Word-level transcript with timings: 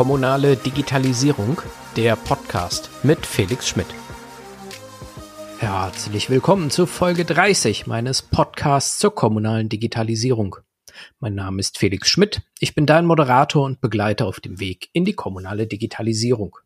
Kommunale 0.00 0.56
Digitalisierung, 0.56 1.60
der 1.94 2.16
Podcast 2.16 2.88
mit 3.02 3.26
Felix 3.26 3.68
Schmidt. 3.68 3.88
Herzlich 5.58 6.30
willkommen 6.30 6.70
zu 6.70 6.86
Folge 6.86 7.26
30 7.26 7.86
meines 7.86 8.22
Podcasts 8.22 8.98
zur 8.98 9.14
kommunalen 9.14 9.68
Digitalisierung. 9.68 10.56
Mein 11.18 11.34
Name 11.34 11.60
ist 11.60 11.76
Felix 11.76 12.08
Schmidt, 12.08 12.40
ich 12.60 12.74
bin 12.74 12.86
dein 12.86 13.04
Moderator 13.04 13.62
und 13.62 13.82
Begleiter 13.82 14.26
auf 14.26 14.40
dem 14.40 14.58
Weg 14.58 14.88
in 14.94 15.04
die 15.04 15.12
kommunale 15.12 15.66
Digitalisierung. 15.66 16.56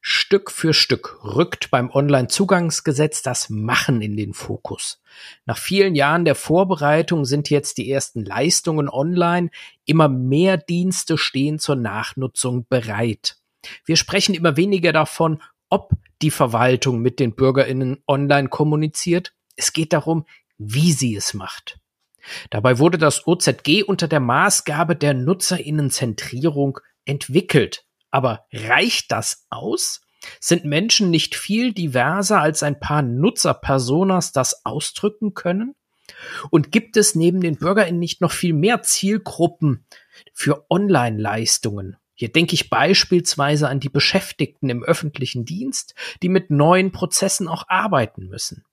Stück 0.00 0.50
für 0.50 0.72
Stück 0.72 1.22
rückt 1.22 1.70
beim 1.70 1.90
Onlinezugangsgesetz 1.90 3.22
das 3.22 3.50
Machen 3.50 4.00
in 4.00 4.16
den 4.16 4.32
Fokus. 4.32 5.02
Nach 5.44 5.58
vielen 5.58 5.94
Jahren 5.94 6.24
der 6.24 6.34
Vorbereitung 6.34 7.26
sind 7.26 7.50
jetzt 7.50 7.76
die 7.76 7.90
ersten 7.90 8.24
Leistungen 8.24 8.88
online. 8.88 9.50
Immer 9.84 10.08
mehr 10.08 10.56
Dienste 10.56 11.18
stehen 11.18 11.58
zur 11.58 11.76
Nachnutzung 11.76 12.66
bereit. 12.68 13.36
Wir 13.84 13.96
sprechen 13.96 14.34
immer 14.34 14.56
weniger 14.56 14.92
davon, 14.92 15.42
ob 15.68 15.92
die 16.22 16.30
Verwaltung 16.30 17.00
mit 17.00 17.20
den 17.20 17.34
Bürgerinnen 17.34 18.02
online 18.06 18.48
kommuniziert. 18.48 19.34
Es 19.56 19.74
geht 19.74 19.92
darum, 19.92 20.24
wie 20.56 20.92
sie 20.92 21.14
es 21.14 21.34
macht. 21.34 21.78
Dabei 22.50 22.78
wurde 22.78 22.98
das 22.98 23.26
OZG 23.26 23.82
unter 23.82 24.08
der 24.08 24.20
Maßgabe 24.20 24.96
der 24.96 25.14
Nutzerinnenzentrierung 25.14 26.80
entwickelt. 27.04 27.84
Aber 28.10 28.46
reicht 28.52 29.12
das 29.12 29.46
aus? 29.50 30.00
Sind 30.38 30.64
Menschen 30.64 31.10
nicht 31.10 31.34
viel 31.34 31.72
diverser 31.72 32.40
als 32.40 32.62
ein 32.62 32.78
paar 32.78 33.02
Nutzerpersonas 33.02 34.32
das 34.32 34.64
ausdrücken 34.64 35.34
können? 35.34 35.74
Und 36.50 36.72
gibt 36.72 36.96
es 36.96 37.14
neben 37.14 37.40
den 37.40 37.56
BürgerInnen 37.56 38.00
nicht 38.00 38.20
noch 38.20 38.32
viel 38.32 38.52
mehr 38.52 38.82
Zielgruppen 38.82 39.86
für 40.34 40.66
Online-Leistungen? 40.68 41.96
Hier 42.14 42.30
denke 42.30 42.54
ich 42.54 42.68
beispielsweise 42.68 43.68
an 43.68 43.80
die 43.80 43.88
Beschäftigten 43.88 44.68
im 44.68 44.82
öffentlichen 44.82 45.46
Dienst, 45.46 45.94
die 46.22 46.28
mit 46.28 46.50
neuen 46.50 46.92
Prozessen 46.92 47.48
auch 47.48 47.64
arbeiten 47.68 48.26
müssen. 48.26 48.64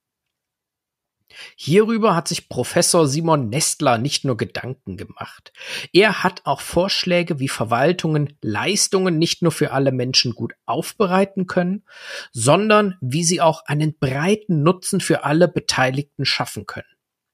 Hierüber 1.56 2.16
hat 2.16 2.28
sich 2.28 2.50
Professor 2.50 3.08
Simon 3.08 3.50
Nestler 3.50 3.97
nicht 3.97 4.25
nur 4.25 4.38
Gedanken 4.38 4.97
gemacht. 4.97 5.52
Er 5.94 6.23
hat 6.23 6.42
auch 6.45 6.61
Vorschläge, 6.61 7.39
wie 7.39 7.50
Verwaltungen 7.50 8.38
Leistungen 8.42 9.17
nicht 9.17 9.42
nur 9.42 9.52
für 9.52 9.72
alle 9.72 9.92
Menschen 9.92 10.33
gut 10.33 10.53
aufbereiten 10.66 11.45
können, 11.45 11.83
sondern 12.31 12.95
wie 13.02 13.23
sie 13.23 13.42
auch 13.42 13.66
einen 13.66 13.98
breiten 13.98 14.64
Nutzen 14.64 15.02
für 15.02 15.23
alle 15.23 15.48
Beteiligten 15.48 16.25
schaffen 16.25 16.66
können. 16.66 16.88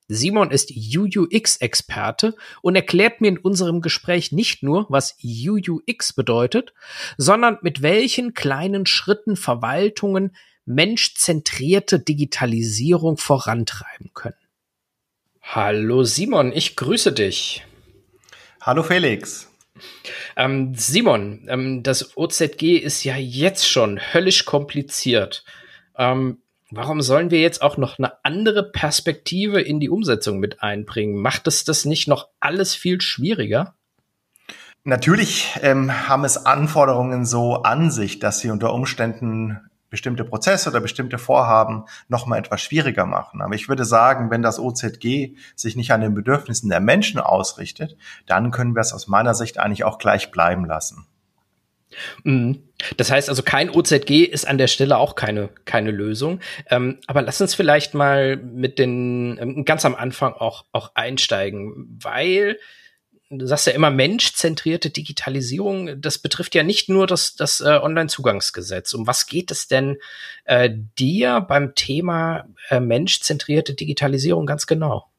Simon 0.08 0.52
ist 0.52 0.72
UUX-Experte 0.72 2.36
und 2.62 2.76
erklärt 2.76 3.22
mir 3.22 3.30
in 3.30 3.38
unserem 3.38 3.82
Gespräch 3.82 4.32
nicht 4.32 4.62
nur, 4.62 4.86
was 4.90 5.18
UUX 5.24 6.14
bedeutet, 6.14 6.74
sondern 7.18 7.58
mit 7.62 7.82
welchen 7.82 8.34
kleinen 8.34 8.86
Schritten 8.86 9.36
Verwaltungen 9.36 10.36
menschzentrierte 10.66 12.00
Digitalisierung 12.00 13.18
vorantreiben 13.18 14.12
können. 14.14 14.36
Hallo 15.42 16.04
Simon, 16.04 16.52
ich 16.54 16.76
grüße 16.76 17.12
dich. 17.12 17.66
Hallo 18.62 18.82
Felix. 18.82 19.50
Ähm, 20.36 20.74
Simon, 20.76 21.46
ähm, 21.50 21.84
das 21.84 22.16
OZG 22.16 22.78
ist 22.78 23.04
ja 23.04 23.18
jetzt 23.18 23.70
schon 23.70 24.00
höllisch 24.14 24.46
kompliziert. 24.46 25.44
Ähm, 25.98 26.40
warum 26.72 27.02
sollen 27.02 27.30
wir 27.30 27.42
jetzt 27.42 27.62
auch 27.62 27.78
noch 27.78 28.00
eine 28.00 28.24
andere 28.24 28.64
Perspektive 28.64 29.62
in 29.62 29.80
die 29.80 29.90
Umsetzung 29.90 30.40
mit 30.40 30.64
einbringen? 30.64 31.22
Macht 31.22 31.48
es 31.48 31.66
das 31.66 31.86
nicht 31.86 32.08
noch 32.08 32.30
alles 32.40 32.74
viel 32.74 33.02
schwieriger? 33.02 33.76
Natürlich 34.86 35.50
ähm, 35.62 36.08
haben 36.10 36.26
es 36.26 36.46
Anforderungen 36.46 37.26
so 37.26 37.64
an 37.64 37.92
sich, 37.92 38.20
dass 38.20 38.40
sie 38.40 38.50
unter 38.50 38.74
Umständen 38.74 39.60
bestimmte 39.94 40.26
Prozesse 40.26 40.72
oder 40.72 40.82
bestimmte 40.82 41.20
Vorhaben 41.20 41.86
noch 42.08 42.26
mal 42.26 42.40
etwas 42.40 42.64
schwieriger 42.64 43.06
machen. 43.06 43.44
Aber 43.44 43.54
ich 43.54 43.70
würde 43.70 43.86
sagen, 43.86 44.32
wenn 44.32 44.42
das 44.42 44.58
OZG 44.58 45.36
sich 45.56 45.76
nicht 45.76 45.92
an 45.92 46.02
den 46.02 46.16
Bedürfnissen 46.16 46.68
der 46.68 46.80
Menschen 46.80 47.20
ausrichtet, 47.20 47.96
dann 48.26 48.50
können 48.50 48.74
wir 48.74 48.80
es 48.80 48.92
aus 48.92 49.08
meiner 49.08 49.36
Sicht 49.36 49.60
eigentlich 49.60 49.84
auch 49.84 50.00
gleich 50.00 50.32
bleiben 50.32 50.66
lassen. 50.66 51.06
Mhm. 52.24 52.64
Das 52.98 53.12
heißt 53.12 53.30
also, 53.30 53.44
kein 53.44 53.70
OZG 53.70 54.24
ist 54.24 54.48
an 54.48 54.58
der 54.58 54.66
Stelle 54.66 54.98
auch 54.98 55.14
keine, 55.14 55.50
keine 55.66 55.92
Lösung. 55.92 56.40
Ähm, 56.72 56.98
aber 57.06 57.22
lass 57.22 57.40
uns 57.40 57.54
vielleicht 57.54 57.94
mal 57.94 58.36
mit 58.36 58.80
den, 58.80 59.38
ähm, 59.40 59.64
ganz 59.64 59.86
am 59.86 59.94
Anfang 59.94 60.34
auch, 60.34 60.66
auch 60.72 60.96
einsteigen, 60.96 62.00
weil 62.02 62.58
du 63.40 63.48
sagst 63.48 63.68
ja 63.68 63.74
immer 63.74 63.90
menschzentrierte 63.90 64.90
Digitalisierung, 64.90 66.02
das 66.02 66.18
betrifft 66.18 66.56
ja 66.56 66.64
nicht 66.64 66.90
nur 66.90 67.08
das, 67.08 67.36
das 67.36 67.62
äh, 67.62 67.80
Online-Zugangsgesetz. 67.82 68.94
Um 68.94 69.08
was 69.08 69.28
geht 69.28 69.52
es 69.52 69.68
denn 69.68 69.98
äh, 70.46 70.70
dir 70.98 71.42
beim 71.42 71.76
Thema 71.76 72.46
äh, 72.70 72.80
menschzentrierte 72.80 73.74
Digitalisierung 73.74 74.46
ganz 74.46 74.68
genau? 74.68 75.13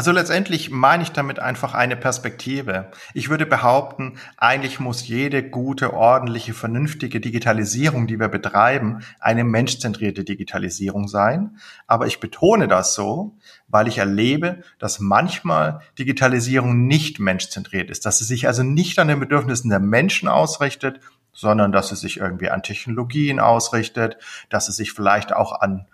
Also 0.00 0.12
letztendlich 0.12 0.70
meine 0.70 1.02
ich 1.02 1.12
damit 1.12 1.40
einfach 1.40 1.74
eine 1.74 1.94
Perspektive. 1.94 2.90
Ich 3.12 3.28
würde 3.28 3.44
behaupten, 3.44 4.16
eigentlich 4.38 4.80
muss 4.80 5.06
jede 5.06 5.42
gute, 5.42 5.92
ordentliche, 5.92 6.54
vernünftige 6.54 7.20
Digitalisierung, 7.20 8.06
die 8.06 8.18
wir 8.18 8.28
betreiben, 8.28 9.00
eine 9.18 9.44
menschzentrierte 9.44 10.24
Digitalisierung 10.24 11.06
sein. 11.06 11.58
Aber 11.86 12.06
ich 12.06 12.18
betone 12.18 12.66
das 12.66 12.94
so, 12.94 13.36
weil 13.68 13.88
ich 13.88 13.98
erlebe, 13.98 14.62
dass 14.78 15.00
manchmal 15.00 15.82
Digitalisierung 15.98 16.86
nicht 16.86 17.20
menschzentriert 17.20 17.90
ist, 17.90 18.06
dass 18.06 18.20
sie 18.20 18.24
sich 18.24 18.46
also 18.46 18.62
nicht 18.62 18.98
an 18.98 19.08
den 19.08 19.20
Bedürfnissen 19.20 19.68
der 19.68 19.80
Menschen 19.80 20.30
ausrichtet, 20.30 21.00
sondern 21.34 21.72
dass 21.72 21.90
sie 21.90 21.96
sich 21.96 22.16
irgendwie 22.16 22.48
an 22.48 22.62
Technologien 22.62 23.38
ausrichtet, 23.38 24.16
dass 24.48 24.64
sie 24.64 24.72
sich 24.72 24.92
vielleicht 24.92 25.34
auch 25.34 25.60
an 25.60 25.84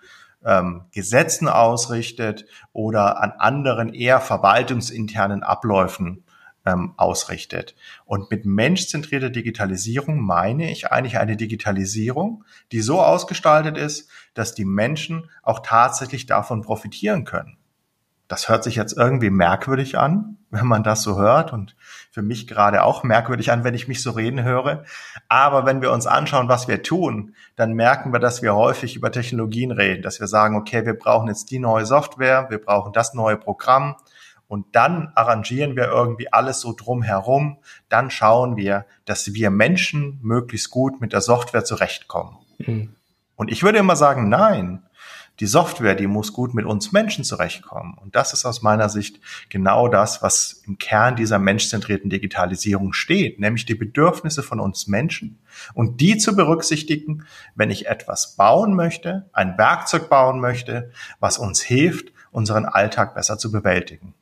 ähm, 0.47 0.85
Gesetzen 0.91 1.49
ausrichtet 1.49 2.45
oder 2.71 3.21
an 3.21 3.33
anderen 3.37 3.93
eher 3.93 4.21
verwaltungsinternen 4.21 5.43
Abläufen 5.43 6.23
ähm, 6.65 6.93
ausrichtet. 6.95 7.75
Und 8.05 8.31
mit 8.31 8.45
menschzentrierter 8.45 9.29
Digitalisierung 9.29 10.21
meine 10.21 10.71
ich 10.71 10.89
eigentlich 10.91 11.17
eine 11.19 11.35
Digitalisierung, 11.35 12.45
die 12.71 12.81
so 12.81 13.01
ausgestaltet 13.01 13.77
ist, 13.77 14.09
dass 14.33 14.55
die 14.55 14.65
Menschen 14.65 15.29
auch 15.43 15.59
tatsächlich 15.63 16.25
davon 16.25 16.61
profitieren 16.61 17.25
können. 17.25 17.57
Das 18.29 18.49
hört 18.49 18.63
sich 18.63 18.75
jetzt 18.75 18.97
irgendwie 18.97 19.29
merkwürdig 19.29 19.97
an, 19.97 20.37
wenn 20.49 20.65
man 20.65 20.83
das 20.83 21.03
so 21.03 21.17
hört 21.17 21.51
und 21.51 21.75
für 22.17 22.23
mich 22.23 22.47
gerade 22.47 22.81
auch 22.81 23.03
merkwürdig 23.03 23.51
an, 23.51 23.63
wenn 23.63 23.75
ich 23.75 23.87
mich 23.87 24.01
so 24.01 24.09
reden 24.09 24.43
höre. 24.43 24.83
Aber 25.29 25.67
wenn 25.67 25.83
wir 25.83 25.91
uns 25.91 26.07
anschauen, 26.07 26.49
was 26.49 26.67
wir 26.67 26.81
tun, 26.81 27.35
dann 27.55 27.73
merken 27.73 28.11
wir, 28.11 28.17
dass 28.17 28.41
wir 28.41 28.55
häufig 28.55 28.95
über 28.95 29.11
Technologien 29.11 29.69
reden, 29.69 30.01
dass 30.01 30.19
wir 30.19 30.25
sagen, 30.25 30.55
okay, 30.55 30.83
wir 30.83 30.95
brauchen 30.95 31.27
jetzt 31.27 31.51
die 31.51 31.59
neue 31.59 31.85
Software, 31.85 32.47
wir 32.49 32.57
brauchen 32.57 32.91
das 32.91 33.13
neue 33.13 33.37
Programm 33.37 33.97
und 34.47 34.65
dann 34.71 35.11
arrangieren 35.13 35.75
wir 35.75 35.89
irgendwie 35.89 36.33
alles 36.33 36.59
so 36.59 36.73
drumherum. 36.73 37.59
Dann 37.87 38.09
schauen 38.09 38.57
wir, 38.57 38.87
dass 39.05 39.35
wir 39.35 39.51
Menschen 39.51 40.17
möglichst 40.23 40.71
gut 40.71 40.99
mit 40.99 41.13
der 41.13 41.21
Software 41.21 41.65
zurechtkommen. 41.65 42.35
Mhm. 42.57 42.95
Und 43.35 43.51
ich 43.51 43.61
würde 43.61 43.77
immer 43.77 43.95
sagen, 43.95 44.27
nein, 44.27 44.81
die 45.39 45.45
Software, 45.45 45.95
die 45.95 46.07
muss 46.07 46.33
gut 46.33 46.53
mit 46.53 46.65
uns 46.65 46.91
Menschen 46.91 47.23
zurechtkommen. 47.23 47.97
Und 47.97 48.15
das 48.15 48.33
ist 48.33 48.45
aus 48.45 48.61
meiner 48.61 48.89
Sicht 48.89 49.19
genau 49.49 49.87
das, 49.87 50.21
was 50.21 50.63
im 50.65 50.77
Kern 50.77 51.15
dieser 51.15 51.39
menschzentrierten 51.39 52.09
Digitalisierung 52.09 52.93
steht, 52.93 53.39
nämlich 53.39 53.65
die 53.65 53.75
Bedürfnisse 53.75 54.43
von 54.43 54.59
uns 54.59 54.87
Menschen 54.87 55.39
und 55.73 56.01
die 56.01 56.17
zu 56.17 56.35
berücksichtigen, 56.35 57.25
wenn 57.55 57.69
ich 57.69 57.87
etwas 57.87 58.35
bauen 58.35 58.73
möchte, 58.73 59.29
ein 59.33 59.57
Werkzeug 59.57 60.09
bauen 60.09 60.39
möchte, 60.39 60.91
was 61.19 61.37
uns 61.37 61.61
hilft, 61.61 62.11
unseren 62.31 62.65
Alltag 62.65 63.15
besser 63.15 63.37
zu 63.37 63.51
bewältigen. 63.51 64.13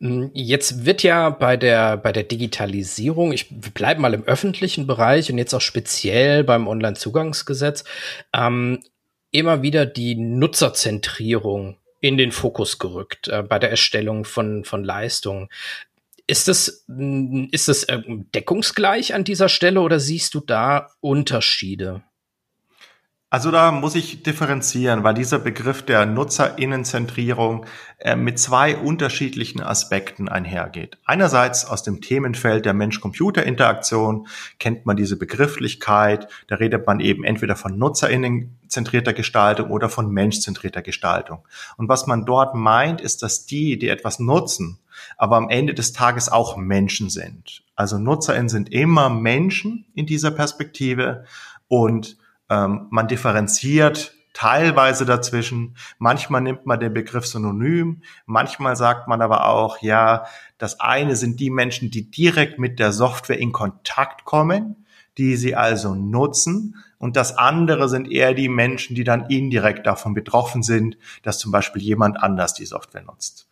Jetzt 0.00 0.86
wird 0.86 1.02
ja 1.02 1.30
bei 1.30 1.56
der, 1.56 1.96
bei 1.96 2.12
der 2.12 2.22
Digitalisierung, 2.22 3.32
ich 3.32 3.48
bleibe 3.74 4.00
mal 4.00 4.14
im 4.14 4.24
öffentlichen 4.24 4.86
Bereich 4.86 5.30
und 5.30 5.38
jetzt 5.38 5.52
auch 5.54 5.60
speziell 5.60 6.44
beim 6.44 6.66
Onlinezugangsgesetz, 6.66 7.84
ähm, 8.32 8.80
immer 9.30 9.62
wieder 9.62 9.86
die 9.86 10.14
Nutzerzentrierung 10.14 11.78
in 12.00 12.16
den 12.16 12.32
Fokus 12.32 12.78
gerückt 12.78 13.28
äh, 13.28 13.42
bei 13.42 13.58
der 13.58 13.70
Erstellung 13.70 14.24
von, 14.24 14.64
von 14.64 14.84
Leistungen. 14.84 15.48
Ist 16.26 16.48
das, 16.48 16.84
mm, 16.86 17.46
ist 17.50 17.68
das 17.68 17.84
äh, 17.84 18.02
deckungsgleich 18.06 19.14
an 19.14 19.24
dieser 19.24 19.48
Stelle 19.48 19.80
oder 19.80 19.98
siehst 19.98 20.34
du 20.34 20.40
da 20.40 20.90
Unterschiede? 21.00 22.02
Also 23.30 23.50
da 23.50 23.72
muss 23.72 23.94
ich 23.94 24.22
differenzieren, 24.22 25.04
weil 25.04 25.12
dieser 25.12 25.38
Begriff 25.38 25.82
der 25.82 26.06
Nutzerinnenzentrierung 26.06 27.66
äh, 27.98 28.16
mit 28.16 28.38
zwei 28.38 28.74
unterschiedlichen 28.74 29.60
Aspekten 29.60 30.30
einhergeht. 30.30 30.96
Einerseits 31.04 31.66
aus 31.66 31.82
dem 31.82 32.00
Themenfeld 32.00 32.64
der 32.64 32.72
Mensch-Computer-Interaktion 32.72 34.28
kennt 34.58 34.86
man 34.86 34.96
diese 34.96 35.18
Begrifflichkeit, 35.18 36.26
da 36.46 36.54
redet 36.54 36.86
man 36.86 37.00
eben 37.00 37.22
entweder 37.22 37.54
von 37.54 37.76
Nutzerinnenzentrierter 37.76 39.12
Gestaltung 39.12 39.70
oder 39.72 39.90
von 39.90 40.10
menschzentrierter 40.10 40.80
Gestaltung. 40.80 41.46
Und 41.76 41.90
was 41.90 42.06
man 42.06 42.24
dort 42.24 42.54
meint, 42.54 43.02
ist, 43.02 43.22
dass 43.22 43.44
die, 43.44 43.78
die 43.78 43.88
etwas 43.88 44.20
nutzen, 44.20 44.78
aber 45.18 45.36
am 45.36 45.50
Ende 45.50 45.74
des 45.74 45.92
Tages 45.92 46.30
auch 46.30 46.56
Menschen 46.56 47.10
sind. 47.10 47.62
Also 47.76 47.98
NutzerInnen 47.98 48.48
sind 48.48 48.72
immer 48.72 49.10
Menschen 49.10 49.84
in 49.94 50.06
dieser 50.06 50.30
Perspektive 50.30 51.24
und 51.68 52.16
ähm, 52.50 52.86
man 52.90 53.08
differenziert 53.08 54.14
teilweise 54.32 55.04
dazwischen. 55.04 55.76
Manchmal 55.98 56.42
nimmt 56.42 56.64
man 56.64 56.78
den 56.78 56.94
Begriff 56.94 57.26
synonym, 57.26 58.02
manchmal 58.24 58.76
sagt 58.76 59.08
man 59.08 59.20
aber 59.20 59.46
auch, 59.46 59.82
ja, 59.82 60.26
das 60.58 60.78
eine 60.78 61.16
sind 61.16 61.40
die 61.40 61.50
Menschen, 61.50 61.90
die 61.90 62.08
direkt 62.10 62.58
mit 62.58 62.78
der 62.78 62.92
Software 62.92 63.38
in 63.38 63.50
Kontakt 63.50 64.24
kommen, 64.24 64.86
die 65.16 65.34
sie 65.34 65.56
also 65.56 65.96
nutzen. 65.96 66.76
Und 66.98 67.16
das 67.16 67.36
andere 67.36 67.88
sind 67.88 68.10
eher 68.10 68.32
die 68.32 68.48
Menschen, 68.48 68.94
die 68.94 69.04
dann 69.04 69.26
indirekt 69.28 69.86
davon 69.86 70.14
betroffen 70.14 70.62
sind, 70.62 70.98
dass 71.22 71.38
zum 71.38 71.50
Beispiel 71.50 71.82
jemand 71.82 72.22
anders 72.22 72.54
die 72.54 72.66
Software 72.66 73.02
nutzt. 73.02 73.48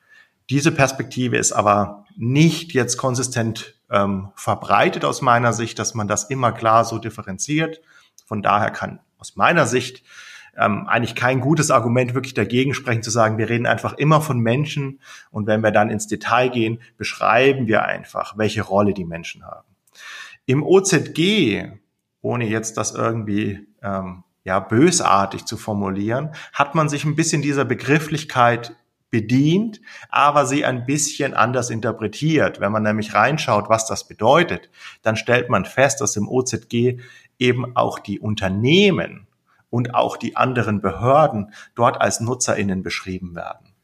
Diese 0.50 0.70
Perspektive 0.70 1.36
ist 1.36 1.50
aber 1.50 2.04
nicht 2.16 2.72
jetzt 2.72 2.96
konsistent 2.96 3.74
ähm, 3.90 4.28
verbreitet 4.36 5.04
aus 5.04 5.20
meiner 5.20 5.52
Sicht, 5.52 5.80
dass 5.80 5.94
man 5.94 6.06
das 6.06 6.24
immer 6.24 6.52
klar 6.52 6.84
so 6.84 6.98
differenziert. 6.98 7.80
Von 8.26 8.42
daher 8.42 8.70
kann 8.70 9.00
aus 9.18 9.36
meiner 9.36 9.66
Sicht 9.66 10.02
ähm, 10.56 10.86
eigentlich 10.86 11.14
kein 11.14 11.40
gutes 11.40 11.70
Argument 11.70 12.14
wirklich 12.14 12.34
dagegen 12.34 12.74
sprechen, 12.74 13.02
zu 13.02 13.10
sagen, 13.10 13.38
wir 13.38 13.48
reden 13.48 13.66
einfach 13.66 13.94
immer 13.94 14.20
von 14.20 14.40
Menschen 14.40 15.00
und 15.30 15.46
wenn 15.46 15.62
wir 15.62 15.70
dann 15.70 15.90
ins 15.90 16.06
Detail 16.06 16.48
gehen, 16.48 16.80
beschreiben 16.96 17.66
wir 17.66 17.84
einfach, 17.84 18.36
welche 18.36 18.62
Rolle 18.62 18.94
die 18.94 19.04
Menschen 19.04 19.44
haben. 19.44 19.68
Im 20.46 20.62
OZG, 20.62 21.72
ohne 22.20 22.46
jetzt 22.46 22.76
das 22.76 22.92
irgendwie 22.92 23.66
ähm, 23.82 24.24
ja, 24.44 24.60
bösartig 24.60 25.44
zu 25.44 25.56
formulieren, 25.56 26.30
hat 26.52 26.74
man 26.74 26.88
sich 26.88 27.04
ein 27.04 27.16
bisschen 27.16 27.42
dieser 27.42 27.64
Begrifflichkeit 27.64 28.76
bedient, 29.10 29.80
aber 30.08 30.46
sie 30.46 30.64
ein 30.64 30.84
bisschen 30.84 31.34
anders 31.34 31.70
interpretiert. 31.70 32.60
Wenn 32.60 32.72
man 32.72 32.82
nämlich 32.82 33.14
reinschaut, 33.14 33.68
was 33.68 33.86
das 33.86 34.06
bedeutet, 34.06 34.68
dann 35.02 35.16
stellt 35.16 35.48
man 35.48 35.64
fest, 35.64 36.00
dass 36.00 36.16
im 36.16 36.28
OZG 36.28 37.00
eben 37.38 37.76
auch 37.76 37.98
die 37.98 38.20
Unternehmen 38.20 39.26
und 39.70 39.94
auch 39.94 40.16
die 40.16 40.36
anderen 40.36 40.80
Behörden 40.80 41.52
dort 41.74 42.00
als 42.00 42.20
Nutzerinnen 42.20 42.82
beschrieben 42.82 43.34
werden. 43.34 43.74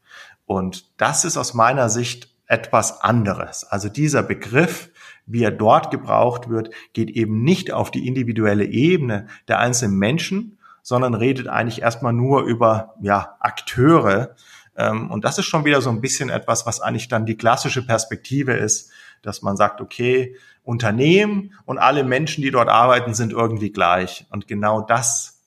Und 0.45 0.85
das 0.99 1.25
ist 1.25 1.37
aus 1.37 1.53
meiner 1.53 1.89
Sicht 1.89 2.29
etwas 2.47 3.01
anderes. 3.01 3.63
Also 3.63 3.89
dieser 3.89 4.23
Begriff, 4.23 4.89
wie 5.25 5.43
er 5.43 5.51
dort 5.51 5.91
gebraucht 5.91 6.49
wird, 6.49 6.69
geht 6.93 7.09
eben 7.11 7.43
nicht 7.43 7.71
auf 7.71 7.91
die 7.91 8.07
individuelle 8.07 8.65
Ebene 8.65 9.27
der 9.47 9.59
einzelnen 9.59 9.97
Menschen, 9.97 10.57
sondern 10.81 11.13
redet 11.13 11.47
eigentlich 11.47 11.81
erstmal 11.81 12.13
nur 12.13 12.43
über 12.43 12.95
ja, 13.01 13.37
Akteure. 13.39 14.35
Ähm, 14.75 15.09
und 15.09 15.23
das 15.23 15.37
ist 15.37 15.45
schon 15.45 15.65
wieder 15.65 15.81
so 15.81 15.89
ein 15.89 16.01
bisschen 16.01 16.29
etwas, 16.29 16.65
was 16.65 16.81
eigentlich 16.81 17.07
dann 17.07 17.25
die 17.25 17.37
klassische 17.37 17.85
Perspektive 17.85 18.53
ist, 18.53 18.91
dass 19.21 19.41
man 19.41 19.55
sagt, 19.55 19.79
okay, 19.79 20.35
Unternehmen 20.63 21.53
und 21.65 21.77
alle 21.77 22.03
Menschen, 22.03 22.41
die 22.41 22.51
dort 22.51 22.69
arbeiten, 22.69 23.13
sind 23.13 23.33
irgendwie 23.33 23.71
gleich. 23.71 24.25
Und 24.29 24.47
genau 24.47 24.81
das 24.81 25.41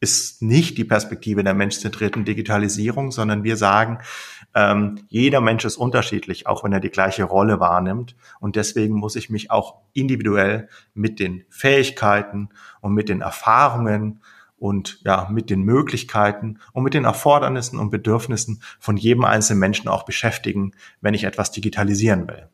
ist 0.00 0.42
nicht 0.42 0.78
die 0.78 0.84
Perspektive 0.84 1.44
der 1.44 1.54
menschzentrierten 1.54 2.24
Digitalisierung, 2.24 3.12
sondern 3.12 3.44
wir 3.44 3.56
sagen, 3.56 3.98
ähm, 4.52 4.98
jeder 5.08 5.40
Mensch 5.40 5.64
ist 5.64 5.76
unterschiedlich, 5.76 6.48
auch 6.48 6.64
wenn 6.64 6.72
er 6.72 6.80
die 6.80 6.90
gleiche 6.90 7.22
Rolle 7.22 7.60
wahrnimmt. 7.60 8.16
Und 8.40 8.56
deswegen 8.56 8.94
muss 8.96 9.14
ich 9.14 9.30
mich 9.30 9.52
auch 9.52 9.76
individuell 9.92 10.68
mit 10.92 11.20
den 11.20 11.44
Fähigkeiten 11.50 12.48
und 12.80 12.94
mit 12.94 13.08
den 13.08 13.20
Erfahrungen 13.20 14.20
und 14.58 15.00
ja, 15.04 15.28
mit 15.30 15.50
den 15.50 15.62
Möglichkeiten 15.62 16.58
und 16.72 16.82
mit 16.82 16.94
den 16.94 17.04
Erfordernissen 17.04 17.78
und 17.78 17.90
Bedürfnissen 17.90 18.60
von 18.80 18.96
jedem 18.96 19.24
einzelnen 19.24 19.60
Menschen 19.60 19.88
auch 19.88 20.04
beschäftigen, 20.04 20.72
wenn 21.00 21.14
ich 21.14 21.24
etwas 21.24 21.52
digitalisieren 21.52 22.26
will. 22.28 22.48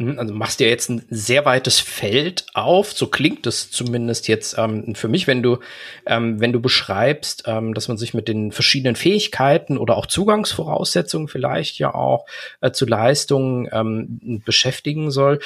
Mhm, 0.00 0.18
also 0.18 0.32
machst 0.32 0.60
dir 0.60 0.68
jetzt 0.70 0.88
ein 0.88 1.04
sehr 1.10 1.44
weites 1.44 1.78
Feld 1.78 2.46
auf, 2.54 2.94
so 2.94 3.06
klingt 3.06 3.46
es 3.46 3.70
zumindest 3.70 4.28
jetzt 4.28 4.56
ähm, 4.56 4.94
für 4.94 5.08
mich, 5.08 5.26
wenn 5.26 5.42
du, 5.42 5.58
ähm, 6.06 6.40
wenn 6.40 6.54
du 6.54 6.60
beschreibst, 6.60 7.42
ähm, 7.46 7.74
dass 7.74 7.88
man 7.88 7.98
sich 7.98 8.14
mit 8.14 8.26
den 8.26 8.50
verschiedenen 8.50 8.96
Fähigkeiten 8.96 9.76
oder 9.76 9.98
auch 9.98 10.06
Zugangsvoraussetzungen 10.06 11.28
vielleicht 11.28 11.78
ja 11.78 11.94
auch 11.94 12.24
äh, 12.62 12.70
zu 12.70 12.86
Leistungen 12.86 13.68
ähm, 13.72 14.42
beschäftigen 14.42 15.10
soll. 15.10 15.38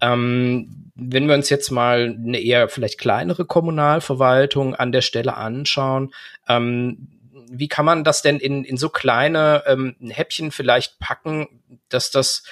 Ähm, 0.00 0.90
wenn 0.96 1.28
wir 1.28 1.36
uns 1.36 1.48
jetzt 1.48 1.70
mal 1.70 2.16
eine 2.18 2.40
eher 2.40 2.68
vielleicht 2.68 2.98
kleinere 2.98 3.44
Kommunalverwaltung 3.44 4.74
an 4.74 4.90
der 4.90 5.02
Stelle 5.02 5.36
anschauen, 5.36 6.12
ähm, 6.48 7.06
wie 7.48 7.68
kann 7.68 7.84
man 7.84 8.02
das 8.02 8.22
denn 8.22 8.38
in, 8.38 8.64
in 8.64 8.76
so 8.76 8.88
kleine 8.88 9.62
ähm, 9.66 9.94
Häppchen 10.00 10.50
vielleicht 10.50 10.98
packen, 10.98 11.46
dass 11.88 12.10
das 12.10 12.42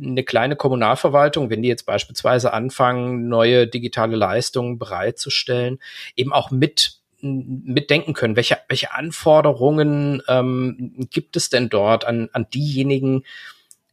eine 0.00 0.24
kleine 0.24 0.56
Kommunalverwaltung, 0.56 1.50
wenn 1.50 1.62
die 1.62 1.68
jetzt 1.68 1.86
beispielsweise 1.86 2.52
anfangen, 2.52 3.28
neue 3.28 3.66
digitale 3.66 4.16
Leistungen 4.16 4.78
bereitzustellen, 4.78 5.78
eben 6.16 6.32
auch 6.32 6.50
mit 6.50 6.98
mitdenken 7.22 8.14
können. 8.14 8.36
Welche, 8.36 8.58
welche 8.68 8.92
Anforderungen 8.92 10.22
ähm, 10.28 11.06
gibt 11.10 11.36
es 11.36 11.50
denn 11.50 11.68
dort 11.68 12.04
an, 12.04 12.28
an 12.32 12.46
diejenigen, 12.52 13.24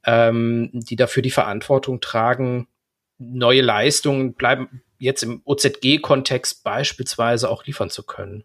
ähm, 0.03 0.71
die 0.73 0.95
dafür 0.95 1.21
die 1.21 1.29
Verantwortung 1.29 2.01
tragen, 2.01 2.67
neue 3.19 3.61
Leistungen 3.61 4.33
bleiben 4.33 4.81
jetzt 4.97 5.23
im 5.23 5.41
OZG-Kontext 5.45 6.63
beispielsweise 6.63 7.49
auch 7.49 7.65
liefern 7.65 7.89
zu 7.89 8.03
können? 8.03 8.43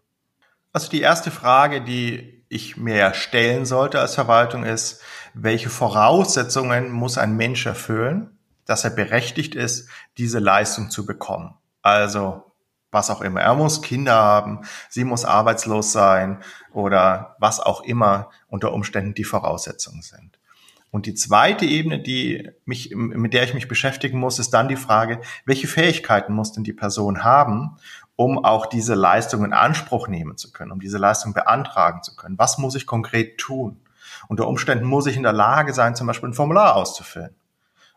Also 0.71 0.89
die 0.89 1.01
erste 1.01 1.31
Frage, 1.31 1.81
die 1.81 2.34
ich 2.55 2.77
mir 2.77 3.13
stellen 3.13 3.65
sollte 3.65 3.99
als 3.99 4.15
Verwaltung 4.15 4.63
ist, 4.63 5.01
welche 5.33 5.69
Voraussetzungen 5.69 6.91
muss 6.91 7.17
ein 7.17 7.35
Mensch 7.35 7.65
erfüllen, 7.65 8.37
dass 8.65 8.83
er 8.83 8.89
berechtigt 8.89 9.53
ist, 9.55 9.89
diese 10.17 10.39
Leistung 10.39 10.89
zu 10.89 11.05
bekommen. 11.05 11.53
Also 11.81 12.43
was 12.91 13.09
auch 13.09 13.21
immer. 13.21 13.41
Er 13.41 13.53
muss 13.55 13.81
Kinder 13.81 14.15
haben, 14.15 14.61
sie 14.89 15.03
muss 15.03 15.25
arbeitslos 15.25 15.91
sein 15.91 16.39
oder 16.73 17.35
was 17.39 17.59
auch 17.59 17.81
immer 17.83 18.29
unter 18.47 18.73
Umständen 18.73 19.13
die 19.13 19.25
Voraussetzungen 19.25 20.01
sind. 20.01 20.39
Und 20.91 21.05
die 21.05 21.13
zweite 21.13 21.65
Ebene, 21.65 21.99
die 21.99 22.49
mich, 22.63 22.95
mit 22.95 23.33
der 23.33 23.43
ich 23.43 23.53
mich 23.53 23.67
beschäftigen 23.67 24.17
muss, 24.17 24.39
ist 24.39 24.51
dann 24.51 24.69
die 24.69 24.77
Frage, 24.77 25.19
welche 25.43 25.67
Fähigkeiten 25.67 26.33
muss 26.33 26.53
denn 26.53 26.63
die 26.63 26.71
Person 26.71 27.25
haben, 27.25 27.75
um 28.15 28.43
auch 28.43 28.65
diese 28.65 28.95
Leistung 28.95 29.43
in 29.43 29.53
Anspruch 29.53 30.07
nehmen 30.07 30.37
zu 30.37 30.51
können, 30.51 30.71
um 30.71 30.79
diese 30.79 30.97
Leistung 30.97 31.33
beantragen 31.33 32.01
zu 32.03 32.15
können. 32.15 32.37
Was 32.37 32.57
muss 32.57 32.75
ich 32.75 32.85
konkret 32.85 33.37
tun? 33.37 33.81
Unter 34.27 34.47
Umständen 34.47 34.85
muss 34.85 35.07
ich 35.07 35.17
in 35.17 35.23
der 35.23 35.33
Lage 35.33 35.73
sein, 35.73 35.95
zum 35.95 36.07
Beispiel 36.07 36.29
ein 36.29 36.33
Formular 36.33 36.75
auszufüllen. 36.75 37.35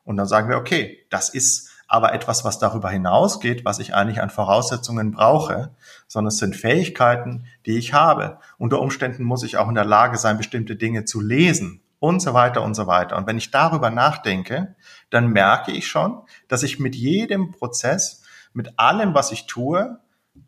Und 0.05 0.17
dann 0.17 0.27
sagen 0.27 0.49
wir, 0.49 0.57
okay, 0.57 1.07
das 1.11 1.29
ist 1.29 1.71
aber 1.87 2.13
etwas, 2.13 2.45
was 2.45 2.59
darüber 2.59 2.91
hinausgeht, 2.91 3.65
was 3.65 3.79
ich 3.79 3.95
eigentlich 3.95 4.21
an 4.21 4.31
Voraussetzungen 4.31 5.13
brauche, 5.13 5.75
sondern 6.07 6.29
es 6.29 6.39
sind 6.39 6.55
Fähigkeiten, 6.55 7.47
die 7.65 7.79
ich 7.79 7.95
habe. 7.95 8.39
Unter 8.59 8.81
Umständen 8.81 9.25
muss 9.25 9.43
ich 9.43 9.57
auch 9.57 9.69
in 9.69 9.75
der 9.75 9.87
Lage 9.87 10.19
sein, 10.19 10.37
bestimmte 10.37 10.77
Dinge 10.77 11.05
zu 11.05 11.21
lesen 11.21 11.81
und 11.99 12.21
so 12.21 12.35
weiter 12.35 12.63
und 12.63 12.75
so 12.75 12.87
weiter. 12.87 13.17
Und 13.17 13.27
wenn 13.27 13.39
ich 13.39 13.51
darüber 13.51 13.91
nachdenke, 13.91 14.77
dann 15.11 15.29
merke 15.29 15.73
ich 15.73 15.89
schon, 15.89 16.23
dass 16.47 16.63
ich 16.63 16.79
mit 16.79 16.95
jedem 16.95 17.53
Prozess, 17.53 18.23
mit 18.53 18.79
allem, 18.79 19.15
was 19.15 19.33
ich 19.33 19.47
tue, 19.47 19.99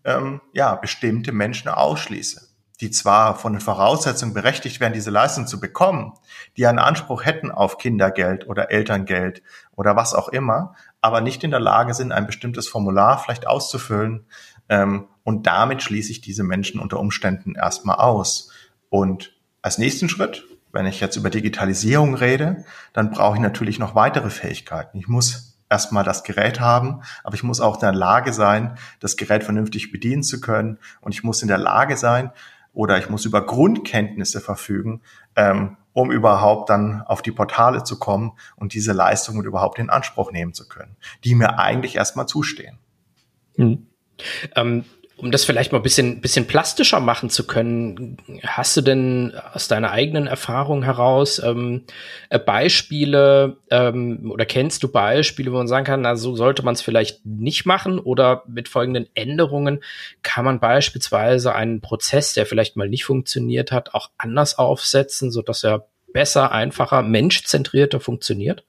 ähm, 0.04 0.40
ja, 0.52 0.75
bestimmte 0.75 1.32
Menschen 1.32 1.68
ausschließe, 1.68 2.49
die 2.80 2.90
zwar 2.90 3.37
von 3.37 3.52
den 3.52 3.61
Voraussetzungen 3.61 4.35
berechtigt 4.35 4.80
wären, 4.80 4.92
diese 4.92 5.11
Leistung 5.11 5.47
zu 5.47 5.61
bekommen, 5.61 6.14
die 6.56 6.66
einen 6.66 6.78
Anspruch 6.78 7.25
hätten 7.25 7.50
auf 7.50 7.78
Kindergeld 7.78 8.49
oder 8.49 8.70
Elterngeld 8.70 9.42
oder 9.76 9.97
was 9.97 10.14
auch 10.14 10.28
immer, 10.28 10.75
aber 11.00 11.20
nicht 11.20 11.44
in 11.44 11.50
der 11.50 11.61
Lage 11.61 11.94
sind, 11.94 12.12
ein 12.12 12.26
bestimmtes 12.26 12.68
Formular 12.68 13.18
vielleicht 13.18 13.47
auszufüllen. 13.47 14.26
Ähm, 14.68 15.09
und 15.25 15.47
damit 15.47 15.82
schließe 15.82 16.12
ich 16.12 16.20
diese 16.20 16.44
Menschen 16.44 16.80
unter 16.80 16.99
Umständen 16.99 17.54
erstmal 17.54 17.97
aus. 17.97 18.50
Und 18.88 19.32
als 19.62 19.78
nächsten 19.78 20.09
Schritt, 20.09 20.44
wenn 20.73 20.87
ich 20.87 21.00
jetzt 21.00 21.16
über 21.16 21.30
Digitalisierung 21.30 22.14
rede, 22.14 22.64
dann 22.92 23.11
brauche 23.11 23.37
ich 23.37 23.42
natürlich 23.42 23.78
noch 23.78 23.94
weitere 23.94 24.30
Fähigkeiten. 24.30 24.99
Ich 24.99 25.09
muss 25.09 25.50
erstmal 25.71 26.05
das 26.05 26.25
Gerät 26.25 26.61
haben, 26.61 27.03
aber 27.25 27.35
ich 27.35 27.43
muss 27.43 27.61
auch 27.61 27.75
in 27.77 27.81
der 27.81 27.93
Lage 27.93 28.33
sein, 28.33 28.77
das 28.99 29.17
Gerät 29.17 29.45
vernünftig 29.45 29.93
bedienen 29.93 30.23
zu 30.23 30.41
können 30.41 30.79
und 31.00 31.15
ich 31.15 31.23
muss 31.23 31.43
in 31.43 31.49
der 31.49 31.59
Lage 31.59 31.97
sein 31.97 32.33
oder 32.73 32.99
ich 32.99 33.09
muss 33.09 33.25
über 33.25 33.47
Grundkenntnisse 33.47 34.41
verfügen, 34.41 35.00
ähm, 35.37 35.77
um 35.93 36.11
überhaupt 36.11 36.71
dann 36.71 37.03
auf 37.03 37.23
die 37.23 37.33
Portale 37.33 37.85
zu 37.85 37.99
kommen 37.99 38.33
und 38.57 38.75
diese 38.75 38.93
Leistungen 38.93 39.45
überhaupt 39.45 39.79
in 39.79 39.91
Anspruch 39.91 40.33
nehmen 40.33 40.55
zu 40.55 40.69
können, 40.69 40.97
die 41.25 41.35
mir 41.35 41.59
eigentlich 41.59 41.97
erstmal 41.97 42.27
zustehen. 42.27 42.79
Hm. 43.57 43.87
Ähm, 44.55 44.85
um 45.21 45.31
das 45.31 45.45
vielleicht 45.45 45.73
mal 45.73 45.79
ein 45.79 45.83
bisschen, 45.83 46.21
bisschen 46.21 46.47
plastischer 46.47 46.99
machen 46.99 47.29
zu 47.29 47.47
können, 47.47 48.17
hast 48.43 48.77
du 48.77 48.81
denn 48.81 49.35
aus 49.53 49.69
deiner 49.69 49.91
eigenen 49.91 50.27
Erfahrung 50.27 50.83
heraus 50.83 51.41
ähm, 51.45 51.85
äh, 52.31 52.39
Beispiele 52.39 53.59
ähm, 53.71 54.31
oder 54.33 54.47
kennst 54.47 54.83
du 54.83 54.89
Beispiele, 54.89 55.53
wo 55.53 55.57
man 55.59 55.69
sagen 55.69 55.85
kann, 55.85 56.00
na, 56.00 56.17
so 56.17 56.37
sollte 56.37 56.62
man 56.62 56.75
es 56.75 56.83
vielleicht 56.83 57.25
nicht 57.27 57.67
machen 57.67 57.99
oder 57.99 58.45
mit 58.47 58.69
folgenden 58.69 59.09
Änderungen 59.15 59.81
kann 60.23 60.45
man 60.45 60.59
beispielsweise 60.59 61.55
einen 61.55 61.81
Prozess, 61.81 62.33
der 62.33 62.47
vielleicht 62.47 62.77
mal 62.77 62.89
nicht 62.89 63.05
funktioniert 63.05 63.73
hat, 63.73 63.95
auch 63.95 64.11
anders 64.17 64.59
aufsetzen, 64.59 65.31
so 65.31 65.43
dass 65.43 65.65
er 65.65 65.87
besser, 66.12 66.50
einfacher, 66.50 67.03
menschzentrierter 67.03 68.00
funktioniert? 68.00 68.65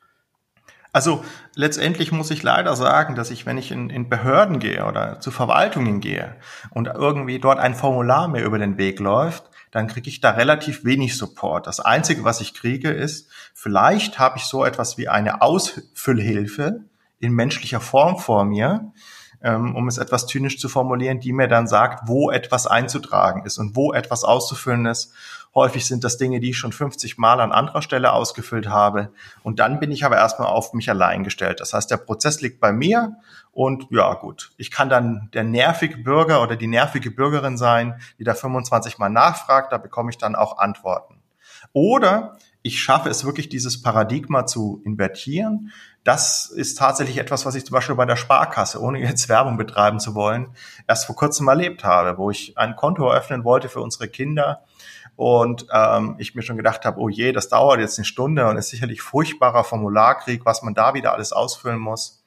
Also 0.94 1.24
letztendlich 1.56 2.12
muss 2.12 2.32
ich 2.32 2.44
leider 2.44 2.76
sagen, 2.76 3.16
dass 3.16 3.32
ich, 3.32 3.46
wenn 3.46 3.58
ich 3.58 3.72
in, 3.72 3.90
in 3.90 4.10
Behörden 4.10 4.60
gehe 4.60 4.86
oder 4.86 5.20
zu 5.22 5.32
Verwaltungen 5.32 6.02
gehe 6.02 6.36
und 6.70 6.88
irgendwie 6.88 7.40
dort 7.40 7.60
ein 7.60 7.76
Formular 7.76 8.28
mir 8.28 8.44
über 8.44 8.60
den 8.60 8.78
Weg 8.78 9.00
läuft, 9.00 9.46
dann 9.72 9.88
kriege 9.88 10.10
ich 10.10 10.20
da 10.20 10.32
relativ 10.32 10.84
wenig 10.84 11.18
Support. 11.18 11.66
Das 11.66 11.80
Einzige, 11.80 12.26
was 12.26 12.42
ich 12.42 12.54
kriege, 12.54 12.90
ist, 12.90 13.30
vielleicht 13.54 14.20
habe 14.20 14.38
ich 14.38 14.44
so 14.44 14.66
etwas 14.66 14.98
wie 14.98 15.08
eine 15.08 15.42
Ausfüllhilfe 15.42 16.82
in 17.20 17.32
menschlicher 17.32 17.80
Form 17.80 18.18
vor 18.18 18.44
mir, 18.44 18.92
ähm, 19.42 19.76
um 19.76 19.88
es 19.88 19.98
etwas 19.98 20.28
zynisch 20.28 20.60
zu 20.60 20.68
formulieren, 20.68 21.22
die 21.22 21.32
mir 21.32 21.48
dann 21.48 21.68
sagt, 21.68 22.10
wo 22.10 22.32
etwas 22.32 22.68
einzutragen 22.68 23.46
ist 23.46 23.58
und 23.60 23.78
wo 23.78 23.94
etwas 23.94 24.26
auszufüllen 24.26 24.86
ist 24.86 25.14
Häufig 25.54 25.86
sind 25.86 26.04
das 26.06 26.18
Dinge, 26.18 26.40
die 26.40 26.52
ich 26.52 26.58
schon 26.58 26.72
50 26.72 27.18
Mal 27.18 27.42
an 27.42 27.52
anderer 27.52 27.82
Stelle 27.82 28.14
ausgefüllt 28.14 28.70
habe. 28.70 29.12
Und 29.44 29.60
dann 29.60 29.80
bin 29.80 29.92
ich 29.92 30.06
aber 30.06 30.16
erstmal 30.16 30.48
auf 30.48 30.74
mich 30.74 30.90
allein 30.90 31.24
gestellt. 31.26 31.60
Das 31.60 31.74
heißt, 31.74 31.92
der 31.92 31.98
Prozess 31.98 32.40
liegt 32.40 32.62
bei 32.62 32.72
mir 32.72 33.18
und 33.52 33.88
ja, 33.90 34.14
gut. 34.14 34.52
Ich 34.56 34.72
kann 34.72 34.88
dann 34.88 35.30
der 35.34 35.44
nervige 35.44 35.98
Bürger 35.98 36.42
oder 36.42 36.56
die 36.56 36.68
nervige 36.68 37.12
Bürgerin 37.12 37.58
sein, 37.58 38.00
die 38.18 38.24
da 38.24 38.34
25 38.34 38.98
Mal 38.98 39.10
nachfragt. 39.10 39.74
Da 39.74 39.78
bekomme 39.78 40.10
ich 40.10 40.18
dann 40.18 40.36
auch 40.36 40.58
Antworten. 40.58 41.22
Oder 41.74 42.38
ich 42.64 42.82
schaffe 42.82 43.10
es 43.10 43.26
wirklich, 43.26 43.50
dieses 43.50 43.82
Paradigma 43.82 44.46
zu 44.46 44.82
invertieren. 44.86 45.72
Das 46.04 46.46
ist 46.50 46.78
tatsächlich 46.78 47.18
etwas, 47.18 47.46
was 47.46 47.56
ich 47.56 47.66
zum 47.66 47.74
Beispiel 47.74 47.96
bei 47.96 48.06
der 48.06 48.16
Sparkasse, 48.16 48.82
ohne 48.82 49.00
jetzt 49.00 49.30
Werbung 49.30 49.58
betreiben 49.58 50.00
zu 50.00 50.16
wollen, 50.16 50.50
erst 50.88 51.06
vor 51.06 51.16
kurzem 51.16 51.48
erlebt 51.48 51.84
habe, 51.84 52.18
wo 52.18 52.32
ich 52.32 52.58
ein 52.58 52.76
Konto 52.76 53.08
eröffnen 53.08 53.44
wollte 53.44 53.68
für 53.68 53.82
unsere 53.82 54.08
Kinder 54.08 54.62
und 55.22 55.68
ähm, 55.72 56.16
ich 56.18 56.34
mir 56.34 56.42
schon 56.42 56.58
gedacht 56.58 56.84
habe, 56.84 57.00
oh 57.00 57.08
je, 57.08 57.32
das 57.32 57.48
dauert 57.48 57.80
jetzt 57.80 58.00
eine 58.00 58.06
Stunde 58.06 58.48
und 58.48 58.58
ist 58.58 58.70
sicherlich 58.70 59.04
furchtbarer 59.04 59.64
Formularkrieg, 59.64 60.48
was 60.48 60.64
man 60.64 60.74
da 60.74 60.96
wieder 60.96 61.14
alles 61.14 61.32
ausfüllen 61.32 61.78
muss. 61.78 62.26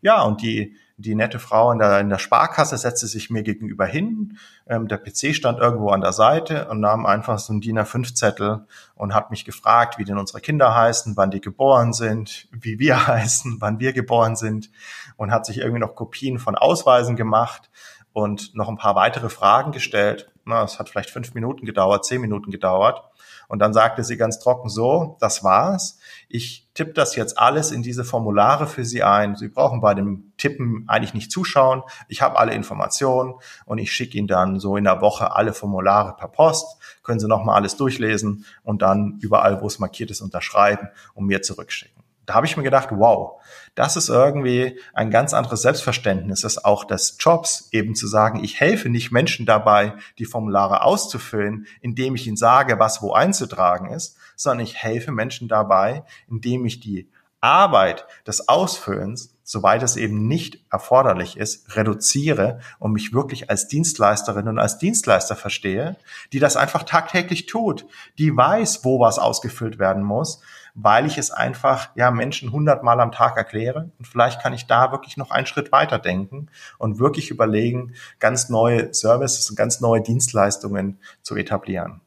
Ja, 0.00 0.22
und 0.22 0.40
die, 0.40 0.74
die 0.96 1.14
nette 1.14 1.38
Frau 1.38 1.70
in 1.70 1.78
der, 1.78 2.00
in 2.00 2.08
der 2.08 2.16
Sparkasse 2.16 2.78
setzte 2.78 3.08
sich 3.08 3.28
mir 3.28 3.42
gegenüber 3.42 3.84
hin. 3.84 4.38
Ähm, 4.66 4.88
der 4.88 4.96
PC 4.96 5.34
stand 5.34 5.58
irgendwo 5.58 5.90
an 5.90 6.00
der 6.00 6.14
Seite 6.14 6.66
und 6.68 6.80
nahm 6.80 7.04
einfach 7.04 7.38
so 7.38 7.52
einen 7.52 7.60
DIN 7.60 7.78
A5-Zettel 7.78 8.64
und 8.94 9.12
hat 9.12 9.30
mich 9.30 9.44
gefragt, 9.44 9.98
wie 9.98 10.04
denn 10.04 10.16
unsere 10.16 10.40
Kinder 10.40 10.74
heißen, 10.74 11.18
wann 11.18 11.30
die 11.30 11.42
geboren 11.42 11.92
sind, 11.92 12.48
wie 12.52 12.78
wir 12.78 13.06
heißen, 13.06 13.58
wann 13.60 13.80
wir 13.80 13.92
geboren 13.92 14.34
sind 14.34 14.70
und 15.18 15.30
hat 15.30 15.44
sich 15.44 15.58
irgendwie 15.58 15.80
noch 15.80 15.94
Kopien 15.94 16.38
von 16.38 16.54
Ausweisen 16.54 17.16
gemacht 17.16 17.68
und 18.14 18.54
noch 18.54 18.70
ein 18.70 18.78
paar 18.78 18.94
weitere 18.94 19.28
Fragen 19.28 19.72
gestellt. 19.72 20.30
Na, 20.50 20.64
es 20.64 20.80
hat 20.80 20.88
vielleicht 20.88 21.10
fünf 21.10 21.32
Minuten 21.34 21.64
gedauert, 21.64 22.04
zehn 22.04 22.20
Minuten 22.20 22.50
gedauert. 22.50 23.04
Und 23.46 23.60
dann 23.60 23.72
sagte 23.72 24.02
sie 24.02 24.16
ganz 24.16 24.40
trocken 24.40 24.68
so, 24.68 25.16
das 25.20 25.44
war's. 25.44 26.00
Ich 26.28 26.68
tippe 26.74 26.92
das 26.92 27.14
jetzt 27.14 27.38
alles 27.38 27.70
in 27.70 27.84
diese 27.84 28.02
Formulare 28.04 28.66
für 28.66 28.84
Sie 28.84 29.04
ein. 29.04 29.36
Sie 29.36 29.46
brauchen 29.46 29.80
bei 29.80 29.94
dem 29.94 30.32
Tippen 30.38 30.84
eigentlich 30.88 31.14
nicht 31.14 31.30
zuschauen. 31.30 31.82
Ich 32.08 32.20
habe 32.20 32.36
alle 32.36 32.52
Informationen 32.52 33.34
und 33.64 33.78
ich 33.78 33.92
schicke 33.92 34.18
Ihnen 34.18 34.26
dann 34.26 34.58
so 34.58 34.76
in 34.76 34.84
der 34.84 35.00
Woche 35.00 35.36
alle 35.36 35.52
Formulare 35.52 36.16
per 36.16 36.28
Post. 36.28 36.80
Können 37.04 37.20
Sie 37.20 37.28
nochmal 37.28 37.54
alles 37.54 37.76
durchlesen 37.76 38.44
und 38.64 38.82
dann 38.82 39.18
überall, 39.20 39.60
wo 39.62 39.68
es 39.68 39.78
markiert 39.78 40.10
ist, 40.10 40.20
unterschreiben 40.20 40.88
und 41.14 41.26
mir 41.26 41.42
zurückschicken 41.42 41.99
da 42.26 42.34
habe 42.34 42.46
ich 42.46 42.56
mir 42.56 42.62
gedacht, 42.62 42.88
wow, 42.92 43.40
das 43.74 43.96
ist 43.96 44.08
irgendwie 44.08 44.78
ein 44.92 45.10
ganz 45.10 45.34
anderes 45.34 45.62
Selbstverständnis, 45.62 46.42
das 46.42 46.64
auch 46.64 46.84
des 46.84 47.16
Jobs, 47.18 47.68
eben 47.72 47.94
zu 47.94 48.06
sagen, 48.06 48.42
ich 48.44 48.60
helfe 48.60 48.88
nicht 48.88 49.10
Menschen 49.10 49.46
dabei, 49.46 49.94
die 50.18 50.26
Formulare 50.26 50.82
auszufüllen, 50.82 51.66
indem 51.80 52.14
ich 52.14 52.26
ihnen 52.26 52.36
sage, 52.36 52.78
was 52.78 53.02
wo 53.02 53.12
einzutragen 53.12 53.90
ist, 53.90 54.16
sondern 54.36 54.64
ich 54.64 54.76
helfe 54.76 55.12
Menschen 55.12 55.48
dabei, 55.48 56.04
indem 56.28 56.66
ich 56.66 56.80
die 56.80 57.10
Arbeit 57.40 58.06
des 58.26 58.48
Ausfüllens, 58.48 59.34
soweit 59.42 59.82
es 59.82 59.96
eben 59.96 60.28
nicht 60.28 60.64
erforderlich 60.70 61.36
ist, 61.36 61.74
reduziere 61.74 62.60
und 62.78 62.92
mich 62.92 63.12
wirklich 63.12 63.50
als 63.50 63.66
Dienstleisterin 63.66 64.46
und 64.46 64.58
als 64.58 64.78
Dienstleister 64.78 65.36
verstehe, 65.36 65.96
die 66.32 66.38
das 66.38 66.56
einfach 66.56 66.82
tagtäglich 66.82 67.46
tut, 67.46 67.86
die 68.18 68.36
weiß, 68.36 68.84
wo 68.84 69.00
was 69.00 69.18
ausgefüllt 69.18 69.78
werden 69.78 70.04
muss, 70.04 70.42
weil 70.82 71.06
ich 71.06 71.18
es 71.18 71.30
einfach 71.30 71.90
ja 71.94 72.10
Menschen 72.10 72.52
hundertmal 72.52 73.00
am 73.00 73.12
Tag 73.12 73.36
erkläre. 73.36 73.90
Und 73.98 74.06
vielleicht 74.06 74.40
kann 74.40 74.52
ich 74.52 74.66
da 74.66 74.92
wirklich 74.92 75.16
noch 75.16 75.30
einen 75.30 75.46
Schritt 75.46 75.72
weiter 75.72 75.98
denken 75.98 76.48
und 76.78 76.98
wirklich 76.98 77.30
überlegen, 77.30 77.94
ganz 78.18 78.48
neue 78.48 78.92
Services 78.94 79.48
und 79.50 79.56
ganz 79.56 79.80
neue 79.80 80.00
Dienstleistungen 80.00 80.98
zu 81.22 81.36
etablieren. 81.36 82.00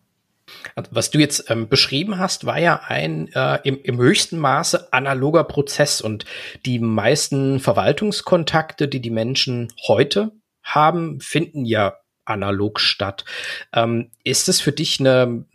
Also, 0.76 0.92
was 0.94 1.10
du 1.10 1.20
jetzt 1.20 1.50
ähm, 1.50 1.68
beschrieben 1.68 2.18
hast, 2.18 2.46
war 2.46 2.60
ja 2.60 2.82
ein 2.88 3.32
äh, 3.34 3.60
im, 3.64 3.82
im 3.82 3.98
höchsten 3.98 4.38
Maße 4.38 4.92
analoger 4.92 5.44
Prozess 5.44 6.02
und 6.02 6.26
die 6.66 6.80
meisten 6.80 7.60
Verwaltungskontakte, 7.60 8.88
die 8.88 9.02
die 9.02 9.10
Menschen 9.10 9.72
heute 9.88 10.32
haben, 10.64 11.20
finden 11.20 11.66
ja 11.66 11.94
analog 12.26 12.80
statt. 12.80 13.26
Ähm, 13.74 14.10
ist 14.24 14.50
es 14.50 14.62
für 14.62 14.72
dich 14.72 15.00
eine, 15.00 15.46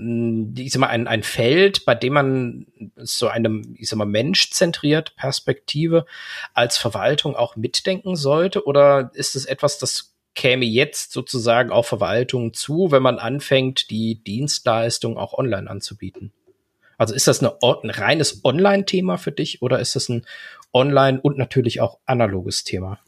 ich 0.56 0.72
sag 0.72 0.80
mal, 0.80 0.88
ein, 0.88 1.06
ein 1.06 1.22
Feld, 1.22 1.84
bei 1.84 1.94
dem 1.94 2.12
man 2.12 2.66
so 2.96 3.28
eine, 3.28 3.62
ich 3.76 3.88
sag 3.88 3.96
mal, 3.96 4.04
menschzentriert 4.04 5.16
Perspektive 5.16 6.06
als 6.54 6.76
Verwaltung 6.76 7.36
auch 7.36 7.56
mitdenken 7.56 8.16
sollte? 8.16 8.64
Oder 8.66 9.10
ist 9.14 9.36
es 9.36 9.44
etwas, 9.44 9.78
das 9.78 10.14
käme 10.34 10.64
jetzt 10.64 11.12
sozusagen 11.12 11.70
auf 11.70 11.86
Verwaltung 11.86 12.54
zu, 12.54 12.90
wenn 12.90 13.02
man 13.02 13.18
anfängt, 13.18 13.90
die 13.90 14.22
Dienstleistung 14.22 15.16
auch 15.16 15.34
online 15.34 15.68
anzubieten? 15.68 16.32
Also 16.96 17.14
ist 17.14 17.28
das 17.28 17.40
eine, 17.40 17.56
ein 17.62 17.90
reines 17.90 18.44
Online-Thema 18.44 19.18
für 19.18 19.32
dich 19.32 19.62
oder 19.62 19.78
ist 19.78 19.96
das 19.96 20.08
ein 20.08 20.26
Online- 20.72 21.20
und 21.20 21.38
natürlich 21.38 21.80
auch 21.80 21.98
analoges 22.04 22.64
Thema? 22.64 22.98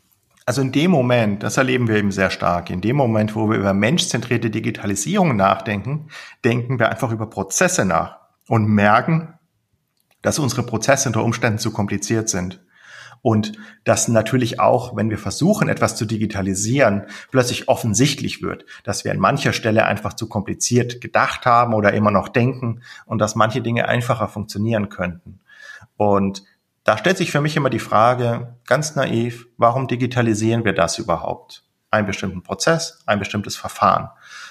Also 0.50 0.62
in 0.62 0.72
dem 0.72 0.90
Moment, 0.90 1.44
das 1.44 1.58
erleben 1.58 1.86
wir 1.86 1.94
eben 1.94 2.10
sehr 2.10 2.28
stark, 2.28 2.70
in 2.70 2.80
dem 2.80 2.96
Moment, 2.96 3.36
wo 3.36 3.48
wir 3.48 3.56
über 3.56 3.72
menschzentrierte 3.72 4.50
Digitalisierung 4.50 5.36
nachdenken, 5.36 6.08
denken 6.44 6.80
wir 6.80 6.88
einfach 6.88 7.12
über 7.12 7.30
Prozesse 7.30 7.84
nach 7.84 8.18
und 8.48 8.66
merken, 8.66 9.34
dass 10.22 10.40
unsere 10.40 10.64
Prozesse 10.64 11.08
unter 11.08 11.22
Umständen 11.22 11.60
zu 11.60 11.70
kompliziert 11.70 12.28
sind. 12.28 12.64
Und 13.22 13.52
dass 13.84 14.08
natürlich 14.08 14.58
auch, 14.58 14.96
wenn 14.96 15.08
wir 15.08 15.18
versuchen, 15.18 15.68
etwas 15.68 15.94
zu 15.94 16.04
digitalisieren, 16.04 17.04
plötzlich 17.30 17.68
offensichtlich 17.68 18.42
wird, 18.42 18.64
dass 18.82 19.04
wir 19.04 19.12
an 19.12 19.20
mancher 19.20 19.52
Stelle 19.52 19.84
einfach 19.84 20.14
zu 20.14 20.28
kompliziert 20.28 21.00
gedacht 21.00 21.46
haben 21.46 21.74
oder 21.74 21.92
immer 21.92 22.10
noch 22.10 22.26
denken 22.26 22.80
und 23.06 23.20
dass 23.20 23.36
manche 23.36 23.62
Dinge 23.62 23.86
einfacher 23.86 24.26
funktionieren 24.26 24.88
könnten. 24.88 25.38
Und 25.96 26.42
da 26.90 26.98
stellt 26.98 27.18
sich 27.18 27.30
für 27.30 27.40
mich 27.40 27.54
immer 27.54 27.70
die 27.70 27.78
Frage, 27.78 28.56
ganz 28.66 28.96
naiv, 28.96 29.46
warum 29.56 29.86
digitalisieren 29.86 30.64
wir 30.64 30.72
das 30.72 30.98
überhaupt? 30.98 31.62
Einen 31.92 32.08
bestimmten 32.08 32.42
Prozess, 32.42 33.04
ein 33.06 33.20
bestimmtes 33.20 33.56
Verfahren. 33.56 34.08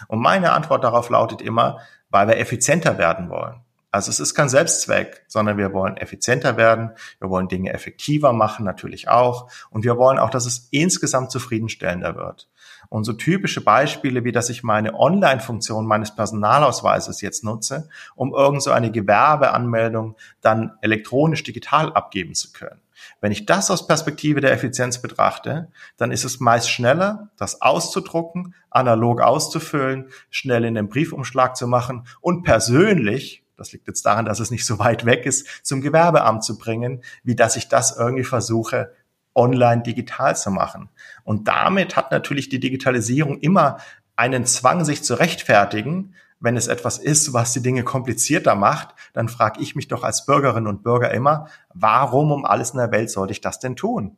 Und 0.07 0.21
meine 0.21 0.53
Antwort 0.53 0.85
darauf 0.85 1.09
lautet 1.09 1.41
immer, 1.41 1.79
weil 2.09 2.29
wir 2.29 2.37
effizienter 2.37 2.97
werden 2.97 3.29
wollen. 3.29 3.59
Also 3.91 4.09
es 4.09 4.21
ist 4.21 4.35
kein 4.35 4.47
Selbstzweck, 4.47 5.25
sondern 5.27 5.57
wir 5.57 5.73
wollen 5.73 5.97
effizienter 5.97 6.55
werden, 6.55 6.91
wir 7.19 7.29
wollen 7.29 7.49
Dinge 7.49 7.73
effektiver 7.73 8.31
machen, 8.31 8.63
natürlich 8.63 9.09
auch. 9.09 9.51
Und 9.69 9.83
wir 9.83 9.97
wollen 9.97 10.17
auch, 10.17 10.29
dass 10.29 10.45
es 10.45 10.69
insgesamt 10.71 11.31
zufriedenstellender 11.31 12.15
wird. 12.15 12.47
Und 12.89 13.03
so 13.03 13.13
typische 13.13 13.63
Beispiele, 13.63 14.23
wie 14.23 14.31
dass 14.31 14.49
ich 14.49 14.63
meine 14.63 14.95
Online-Funktion 14.95 15.85
meines 15.85 16.15
Personalausweises 16.15 17.21
jetzt 17.21 17.43
nutze, 17.43 17.87
um 18.15 18.33
irgend 18.33 18.63
so 18.63 18.71
eine 18.71 18.91
Gewerbeanmeldung 18.91 20.15
dann 20.41 20.73
elektronisch 20.81 21.43
digital 21.43 21.93
abgeben 21.93 22.33
zu 22.33 22.51
können. 22.51 22.81
Wenn 23.21 23.31
ich 23.31 23.45
das 23.45 23.71
aus 23.71 23.87
Perspektive 23.87 24.41
der 24.41 24.51
Effizienz 24.51 25.01
betrachte, 25.01 25.71
dann 25.97 26.11
ist 26.11 26.23
es 26.23 26.39
meist 26.39 26.69
schneller, 26.69 27.29
das 27.37 27.61
auszudrucken, 27.61 28.55
analog 28.69 29.21
auszufüllen, 29.21 30.09
schnell 30.29 30.65
in 30.65 30.75
den 30.75 30.89
Briefumschlag 30.89 31.55
zu 31.55 31.67
machen 31.67 32.07
und 32.21 32.43
persönlich 32.43 33.43
das 33.59 33.73
liegt 33.73 33.87
jetzt 33.87 34.05
daran, 34.05 34.23
dass 34.23 34.39
es 34.39 34.51
nicht 34.51 34.65
so 34.65 34.79
weit 34.79 35.05
weg 35.05 35.25
ist, 35.25 35.65
zum 35.65 35.81
Gewerbeamt 35.81 36.45
zu 36.45 36.57
bringen, 36.57 37.03
wie 37.23 37.35
dass 37.35 37.57
ich 37.57 37.67
das 37.67 37.97
irgendwie 37.97 38.23
versuche, 38.23 38.93
online 39.39 39.81
digital 39.81 40.35
zu 40.35 40.51
machen. 40.51 40.89
Und 41.23 41.47
damit 41.47 41.95
hat 41.95 42.11
natürlich 42.11 42.49
die 42.49 42.59
Digitalisierung 42.59 43.39
immer 43.39 43.77
einen 44.15 44.45
Zwang, 44.45 44.83
sich 44.83 45.01
zu 45.01 45.15
rechtfertigen. 45.15 46.13
Wenn 46.41 46.57
es 46.57 46.67
etwas 46.67 46.97
ist, 46.97 47.33
was 47.33 47.53
die 47.53 47.61
Dinge 47.61 47.83
komplizierter 47.83 48.55
macht, 48.55 48.89
dann 49.13 49.29
frage 49.29 49.61
ich 49.61 49.75
mich 49.75 49.87
doch 49.87 50.03
als 50.03 50.25
Bürgerin 50.25 50.67
und 50.67 50.83
Bürger 50.83 51.11
immer, 51.11 51.47
warum 51.73 52.31
um 52.31 52.45
alles 52.45 52.71
in 52.71 52.79
der 52.79 52.91
Welt 52.91 53.09
sollte 53.09 53.31
ich 53.31 53.41
das 53.41 53.59
denn 53.59 53.75
tun? 53.75 54.17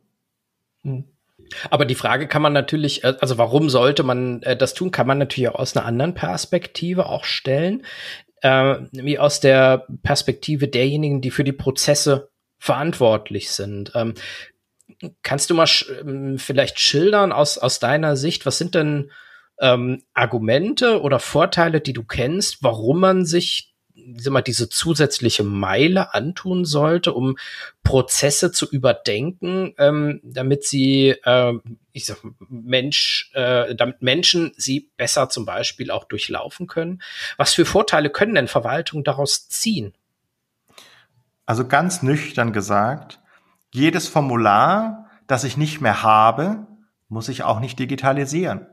Hm. 0.82 1.04
Aber 1.70 1.84
die 1.84 1.94
Frage 1.94 2.28
kann 2.28 2.42
man 2.42 2.52
natürlich, 2.52 3.04
äh, 3.04 3.14
also 3.20 3.38
warum 3.38 3.70
sollte 3.70 4.02
man 4.02 4.42
äh, 4.42 4.56
das 4.56 4.74
tun, 4.74 4.90
kann 4.90 5.06
man 5.06 5.18
natürlich 5.18 5.50
auch 5.50 5.58
aus 5.58 5.76
einer 5.76 5.86
anderen 5.86 6.14
Perspektive 6.14 7.06
auch 7.06 7.24
stellen, 7.24 7.84
äh, 8.40 8.76
wie 8.92 9.18
aus 9.18 9.40
der 9.40 9.86
Perspektive 10.02 10.68
derjenigen, 10.68 11.20
die 11.20 11.30
für 11.30 11.44
die 11.44 11.52
Prozesse 11.52 12.30
verantwortlich 12.58 13.50
sind. 13.50 13.92
Ähm, 13.96 14.14
Kannst 15.22 15.50
du 15.50 15.54
mal 15.54 15.68
ähm, 16.00 16.38
vielleicht 16.38 16.78
schildern 16.78 17.32
aus, 17.32 17.58
aus 17.58 17.78
deiner 17.78 18.16
Sicht, 18.16 18.46
was 18.46 18.58
sind 18.58 18.74
denn 18.74 19.10
ähm, 19.60 20.02
Argumente 20.14 21.00
oder 21.02 21.18
Vorteile, 21.18 21.80
die 21.80 21.92
du 21.92 22.04
kennst, 22.04 22.62
warum 22.62 23.00
man 23.00 23.24
sich 23.24 23.72
sag 24.16 24.32
mal, 24.32 24.42
diese 24.42 24.68
zusätzliche 24.68 25.44
Meile 25.44 26.14
antun 26.14 26.64
sollte, 26.64 27.12
um 27.12 27.36
Prozesse 27.82 28.52
zu 28.52 28.68
überdenken, 28.68 29.74
ähm, 29.78 30.20
damit 30.24 30.64
sie, 30.64 31.10
äh, 31.24 31.52
ich 31.92 32.06
sag, 32.06 32.18
Mensch, 32.48 33.30
äh, 33.34 33.74
damit 33.74 34.02
Menschen 34.02 34.52
sie 34.56 34.90
besser 34.96 35.28
zum 35.28 35.44
Beispiel 35.44 35.90
auch 35.90 36.04
durchlaufen 36.04 36.66
können. 36.66 37.02
Was 37.36 37.54
für 37.54 37.64
Vorteile 37.64 38.10
können 38.10 38.34
denn 38.34 38.48
Verwaltungen 38.48 39.04
daraus 39.04 39.48
ziehen? 39.48 39.94
Also 41.44 41.66
ganz 41.66 42.02
nüchtern 42.02 42.52
gesagt, 42.52 43.18
jedes 43.72 44.08
Formular, 44.08 45.06
das 45.26 45.44
ich 45.44 45.56
nicht 45.56 45.80
mehr 45.80 46.02
habe, 46.02 46.66
muss 47.08 47.28
ich 47.28 47.42
auch 47.42 47.60
nicht 47.60 47.78
digitalisieren. 47.78 48.66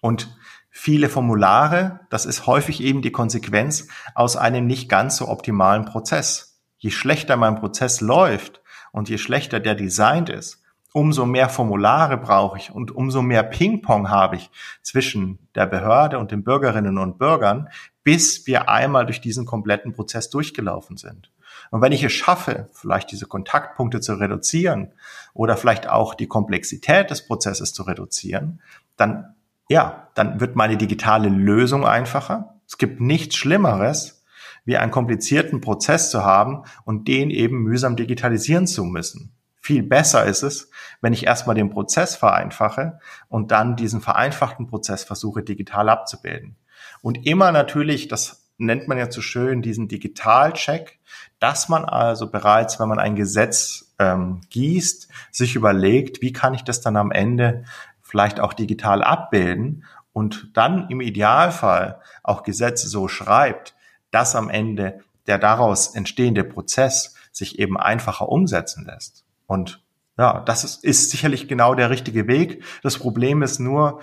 Und 0.00 0.36
viele 0.70 1.08
Formulare, 1.08 2.00
das 2.10 2.26
ist 2.26 2.46
häufig 2.46 2.82
eben 2.82 3.02
die 3.02 3.12
Konsequenz 3.12 3.88
aus 4.14 4.36
einem 4.36 4.66
nicht 4.66 4.88
ganz 4.88 5.16
so 5.16 5.28
optimalen 5.28 5.84
Prozess. 5.84 6.60
Je 6.78 6.90
schlechter 6.90 7.36
mein 7.36 7.56
Prozess 7.56 8.00
läuft 8.00 8.62
und 8.92 9.08
je 9.08 9.18
schlechter 9.18 9.60
der 9.60 9.74
designt 9.74 10.28
ist, 10.28 10.62
umso 10.92 11.26
mehr 11.26 11.48
Formulare 11.48 12.16
brauche 12.16 12.58
ich 12.58 12.70
und 12.70 12.90
umso 12.90 13.22
mehr 13.22 13.42
Ping-Pong 13.42 14.10
habe 14.10 14.36
ich 14.36 14.50
zwischen 14.82 15.38
der 15.54 15.66
Behörde 15.66 16.18
und 16.18 16.30
den 16.30 16.42
Bürgerinnen 16.42 16.98
und 16.98 17.18
Bürgern, 17.18 17.68
bis 18.02 18.46
wir 18.46 18.68
einmal 18.68 19.06
durch 19.06 19.20
diesen 19.20 19.46
kompletten 19.46 19.92
Prozess 19.92 20.30
durchgelaufen 20.30 20.96
sind. 20.96 21.30
Und 21.70 21.82
wenn 21.82 21.92
ich 21.92 22.02
es 22.02 22.12
schaffe, 22.12 22.68
vielleicht 22.72 23.12
diese 23.12 23.26
Kontaktpunkte 23.26 24.00
zu 24.00 24.14
reduzieren 24.14 24.92
oder 25.34 25.56
vielleicht 25.56 25.88
auch 25.88 26.14
die 26.14 26.26
Komplexität 26.26 27.10
des 27.10 27.26
Prozesses 27.26 27.72
zu 27.72 27.84
reduzieren, 27.84 28.60
dann 28.96 29.34
ja, 29.70 30.08
dann 30.14 30.40
wird 30.40 30.56
meine 30.56 30.76
digitale 30.76 31.28
Lösung 31.28 31.86
einfacher. 31.86 32.56
Es 32.66 32.76
gibt 32.76 33.00
nichts 33.00 33.36
Schlimmeres, 33.36 34.24
wie 34.64 34.76
einen 34.76 34.90
komplizierten 34.90 35.60
Prozess 35.60 36.10
zu 36.10 36.24
haben 36.24 36.64
und 36.84 37.06
den 37.06 37.30
eben 37.30 37.62
mühsam 37.62 37.94
digitalisieren 37.94 38.66
zu 38.66 38.84
müssen. 38.84 39.32
Viel 39.60 39.84
besser 39.84 40.24
ist 40.24 40.42
es, 40.42 40.70
wenn 41.00 41.12
ich 41.12 41.24
erstmal 41.24 41.54
den 41.54 41.70
Prozess 41.70 42.16
vereinfache 42.16 42.98
und 43.28 43.52
dann 43.52 43.76
diesen 43.76 44.00
vereinfachten 44.00 44.66
Prozess 44.66 45.04
versuche 45.04 45.44
digital 45.44 45.88
abzubilden. 45.88 46.56
Und 47.00 47.24
immer 47.24 47.52
natürlich, 47.52 48.08
das 48.08 48.39
nennt 48.60 48.88
man 48.88 48.98
ja 48.98 49.10
zu 49.10 49.22
schön, 49.22 49.62
diesen 49.62 49.88
Digitalcheck, 49.88 50.98
dass 51.38 51.68
man 51.68 51.84
also 51.84 52.30
bereits, 52.30 52.78
wenn 52.78 52.88
man 52.88 52.98
ein 52.98 53.16
Gesetz 53.16 53.94
ähm, 53.98 54.42
gießt, 54.50 55.08
sich 55.30 55.56
überlegt, 55.56 56.22
wie 56.22 56.32
kann 56.32 56.54
ich 56.54 56.62
das 56.62 56.80
dann 56.80 56.96
am 56.96 57.10
Ende 57.10 57.64
vielleicht 58.02 58.38
auch 58.40 58.52
digital 58.52 59.02
abbilden 59.02 59.84
und 60.12 60.50
dann 60.54 60.88
im 60.90 61.00
Idealfall 61.00 62.00
auch 62.22 62.42
Gesetze 62.42 62.88
so 62.88 63.08
schreibt, 63.08 63.74
dass 64.10 64.36
am 64.36 64.50
Ende 64.50 65.00
der 65.26 65.38
daraus 65.38 65.94
entstehende 65.94 66.44
Prozess 66.44 67.14
sich 67.32 67.58
eben 67.58 67.78
einfacher 67.78 68.28
umsetzen 68.28 68.84
lässt. 68.84 69.24
Und 69.46 69.82
ja, 70.18 70.40
das 70.40 70.64
ist, 70.64 70.84
ist 70.84 71.10
sicherlich 71.10 71.48
genau 71.48 71.74
der 71.74 71.88
richtige 71.88 72.26
Weg. 72.26 72.62
Das 72.82 72.98
Problem 72.98 73.42
ist 73.42 73.58
nur, 73.58 74.00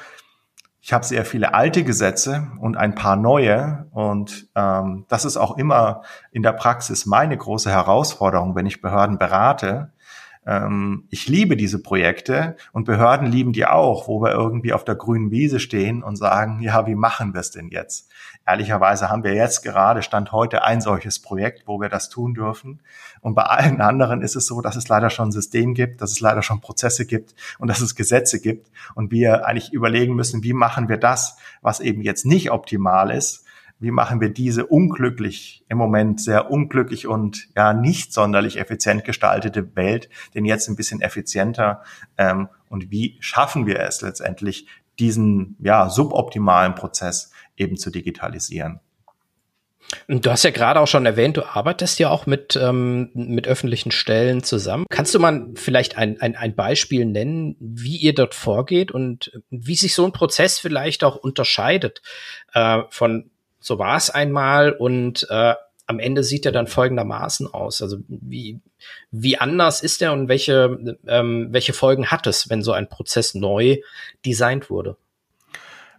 ich 0.88 0.94
habe 0.94 1.06
sehr 1.06 1.26
viele 1.26 1.54
alte 1.54 1.84
Gesetze 1.84 2.48
und 2.62 2.78
ein 2.78 2.96
paar 2.96 3.18
neue. 3.18 3.88
Und 3.92 4.48
ähm, 4.56 5.04
das 5.10 5.26
ist 5.26 5.36
auch 5.36 5.58
immer 5.58 6.04
in 6.32 6.44
der 6.44 6.54
Praxis 6.54 7.06
meine 7.06 7.36
große 7.36 7.70
Herausforderung, 7.70 8.56
wenn 8.56 8.66
ich 8.66 8.82
Behörden 8.82 9.18
berate, 9.18 9.92
ich 11.10 11.28
liebe 11.28 11.58
diese 11.58 11.82
Projekte 11.82 12.56
und 12.72 12.86
Behörden 12.86 13.28
lieben 13.28 13.52
die 13.52 13.66
auch, 13.66 14.08
wo 14.08 14.22
wir 14.22 14.32
irgendwie 14.32 14.72
auf 14.72 14.86
der 14.86 14.96
grünen 14.96 15.30
Wiese 15.30 15.60
stehen 15.60 16.04
und 16.04 16.16
sagen, 16.16 16.62
ja, 16.62 16.88
wie 16.88 16.96
machen 16.96 17.34
wir 17.34 17.42
es 17.42 17.52
denn 17.52 17.68
jetzt? 17.68 18.10
Ehrlicherweise 18.46 19.10
haben 19.10 19.26
wir 19.26 19.34
jetzt 19.34 19.62
gerade, 19.62 20.02
Stand 20.02 20.32
heute, 20.32 20.64
ein 20.64 20.80
solches 20.80 21.20
Projekt, 21.20 21.64
wo 21.66 21.82
wir 21.82 21.90
das 21.90 22.08
tun 22.08 22.34
dürfen. 22.34 22.80
Und 23.20 23.36
bei 23.36 23.44
allen 23.44 23.82
anderen 23.82 24.22
ist 24.22 24.38
es 24.38 24.46
so, 24.46 24.62
dass 24.62 24.78
es 24.78 24.88
leider 24.88 25.10
schon 25.10 25.30
ein 25.30 25.34
System 25.34 25.74
gibt, 25.74 26.02
dass 26.02 26.12
es 26.12 26.22
leider 26.22 26.42
schon 26.42 26.62
Prozesse 26.62 27.06
gibt 27.06 27.36
und 27.60 27.68
dass 27.68 27.82
es 27.82 27.96
Gesetze 27.96 28.40
gibt. 28.40 28.72
Und 28.96 29.12
wir 29.12 29.46
eigentlich 29.46 29.74
überlegen 29.74 30.16
müssen, 30.16 30.44
wie 30.44 30.54
machen 30.54 30.88
wir 30.88 30.98
das, 30.98 31.38
was 31.62 31.82
eben 31.82 32.02
jetzt 32.02 32.26
nicht 32.26 32.52
optimal 32.52 33.12
ist, 33.12 33.44
wie 33.80 33.92
machen 33.92 34.22
wir 34.22 34.30
diese 34.30 34.66
unglücklich, 34.66 35.66
im 35.70 35.78
Moment 35.78 36.22
sehr 36.22 36.50
unglücklich 36.50 37.08
und 37.08 37.48
ja 37.56 37.74
nicht 37.74 38.14
sonderlich 38.14 38.60
effizient 38.60 39.06
gestaltete 39.06 39.76
Welt 39.76 40.10
denn 40.34 40.46
jetzt 40.46 40.68
ein 40.68 40.76
bisschen 40.76 41.02
effizienter 41.02 41.84
ähm, 42.18 42.50
und 42.70 42.92
wie 42.92 43.18
schaffen 43.20 43.66
wir 43.66 43.80
es 43.80 44.02
letztendlich, 44.02 44.68
diesen 45.00 45.56
ja 45.60 45.90
suboptimalen 45.90 46.76
Prozess 46.76 47.32
eben 47.56 47.78
zu 47.78 47.92
digitalisieren. 47.92 48.80
Du 50.08 50.30
hast 50.30 50.44
ja 50.44 50.52
gerade 50.52 50.82
auch 50.82 50.88
schon 50.88 51.06
erwähnt, 51.06 51.38
du 51.38 51.44
arbeitest 51.44 52.00
ja 52.00 52.10
auch 52.10 52.26
mit, 52.26 52.60
ähm, 52.62 53.10
mit 53.14 53.48
öffentlichen 53.48 53.92
Stellen 53.92 54.44
zusammen. 54.44 54.86
Kannst 54.90 55.16
du 55.16 55.20
mal 55.20 55.48
vielleicht 55.56 55.98
ein, 55.98 56.20
ein, 56.20 56.36
ein 56.36 56.56
Beispiel 56.56 57.06
nennen, 57.06 57.56
wie 57.60 57.96
ihr 57.96 58.14
dort 58.14 58.36
vorgeht 58.36 58.92
und 58.92 59.32
wie 59.50 59.76
sich 59.76 59.94
so 59.94 60.04
ein 60.04 60.12
Prozess 60.12 60.60
vielleicht 60.60 61.06
auch 61.06 61.16
unterscheidet 61.16 62.02
äh, 62.54 62.82
von 62.90 63.32
so 63.60 63.80
war 63.80 63.98
es 63.98 64.10
einmal 64.10 64.72
und 64.72 65.28
äh, 65.30 65.56
am 65.88 66.00
Ende 66.00 66.24
sieht 66.24 66.46
er 66.46 66.52
dann 66.52 66.68
folgendermaßen 66.68 67.52
aus. 67.54 67.82
Also 67.82 67.98
wie, 68.08 68.60
wie 69.10 69.38
anders 69.38 69.82
ist 69.82 70.02
er 70.02 70.12
und 70.12 70.28
welche, 70.28 70.98
ähm, 71.08 71.48
welche 71.52 71.74
Folgen 71.74 72.08
hat 72.08 72.28
es, 72.28 72.50
wenn 72.50 72.62
so 72.62 72.74
ein 72.74 72.90
Prozess 72.90 73.34
neu 73.34 73.78
designt 74.26 74.70
wurde? 74.70 74.98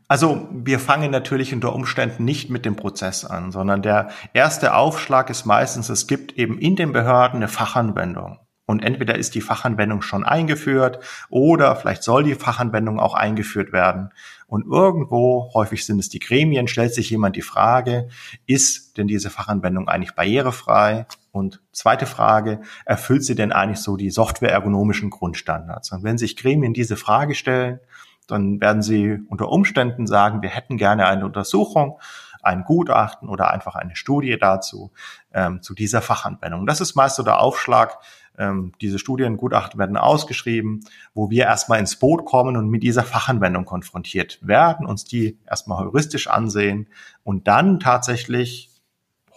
Also 0.08 0.48
wir 0.50 0.78
fangen 0.78 1.10
natürlich 1.10 1.52
unter 1.52 1.74
Umständen 1.74 2.24
nicht 2.24 2.48
mit 2.48 2.64
dem 2.64 2.76
Prozess 2.76 3.24
an, 3.24 3.52
sondern 3.52 3.82
der 3.82 4.10
erste 4.32 4.74
Aufschlag 4.74 5.28
ist 5.28 5.44
meistens, 5.44 5.90
es 5.90 6.06
gibt 6.06 6.32
eben 6.32 6.58
in 6.58 6.76
den 6.76 6.92
Behörden 6.92 7.36
eine 7.36 7.48
Fachanwendung. 7.48 8.38
Und 8.64 8.82
entweder 8.82 9.16
ist 9.16 9.34
die 9.34 9.40
Fachanwendung 9.40 10.02
schon 10.02 10.24
eingeführt 10.24 10.98
oder 11.30 11.74
vielleicht 11.76 12.02
soll 12.02 12.22
die 12.22 12.34
Fachanwendung 12.34 13.00
auch 13.00 13.14
eingeführt 13.14 13.72
werden. 13.72 14.10
Und 14.48 14.66
irgendwo, 14.66 15.50
häufig 15.52 15.84
sind 15.84 15.98
es 15.98 16.08
die 16.08 16.20
Gremien, 16.20 16.68
stellt 16.68 16.94
sich 16.94 17.10
jemand 17.10 17.36
die 17.36 17.42
Frage, 17.42 18.08
ist 18.46 18.96
denn 18.96 19.06
diese 19.06 19.28
Fachanwendung 19.28 19.88
eigentlich 19.88 20.14
barrierefrei? 20.14 21.06
Und 21.32 21.60
zweite 21.70 22.06
Frage, 22.06 22.62
erfüllt 22.86 23.24
sie 23.24 23.34
denn 23.34 23.52
eigentlich 23.52 23.80
so 23.80 23.98
die 23.98 24.10
softwareergonomischen 24.10 25.10
Grundstandards? 25.10 25.92
Und 25.92 26.02
wenn 26.02 26.16
sich 26.16 26.34
Gremien 26.34 26.72
diese 26.72 26.96
Frage 26.96 27.34
stellen, 27.34 27.78
dann 28.26 28.58
werden 28.60 28.80
sie 28.80 29.18
unter 29.28 29.50
Umständen 29.50 30.06
sagen, 30.06 30.40
wir 30.40 30.48
hätten 30.48 30.78
gerne 30.78 31.06
eine 31.06 31.26
Untersuchung, 31.26 32.00
ein 32.42 32.64
Gutachten 32.64 33.28
oder 33.28 33.50
einfach 33.50 33.74
eine 33.74 33.96
Studie 33.96 34.38
dazu, 34.38 34.92
ähm, 35.34 35.60
zu 35.60 35.74
dieser 35.74 36.00
Fachanwendung. 36.00 36.66
Das 36.66 36.80
ist 36.80 36.94
meist 36.94 37.16
so 37.16 37.22
der 37.22 37.40
Aufschlag, 37.40 37.98
ähm, 38.38 38.72
diese 38.80 38.98
Studiengutachten 38.98 39.78
werden 39.78 39.96
ausgeschrieben, 39.96 40.80
wo 41.12 41.30
wir 41.30 41.44
erstmal 41.44 41.80
ins 41.80 41.96
Boot 41.96 42.24
kommen 42.24 42.56
und 42.56 42.68
mit 42.68 42.82
dieser 42.82 43.02
Fachanwendung 43.02 43.64
konfrontiert 43.64 44.38
werden, 44.40 44.86
uns 44.86 45.04
die 45.04 45.38
erstmal 45.46 45.78
heuristisch 45.78 46.28
ansehen 46.28 46.88
und 47.24 47.48
dann 47.48 47.80
tatsächlich 47.80 48.70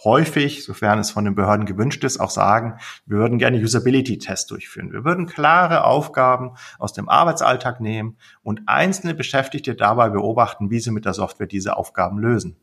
häufig, 0.04 0.64
sofern 0.64 0.98
es 0.98 1.10
von 1.10 1.24
den 1.24 1.34
Behörden 1.34 1.66
gewünscht 1.66 2.02
ist, 2.04 2.18
auch 2.18 2.30
sagen, 2.30 2.78
wir 3.06 3.18
würden 3.18 3.38
gerne 3.38 3.58
Usability-Tests 3.58 4.46
durchführen. 4.46 4.92
Wir 4.92 5.04
würden 5.04 5.26
klare 5.26 5.84
Aufgaben 5.84 6.52
aus 6.78 6.92
dem 6.92 7.08
Arbeitsalltag 7.08 7.80
nehmen 7.80 8.16
und 8.42 8.62
einzelne 8.66 9.14
Beschäftigte 9.14 9.74
dabei 9.74 10.08
beobachten, 10.08 10.70
wie 10.70 10.80
sie 10.80 10.90
mit 10.90 11.04
der 11.04 11.14
Software 11.14 11.46
diese 11.46 11.76
Aufgaben 11.76 12.18
lösen. 12.18 12.56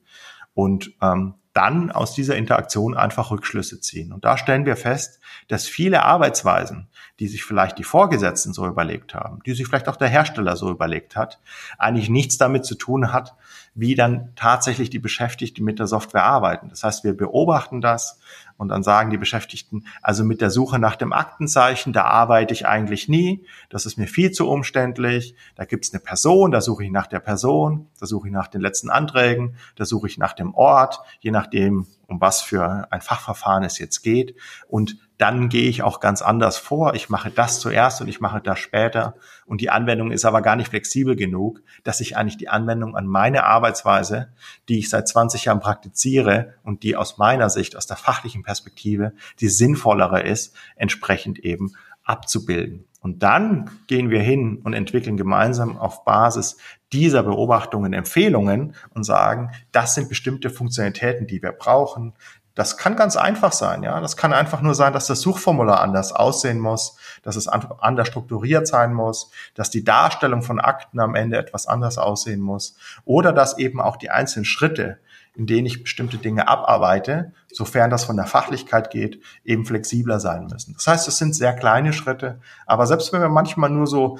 Und 0.53 0.91
ähm, 1.01 1.35
dann 1.59 1.91
aus 1.91 2.13
dieser 2.13 2.37
Interaktion 2.37 2.95
einfach 2.95 3.31
Rückschlüsse 3.31 3.81
ziehen. 3.81 4.13
Und 4.13 4.23
da 4.23 4.37
stellen 4.37 4.65
wir 4.65 4.77
fest, 4.77 5.19
dass 5.49 5.67
viele 5.67 6.03
Arbeitsweisen, 6.03 6.87
die 7.19 7.27
sich 7.27 7.43
vielleicht 7.43 7.77
die 7.77 7.83
Vorgesetzten 7.83 8.53
so 8.53 8.65
überlegt 8.65 9.13
haben, 9.13 9.41
die 9.45 9.51
sich 9.51 9.67
vielleicht 9.67 9.89
auch 9.89 9.97
der 9.97 10.07
Hersteller 10.07 10.55
so 10.55 10.71
überlegt 10.71 11.17
hat, 11.17 11.41
eigentlich 11.77 12.09
nichts 12.09 12.37
damit 12.37 12.65
zu 12.65 12.75
tun 12.75 13.11
hat, 13.11 13.35
wie 13.75 13.95
dann 13.95 14.33
tatsächlich 14.35 14.89
die 14.89 14.99
Beschäftigten 14.99 15.63
mit 15.63 15.79
der 15.79 15.87
Software 15.87 16.23
arbeiten. 16.23 16.69
Das 16.69 16.83
heißt, 16.83 17.03
wir 17.03 17.15
beobachten 17.15 17.81
das 17.81 18.19
und 18.57 18.69
dann 18.69 18.83
sagen 18.83 19.09
die 19.09 19.17
Beschäftigten, 19.17 19.85
also 20.01 20.23
mit 20.23 20.41
der 20.41 20.49
Suche 20.49 20.79
nach 20.79 20.95
dem 20.95 21.13
Aktenzeichen, 21.13 21.93
da 21.93 22.03
arbeite 22.03 22.53
ich 22.53 22.67
eigentlich 22.67 23.07
nie, 23.07 23.45
das 23.69 23.85
ist 23.85 23.97
mir 23.97 24.07
viel 24.07 24.31
zu 24.31 24.49
umständlich, 24.49 25.35
da 25.55 25.65
gibt 25.65 25.85
es 25.85 25.93
eine 25.93 26.01
Person, 26.01 26.51
da 26.51 26.61
suche 26.61 26.83
ich 26.83 26.91
nach 26.91 27.07
der 27.07 27.19
Person, 27.19 27.87
da 27.99 28.05
suche 28.05 28.27
ich 28.27 28.33
nach 28.33 28.47
den 28.47 28.61
letzten 28.61 28.89
Anträgen, 28.89 29.55
da 29.75 29.85
suche 29.85 30.07
ich 30.07 30.17
nach 30.17 30.33
dem 30.33 30.53
Ort, 30.55 30.99
je 31.19 31.31
nachdem, 31.31 31.87
um 32.07 32.19
was 32.19 32.41
für 32.41 32.87
ein 32.91 33.01
Fachverfahren 33.01 33.63
es 33.63 33.79
jetzt 33.79 34.01
geht. 34.01 34.35
Und 34.67 34.97
dann 35.19 35.49
gehe 35.49 35.69
ich 35.69 35.83
auch 35.83 35.99
ganz 35.99 36.21
anders 36.21 36.57
vor. 36.57 36.95
Ich 36.95 37.09
mache 37.09 37.29
das 37.29 37.59
zuerst 37.59 37.99
und 37.99 38.07
ich 38.07 38.21
mache 38.21 38.39
das 38.39 38.57
später. 38.57 39.15
Und 39.45 39.59
die 39.59 39.69
Anwendung 39.69 40.11
ist 40.11 40.23
aber 40.23 40.41
gar 40.41 40.55
nicht 40.55 40.69
flexibel 40.69 41.17
genug, 41.17 41.61
dass 41.83 41.99
ich 41.99 42.15
eigentlich 42.15 42.37
die 42.37 42.47
Anwendung 42.47 42.95
an 42.95 43.05
meine 43.05 43.43
Arbeitsweise, 43.43 44.29
die 44.69 44.79
ich 44.79 44.89
seit 44.89 45.09
20 45.09 45.43
Jahren 45.43 45.59
praktiziere 45.59 46.53
und 46.63 46.83
die 46.83 46.95
aus 46.95 47.17
meiner 47.17 47.49
Sicht, 47.49 47.75
aus 47.75 47.85
der 47.85 47.97
fachlichen 47.97 48.43
Perspektive, 48.43 49.11
die 49.41 49.49
sinnvollere 49.49 50.21
ist, 50.21 50.55
entsprechend 50.77 51.39
eben 51.39 51.73
abzubilden. 52.03 52.85
Und 53.01 53.23
dann 53.23 53.69
gehen 53.87 54.09
wir 54.09 54.21
hin 54.21 54.59
und 54.63 54.73
entwickeln 54.73 55.15
gemeinsam 55.15 55.77
auf 55.77 56.03
Basis 56.03 56.57
dieser 56.91 57.23
Beobachtungen 57.23 57.93
Empfehlungen 57.93 58.75
und 58.93 59.03
sagen, 59.03 59.51
das 59.71 59.95
sind 59.95 60.09
bestimmte 60.09 60.49
Funktionalitäten, 60.49 61.27
die 61.27 61.41
wir 61.41 61.51
brauchen. 61.51 62.13
Das 62.59 62.75
kann 62.75 62.97
ganz 62.97 63.15
einfach 63.15 63.53
sein, 63.53 63.83
ja. 63.83 64.01
Das 64.01 64.17
kann 64.17 64.33
einfach 64.33 64.61
nur 64.61 64.75
sein, 64.75 64.91
dass 64.91 65.07
das 65.07 65.21
Suchformular 65.21 65.79
anders 65.79 66.11
aussehen 66.11 66.59
muss, 66.59 66.97
dass 67.23 67.37
es 67.37 67.47
anders 67.47 68.09
strukturiert 68.09 68.67
sein 68.67 68.93
muss, 68.93 69.31
dass 69.55 69.69
die 69.69 69.85
Darstellung 69.85 70.41
von 70.41 70.59
Akten 70.59 70.99
am 70.99 71.15
Ende 71.15 71.37
etwas 71.37 71.67
anders 71.67 71.97
aussehen 71.97 72.41
muss 72.41 72.75
oder 73.05 73.31
dass 73.31 73.57
eben 73.59 73.79
auch 73.79 73.95
die 73.95 74.09
einzelnen 74.09 74.43
Schritte, 74.43 74.99
in 75.35 75.47
denen 75.47 75.67
ich 75.67 75.83
bestimmte 75.83 76.17
Dinge 76.17 76.49
abarbeite, 76.49 77.31
sofern 77.49 77.89
das 77.89 78.03
von 78.03 78.17
der 78.17 78.25
Fachlichkeit 78.25 78.91
geht, 78.91 79.21
eben 79.45 79.65
flexibler 79.65 80.19
sein 80.19 80.47
müssen. 80.47 80.73
Das 80.73 80.85
heißt, 80.85 81.07
es 81.07 81.17
sind 81.17 81.37
sehr 81.37 81.53
kleine 81.53 81.93
Schritte, 81.93 82.41
aber 82.65 82.87
selbst 82.87 83.13
wenn 83.13 83.21
wir 83.21 83.29
manchmal 83.29 83.69
nur 83.69 83.87
so 83.87 84.19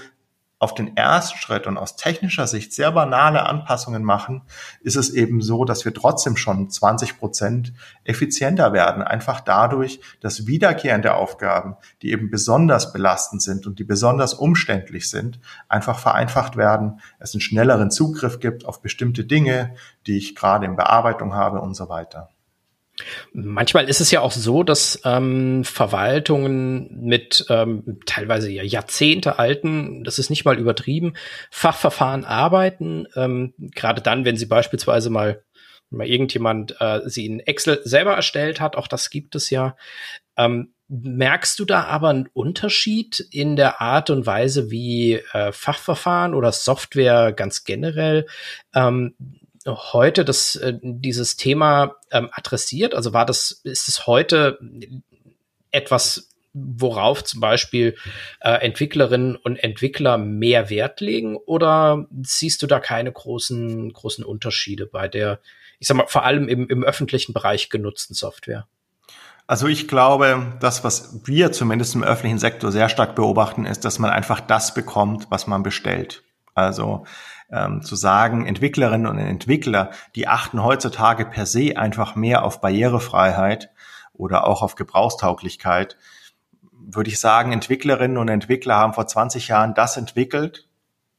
auf 0.60 0.74
den 0.74 0.98
ersten 0.98 1.38
Schritt 1.38 1.68
und 1.68 1.78
aus 1.78 1.96
technischer 1.96 2.46
Sicht 2.46 2.74
sehr 2.74 2.92
banale 2.92 3.46
Anpassungen 3.46 4.04
machen, 4.04 4.44
ist 4.82 4.98
es 4.98 5.10
eben 5.10 5.42
so, 5.42 5.64
dass 5.64 5.86
wir 5.86 5.94
trotzdem 5.94 6.36
schon 6.36 6.70
20 6.70 7.18
Prozent 7.18 7.74
effizienter 8.04 8.74
werden. 8.74 9.02
Einfach 9.02 9.40
dadurch, 9.40 10.02
dass 10.20 10.48
wiederkehrende 10.48 11.14
Aufgaben, 11.14 11.78
die 12.02 12.12
eben 12.12 12.30
besonders 12.30 12.92
belastend 12.92 13.42
sind 13.42 13.66
und 13.68 13.80
die 13.80 13.86
besonders 13.86 14.34
umständlich 14.34 15.10
sind, 15.10 15.40
einfach 15.70 15.98
vereinfacht 15.98 16.58
werden. 16.58 17.00
Es 17.20 17.34
einen 17.34 17.42
schnelleren 17.42 17.90
Zugriff 17.90 18.40
gibt 18.40 18.66
auf 18.66 18.82
bestimmte 18.82 19.24
Dinge, 19.24 19.76
die 20.08 20.18
ich 20.18 20.36
gerade 20.36 20.66
in 20.66 20.76
Bearbeitung 20.76 21.34
habe 21.34 21.62
und 21.62 21.74
so 21.74 21.88
weiter. 21.88 22.30
Manchmal 23.34 23.90
ist 23.90 24.02
es 24.02 24.12
ja 24.12 24.22
auch 24.22 24.32
so, 24.32 24.64
dass 24.64 25.02
ähm, 25.06 25.64
Verwaltungen 25.64 27.00
mit 27.02 27.46
ähm, 27.50 28.00
teilweise 28.06 28.52
ja 28.52 28.64
Jahrzehnte 28.64 29.40
alten, 29.40 30.04
das 30.04 30.20
ist 30.20 30.30
nicht 30.30 30.46
mal 30.46 30.60
übertrieben, 30.60 31.14
Fachverfahren 31.52 32.26
arbeiten. 32.26 33.08
Ähm, 33.16 33.54
Gerade 33.58 34.02
dann, 34.02 34.26
wenn 34.26 34.38
sie 34.38 34.46
beispielsweise 34.46 35.10
mal 35.10 35.44
mal 35.92 36.08
irgendjemand 36.08 36.76
äh, 36.80 37.02
sie 37.06 37.26
in 37.26 37.40
Excel 37.40 37.82
selber 37.84 38.14
erstellt 38.14 38.62
hat, 38.62 38.76
auch 38.76 38.88
das 38.88 39.10
gibt 39.10 39.36
es 39.36 39.50
ja. 39.50 39.76
Ähm, 40.38 40.74
merkst 40.88 41.60
du 41.60 41.66
da 41.66 41.84
aber 41.84 42.10
einen 42.10 42.30
Unterschied 42.34 43.20
in 43.32 43.56
der 43.56 43.80
Art 43.80 44.10
und 44.10 44.26
Weise, 44.26 44.72
wie 44.72 45.16
äh, 45.34 45.52
Fachverfahren 45.52 46.34
oder 46.34 46.52
Software 46.52 47.32
ganz 47.32 47.64
generell 47.64 48.26
ähm, 48.74 49.16
heute 49.66 50.26
das, 50.26 50.56
äh, 50.56 50.74
dieses 50.82 51.38
Thema 51.38 51.96
ähm, 52.12 52.30
adressiert? 52.32 52.94
Also 52.94 53.14
war 53.14 53.26
das, 53.26 53.52
ist 53.64 53.88
es 53.88 54.08
heute 54.08 54.60
etwas, 55.72 56.30
worauf 56.54 57.24
zum 57.24 57.42
Beispiel 57.42 57.96
äh, 58.42 58.52
Entwicklerinnen 58.52 59.36
und 59.36 59.58
Entwickler 59.58 60.18
mehr 60.18 60.70
Wert 60.70 61.02
legen? 61.02 61.38
Oder 61.38 62.08
siehst 62.24 62.62
du 62.62 62.68
da 62.68 62.80
keine 62.80 63.12
großen, 63.12 63.94
großen 63.94 64.24
Unterschiede 64.24 64.86
bei 64.86 65.08
der, 65.08 65.40
ich 65.80 65.88
sag 65.88 65.98
mal, 65.98 66.08
vor 66.08 66.26
allem 66.26 66.48
im, 66.48 66.68
im 66.68 66.84
öffentlichen 66.84 67.34
Bereich 67.34 67.70
genutzten 67.70 68.16
Software? 68.16 68.68
Also 69.48 69.68
ich 69.68 69.88
glaube, 69.88 70.58
das, 70.60 70.84
was 70.84 71.22
wir 71.26 71.52
zumindest 71.52 71.96
im 71.96 72.04
öffentlichen 72.04 72.38
Sektor 72.38 72.72
sehr 72.72 72.88
stark 72.88 73.16
beobachten, 73.16 73.66
ist, 73.66 73.84
dass 73.84 73.98
man 73.98 74.12
einfach 74.12 74.42
das 74.42 74.76
bekommt, 74.76 75.28
was 75.30 75.48
man 75.48 75.64
bestellt. 75.64 76.22
Also 76.54 77.06
ähm, 77.52 77.82
zu 77.82 77.96
sagen, 77.96 78.46
Entwicklerinnen 78.46 79.08
und 79.08 79.18
Entwickler, 79.18 79.92
die 80.16 80.28
achten 80.28 80.64
heutzutage 80.64 81.26
per 81.26 81.46
se 81.46 81.78
einfach 81.78 82.16
mehr 82.16 82.44
auf 82.44 82.62
Barrierefreiheit 82.62 83.72
oder 84.14 84.46
auch 84.48 84.62
auf 84.62 84.76
Gebrauchstauglichkeit, 84.76 85.98
würde 86.72 87.10
ich 87.10 87.20
sagen, 87.20 87.52
Entwicklerinnen 87.52 88.18
und 88.18 88.30
Entwickler 88.30 88.76
haben 88.76 88.94
vor 88.94 89.08
20 89.08 89.48
Jahren 89.48 89.74
das 89.74 89.98
entwickelt, 89.98 90.68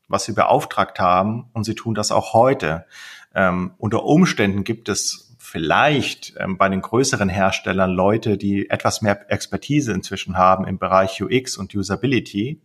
was 0.09 0.25
sie 0.25 0.33
beauftragt 0.33 0.99
haben, 0.99 1.49
und 1.53 1.65
sie 1.65 1.75
tun 1.75 1.95
das 1.95 2.11
auch 2.11 2.33
heute. 2.33 2.87
Ähm, 3.35 3.75
unter 3.79 4.05
Umständen 4.05 4.65
gibt 4.65 4.89
es 4.89 5.37
vielleicht 5.39 6.35
ähm, 6.39 6.59
bei 6.59 6.69
den 6.69 6.81
größeren 6.81 7.29
Herstellern 7.29 7.91
Leute, 7.91 8.37
die 8.37 8.69
etwas 8.71 9.03
mehr 9.03 9.31
Expertise 9.31 9.93
inzwischen 9.93 10.37
haben 10.37 10.67
im 10.67 10.79
Bereich 10.79 11.23
UX 11.23 11.57
und 11.57 11.75
Usability. 11.75 12.61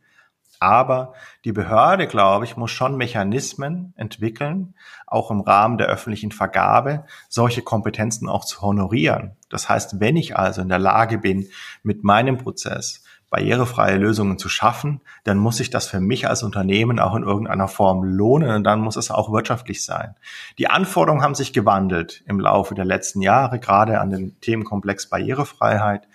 Aber 0.65 1.13
die 1.43 1.51
Behörde, 1.51 2.07
glaube 2.07 2.43
ich, 2.43 2.57
muss 2.57 2.71
schon 2.71 2.97
Mechanismen 2.97 3.93
entwickeln, 3.97 4.73
auch 5.05 5.29
im 5.29 5.41
Rahmen 5.41 5.77
der 5.77 5.85
öffentlichen 5.85 6.31
Vergabe, 6.31 7.05
solche 7.29 7.61
Kompetenzen 7.61 8.27
auch 8.27 8.45
zu 8.45 8.61
honorieren. 8.61 9.35
Das 9.49 9.69
heißt, 9.69 9.99
wenn 9.99 10.15
ich 10.15 10.35
also 10.35 10.63
in 10.63 10.69
der 10.69 10.79
Lage 10.79 11.19
bin, 11.19 11.49
mit 11.83 12.03
meinem 12.03 12.39
Prozess 12.39 13.03
barrierefreie 13.29 13.97
Lösungen 13.97 14.39
zu 14.39 14.49
schaffen, 14.49 15.01
dann 15.23 15.37
muss 15.37 15.57
sich 15.57 15.69
das 15.69 15.85
für 15.85 15.99
mich 15.99 16.27
als 16.27 16.41
Unternehmen 16.41 16.99
auch 16.99 17.13
in 17.13 17.21
irgendeiner 17.21 17.67
Form 17.67 18.03
lohnen 18.03 18.49
und 18.49 18.63
dann 18.63 18.79
muss 18.79 18.95
es 18.95 19.11
auch 19.11 19.31
wirtschaftlich 19.31 19.85
sein. 19.85 20.15
Die 20.57 20.67
Anforderungen 20.67 21.21
haben 21.21 21.35
sich 21.35 21.53
gewandelt 21.53 22.23
im 22.25 22.39
Laufe 22.39 22.73
der 22.73 22.85
letzten 22.85 23.21
Jahre, 23.21 23.59
gerade 23.59 24.01
an 24.01 24.09
den 24.09 24.39
Themenkomplex 24.41 25.11
Barrierefreiheit. 25.11 26.07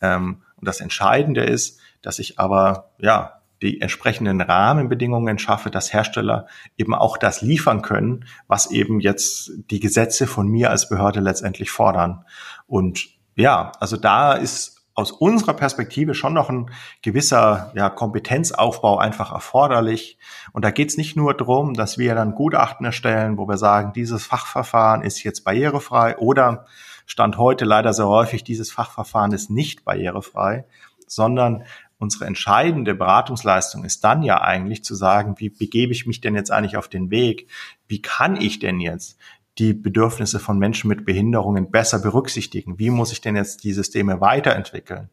Ähm, 0.00 0.42
und 0.54 0.68
das 0.68 0.80
Entscheidende 0.80 1.42
ist, 1.42 1.80
dass 2.00 2.20
ich 2.20 2.38
aber 2.38 2.90
ja 2.98 3.37
die 3.62 3.80
entsprechenden 3.80 4.40
Rahmenbedingungen 4.40 5.38
schaffe, 5.38 5.70
dass 5.70 5.92
Hersteller 5.92 6.46
eben 6.76 6.94
auch 6.94 7.16
das 7.16 7.40
liefern 7.42 7.82
können, 7.82 8.24
was 8.46 8.70
eben 8.70 9.00
jetzt 9.00 9.52
die 9.70 9.80
Gesetze 9.80 10.26
von 10.26 10.46
mir 10.48 10.70
als 10.70 10.88
Behörde 10.88 11.20
letztendlich 11.20 11.70
fordern. 11.70 12.24
Und 12.66 13.08
ja, 13.34 13.72
also 13.80 13.96
da 13.96 14.34
ist 14.34 14.78
aus 14.98 15.12
unserer 15.12 15.54
Perspektive 15.54 16.12
schon 16.14 16.34
noch 16.34 16.50
ein 16.50 16.72
gewisser 17.02 17.70
ja, 17.76 17.88
Kompetenzaufbau 17.88 18.98
einfach 18.98 19.32
erforderlich. 19.32 20.18
Und 20.52 20.64
da 20.64 20.72
geht 20.72 20.88
es 20.88 20.96
nicht 20.96 21.16
nur 21.16 21.34
darum, 21.34 21.74
dass 21.74 21.98
wir 21.98 22.16
dann 22.16 22.34
Gutachten 22.34 22.84
erstellen, 22.84 23.38
wo 23.38 23.46
wir 23.46 23.58
sagen, 23.58 23.92
dieses 23.92 24.26
Fachverfahren 24.26 25.02
ist 25.02 25.22
jetzt 25.22 25.44
barrierefrei 25.44 26.18
oder 26.18 26.66
Stand 27.06 27.38
heute 27.38 27.64
leider 27.64 27.92
sehr 27.92 28.08
häufig, 28.08 28.42
dieses 28.42 28.72
Fachverfahren 28.72 29.32
ist 29.32 29.50
nicht 29.50 29.84
barrierefrei, 29.84 30.66
sondern 31.06 31.62
unsere 31.98 32.26
entscheidende 32.26 32.94
Beratungsleistung 32.94 33.84
ist 33.84 34.04
dann 34.04 34.22
ja 34.22 34.40
eigentlich 34.40 34.84
zu 34.84 34.94
sagen, 34.94 35.34
wie 35.38 35.50
begebe 35.50 35.92
ich 35.92 36.06
mich 36.06 36.20
denn 36.20 36.34
jetzt 36.34 36.50
eigentlich 36.50 36.76
auf 36.76 36.88
den 36.88 37.10
Weg? 37.10 37.48
Wie 37.88 38.00
kann 38.00 38.40
ich 38.40 38.60
denn 38.60 38.80
jetzt 38.80 39.18
die 39.58 39.74
Bedürfnisse 39.74 40.38
von 40.38 40.58
Menschen 40.58 40.88
mit 40.88 41.04
Behinderungen 41.04 41.70
besser 41.70 41.98
berücksichtigen? 41.98 42.78
Wie 42.78 42.90
muss 42.90 43.12
ich 43.12 43.20
denn 43.20 43.34
jetzt 43.34 43.64
die 43.64 43.72
Systeme 43.72 44.20
weiterentwickeln? 44.20 45.10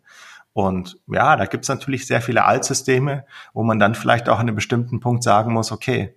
Und 0.53 0.97
ja, 1.07 1.35
da 1.35 1.47
gibt 1.47 1.65
es 1.65 1.69
natürlich 1.69 2.07
sehr 2.07 2.21
viele 2.21 2.45
Altsysteme, 2.45 3.25
wo 3.53 3.63
man 3.63 3.79
dann 3.79 3.95
vielleicht 3.95 4.29
auch 4.29 4.35
an 4.35 4.47
einem 4.47 4.55
bestimmten 4.55 4.99
Punkt 4.99 5.23
sagen 5.23 5.51
muss, 5.51 5.71
okay, 5.71 6.15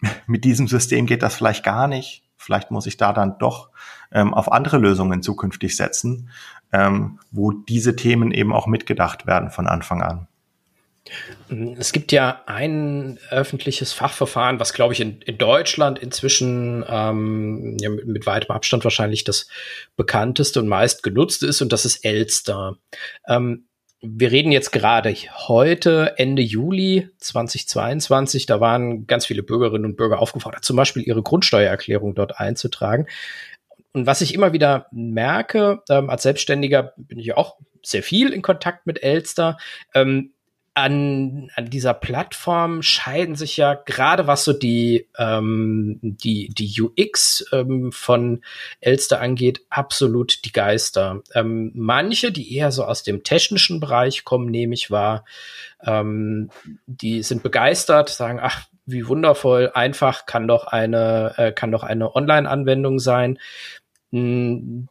mit 0.26 0.44
diesem 0.44 0.68
System 0.68 1.06
geht 1.06 1.22
das 1.22 1.36
vielleicht 1.36 1.64
gar 1.64 1.86
nicht. 1.86 2.24
Vielleicht 2.36 2.70
muss 2.70 2.86
ich 2.86 2.98
da 2.98 3.12
dann 3.12 3.38
doch 3.38 3.70
ähm, 4.12 4.34
auf 4.34 4.52
andere 4.52 4.76
Lösungen 4.76 5.22
zukünftig 5.22 5.76
setzen, 5.76 6.28
ähm, 6.74 7.20
wo 7.30 7.52
diese 7.52 7.94
Themen 7.96 8.32
eben 8.32 8.52
auch 8.52 8.66
mitgedacht 8.66 9.26
werden 9.26 9.50
von 9.50 9.66
Anfang 9.66 10.02
an. 10.02 10.26
Es 11.78 11.92
gibt 11.92 12.12
ja 12.12 12.42
ein 12.46 13.18
öffentliches 13.30 13.92
Fachverfahren, 13.92 14.58
was, 14.58 14.72
glaube 14.72 14.94
ich, 14.94 15.00
in, 15.00 15.20
in 15.20 15.36
Deutschland 15.36 15.98
inzwischen 15.98 16.84
ähm, 16.88 17.76
ja, 17.78 17.90
mit, 17.90 18.06
mit, 18.06 18.26
weitem 18.26 18.54
Abstand 18.54 18.84
wahrscheinlich 18.84 19.22
das 19.22 19.46
bekannteste 19.96 20.60
und 20.60 20.68
meist 20.68 21.02
genutzte 21.02 21.46
ist, 21.46 21.60
und 21.60 21.72
das 21.72 21.84
ist 21.84 22.04
Elster. 22.04 22.78
Ähm, 23.28 23.66
wir 24.00 24.32
reden 24.32 24.52
jetzt 24.52 24.70
gerade 24.72 25.14
heute, 25.48 26.14
Ende 26.16 26.42
Juli 26.42 27.08
2022, 27.18 28.46
da 28.46 28.60
waren 28.60 29.06
ganz 29.06 29.26
viele 29.26 29.42
Bürgerinnen 29.42 29.84
und 29.84 29.96
Bürger 29.96 30.18
aufgefordert, 30.18 30.64
zum 30.64 30.76
Beispiel 30.76 31.02
ihre 31.02 31.22
Grundsteuererklärung 31.22 32.14
dort 32.14 32.38
einzutragen. 32.40 33.06
Und 33.94 34.06
was 34.06 34.20
ich 34.20 34.34
immer 34.34 34.52
wieder 34.52 34.88
merke, 34.90 35.82
ähm, 35.88 36.10
als 36.10 36.24
Selbstständiger 36.24 36.92
bin 36.96 37.18
ich 37.18 37.36
auch 37.36 37.56
sehr 37.82 38.02
viel 38.02 38.32
in 38.32 38.42
Kontakt 38.42 38.86
mit 38.86 39.02
Elster. 39.02 39.56
Ähm, 39.94 40.32
an, 40.76 41.52
an 41.54 41.70
dieser 41.70 41.94
Plattform 41.94 42.82
scheiden 42.82 43.36
sich 43.36 43.56
ja 43.56 43.74
gerade 43.74 44.26
was 44.26 44.42
so 44.42 44.52
die, 44.52 45.08
ähm, 45.16 46.00
die, 46.02 46.48
die 46.48 46.82
UX 46.82 47.44
ähm, 47.52 47.92
von 47.92 48.42
Elster 48.80 49.20
angeht, 49.20 49.60
absolut 49.70 50.44
die 50.44 50.50
Geister. 50.50 51.22
Ähm, 51.32 51.70
manche, 51.76 52.32
die 52.32 52.56
eher 52.56 52.72
so 52.72 52.84
aus 52.84 53.04
dem 53.04 53.22
technischen 53.22 53.78
Bereich 53.78 54.24
kommen, 54.24 54.50
nehme 54.50 54.74
ich 54.74 54.90
wahr, 54.90 55.24
ähm, 55.86 56.50
die 56.86 57.22
sind 57.22 57.44
begeistert, 57.44 58.08
sagen, 58.08 58.40
ach, 58.42 58.66
wie 58.86 59.06
wundervoll, 59.06 59.70
einfach 59.72 60.26
kann 60.26 60.48
doch 60.48 60.66
eine, 60.66 61.34
äh, 61.36 61.52
kann 61.52 61.70
doch 61.70 61.84
eine 61.84 62.16
Online-Anwendung 62.16 62.98
sein 62.98 63.38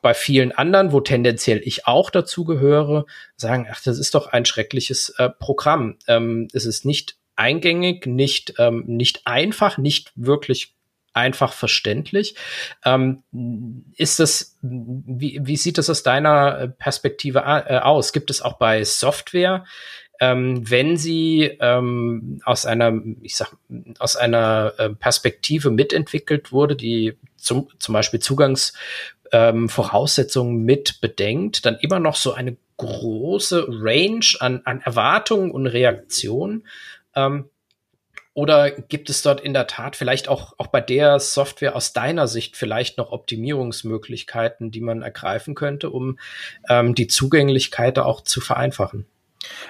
bei 0.02 0.14
vielen 0.14 0.52
anderen, 0.52 0.92
wo 0.92 1.00
tendenziell 1.00 1.62
ich 1.64 1.88
auch 1.88 2.10
dazu 2.10 2.44
gehöre, 2.44 3.06
sagen, 3.38 3.68
ach, 3.72 3.82
das 3.82 3.98
ist 3.98 4.16
doch 4.16 4.28
ein 4.28 4.44
schreckliches 4.44 5.14
äh, 5.18 5.30
Programm. 5.30 5.98
Ähm, 6.08 6.50
es 6.52 6.66
ist 6.66 6.84
nicht 6.84 7.16
eingängig, 7.38 8.06
nicht, 8.06 8.56
ähm, 8.58 8.84
nicht 8.86 9.26
einfach, 9.26 9.78
nicht 9.78 10.12
wirklich 10.16 10.76
einfach 11.14 11.54
verständlich. 11.54 12.36
Ähm, 12.84 13.24
ist 13.96 14.20
das, 14.20 14.58
wie, 14.62 15.40
wie 15.42 15.58
sieht 15.58 15.78
das 15.78 15.90
aus 15.90 16.04
deiner 16.04 16.68
Perspektive 16.68 17.40
äh, 17.40 17.78
aus? 17.78 18.12
Gibt 18.12 18.30
es 18.30 18.42
auch 18.42 18.58
bei 18.58 18.84
Software 18.84 19.64
ähm, 20.24 20.70
wenn 20.70 20.96
sie 20.96 21.58
ähm, 21.60 22.40
aus 22.46 22.66
einer, 22.66 22.94
ich 23.22 23.36
sag, 23.36 23.58
aus 24.00 24.16
einer 24.16 24.74
äh, 24.78 24.92
Perspektive 24.92 25.70
mitentwickelt 25.70 26.54
wurde, 26.54 26.78
die 26.78 27.18
zum, 27.36 27.68
zum 27.78 27.92
Beispiel 27.92 28.22
Zugangsvoraussetzungen 28.22 30.60
ähm, 30.60 30.64
mit 30.64 31.02
bedenkt, 31.02 31.66
dann 31.66 31.76
immer 31.76 32.00
noch 32.00 32.16
so 32.16 32.32
eine 32.32 32.56
große 32.78 33.66
Range 33.68 34.26
an, 34.40 34.62
an 34.64 34.80
Erwartungen 34.80 35.52
und 35.52 35.68
Reaktionen. 35.68 36.66
Ähm, 37.16 37.50
oder 38.34 38.72
gibt 38.72 39.10
es 39.10 39.24
dort 39.24 39.42
in 39.42 39.54
der 39.54 39.68
Tat 39.68 39.98
vielleicht 39.98 40.30
auch, 40.30 40.54
auch 40.58 40.68
bei 40.68 40.80
der 40.80 41.20
Software 41.20 41.76
aus 41.76 41.92
deiner 41.92 42.30
Sicht 42.30 42.56
vielleicht 42.56 42.98
noch 42.98 43.12
Optimierungsmöglichkeiten, 43.12 44.72
die 44.72 44.80
man 44.80 45.02
ergreifen 45.02 45.54
könnte, 45.54 45.90
um 45.90 46.18
ähm, 46.70 46.96
die 46.96 47.08
Zugänglichkeit 47.08 48.00
auch 48.00 48.22
zu 48.22 48.40
vereinfachen? 48.40 49.06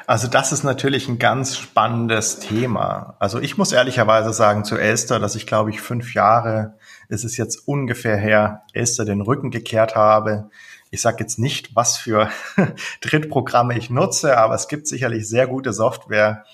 Also 0.05 0.27
das 0.27 0.51
ist 0.51 0.63
natürlich 0.63 1.07
ein 1.07 1.19
ganz 1.19 1.57
spannendes 1.57 2.39
Thema. 2.39 3.15
Also 3.19 3.39
ich 3.39 3.57
muss 3.57 3.71
ehrlicherweise 3.71 4.33
sagen 4.33 4.65
zu 4.65 4.77
Elster, 4.77 5.19
dass 5.19 5.35
ich 5.35 5.47
glaube 5.47 5.69
ich 5.69 5.81
fünf 5.81 6.13
Jahre 6.13 6.75
ist 7.09 7.23
es 7.23 7.37
jetzt 7.37 7.67
ungefähr 7.67 8.17
her, 8.17 8.63
Elster 8.73 9.05
den 9.05 9.21
Rücken 9.21 9.51
gekehrt 9.51 9.95
habe. 9.95 10.49
Ich 10.89 11.01
sage 11.01 11.17
jetzt 11.19 11.39
nicht, 11.39 11.75
was 11.75 11.97
für 11.97 12.29
Drittprogramme 13.01 13.77
ich 13.77 13.89
nutze, 13.89 14.37
aber 14.37 14.55
es 14.55 14.67
gibt 14.67 14.87
sicherlich 14.87 15.27
sehr 15.27 15.47
gute 15.47 15.73
Software, 15.73 16.45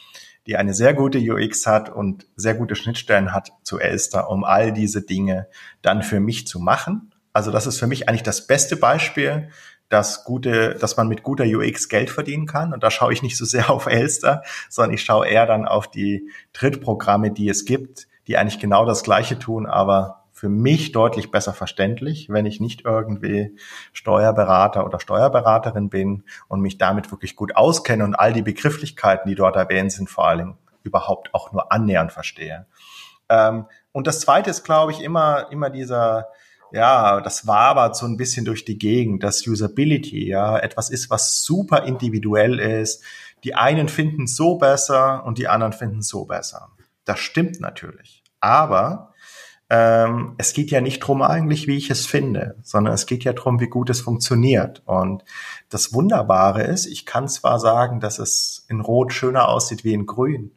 die 0.47 0.57
eine 0.57 0.73
sehr 0.73 0.93
gute 0.93 1.19
UX 1.19 1.67
hat 1.67 1.89
und 1.89 2.25
sehr 2.35 2.55
gute 2.55 2.75
Schnittstellen 2.75 3.33
hat 3.33 3.51
zu 3.63 3.79
Elster, 3.79 4.29
um 4.29 4.43
all 4.43 4.71
diese 4.73 5.01
Dinge 5.01 5.47
dann 5.81 6.03
für 6.03 6.19
mich 6.19 6.47
zu 6.47 6.59
machen. 6.59 7.11
Also 7.33 7.51
das 7.51 7.67
ist 7.67 7.79
für 7.79 7.87
mich 7.87 8.09
eigentlich 8.09 8.23
das 8.23 8.47
beste 8.47 8.75
Beispiel, 8.75 9.49
dass 9.89 10.23
gute, 10.23 10.75
dass 10.75 10.97
man 10.97 11.07
mit 11.07 11.23
guter 11.23 11.43
UX 11.45 11.89
Geld 11.89 12.09
verdienen 12.09 12.45
kann. 12.45 12.73
Und 12.73 12.83
da 12.83 12.91
schaue 12.91 13.11
ich 13.11 13.23
nicht 13.23 13.37
so 13.37 13.45
sehr 13.45 13.69
auf 13.71 13.87
Elster, 13.87 14.43
sondern 14.69 14.93
ich 14.93 15.03
schaue 15.03 15.27
eher 15.27 15.45
dann 15.45 15.67
auf 15.67 15.89
die 15.89 16.29
Drittprogramme, 16.53 17.31
die 17.31 17.49
es 17.49 17.65
gibt, 17.65 18.07
die 18.27 18.37
eigentlich 18.37 18.59
genau 18.59 18.85
das 18.85 19.03
Gleiche 19.03 19.39
tun, 19.39 19.65
aber 19.65 20.19
für 20.31 20.47
mich 20.47 20.93
deutlich 20.93 21.31
besser 21.31 21.53
verständlich, 21.53 22.29
wenn 22.29 22.45
ich 22.45 22.61
nicht 22.61 22.85
irgendwie 22.85 23.57
Steuerberater 23.91 24.85
oder 24.85 25.01
Steuerberaterin 25.01 25.89
bin 25.89 26.23
und 26.47 26.61
mich 26.61 26.77
damit 26.77 27.11
wirklich 27.11 27.35
gut 27.35 27.57
auskenne 27.57 28.05
und 28.05 28.15
all 28.15 28.31
die 28.31 28.41
Begrifflichkeiten, 28.41 29.27
die 29.27 29.35
dort 29.35 29.57
erwähnt 29.57 29.91
sind, 29.91 30.09
vor 30.09 30.29
allem 30.29 30.55
überhaupt 30.83 31.33
auch 31.33 31.51
nur 31.51 31.73
annähernd 31.73 32.13
verstehe. 32.13 32.67
Ähm, 33.27 33.65
und 33.91 34.07
das 34.07 34.21
zweite 34.21 34.49
ist, 34.49 34.63
glaube 34.63 34.93
ich, 34.93 35.01
immer, 35.01 35.51
immer 35.51 35.69
dieser, 35.69 36.29
ja, 36.71 37.21
das 37.21 37.47
wabert 37.47 37.95
so 37.95 38.05
ein 38.05 38.17
bisschen 38.17 38.45
durch 38.45 38.65
die 38.65 38.77
Gegend, 38.77 39.23
das 39.23 39.45
Usability, 39.45 40.27
ja, 40.27 40.57
etwas 40.57 40.89
ist, 40.89 41.09
was 41.09 41.43
super 41.43 41.83
individuell 41.83 42.59
ist. 42.59 43.03
Die 43.43 43.55
einen 43.55 43.89
finden 43.89 44.27
so 44.27 44.57
besser 44.57 45.23
und 45.25 45.37
die 45.37 45.47
anderen 45.47 45.73
finden 45.73 46.01
so 46.01 46.25
besser. 46.25 46.69
Das 47.05 47.19
stimmt 47.19 47.59
natürlich. 47.59 48.23
Aber 48.39 49.13
ähm, 49.69 50.35
es 50.37 50.53
geht 50.53 50.71
ja 50.71 50.81
nicht 50.81 50.99
drum 50.99 51.21
eigentlich, 51.21 51.67
wie 51.67 51.77
ich 51.77 51.89
es 51.91 52.05
finde, 52.05 52.55
sondern 52.63 52.93
es 52.93 53.05
geht 53.05 53.23
ja 53.23 53.33
drum, 53.33 53.59
wie 53.59 53.67
gut 53.67 53.89
es 53.89 54.01
funktioniert. 54.01 54.81
Und 54.85 55.23
das 55.69 55.93
Wunderbare 55.93 56.63
ist, 56.63 56.87
ich 56.87 57.05
kann 57.05 57.27
zwar 57.27 57.59
sagen, 57.59 57.99
dass 57.99 58.19
es 58.19 58.65
in 58.67 58.81
Rot 58.81 59.13
schöner 59.13 59.47
aussieht 59.47 59.83
wie 59.83 59.93
in 59.93 60.07
Grün, 60.07 60.51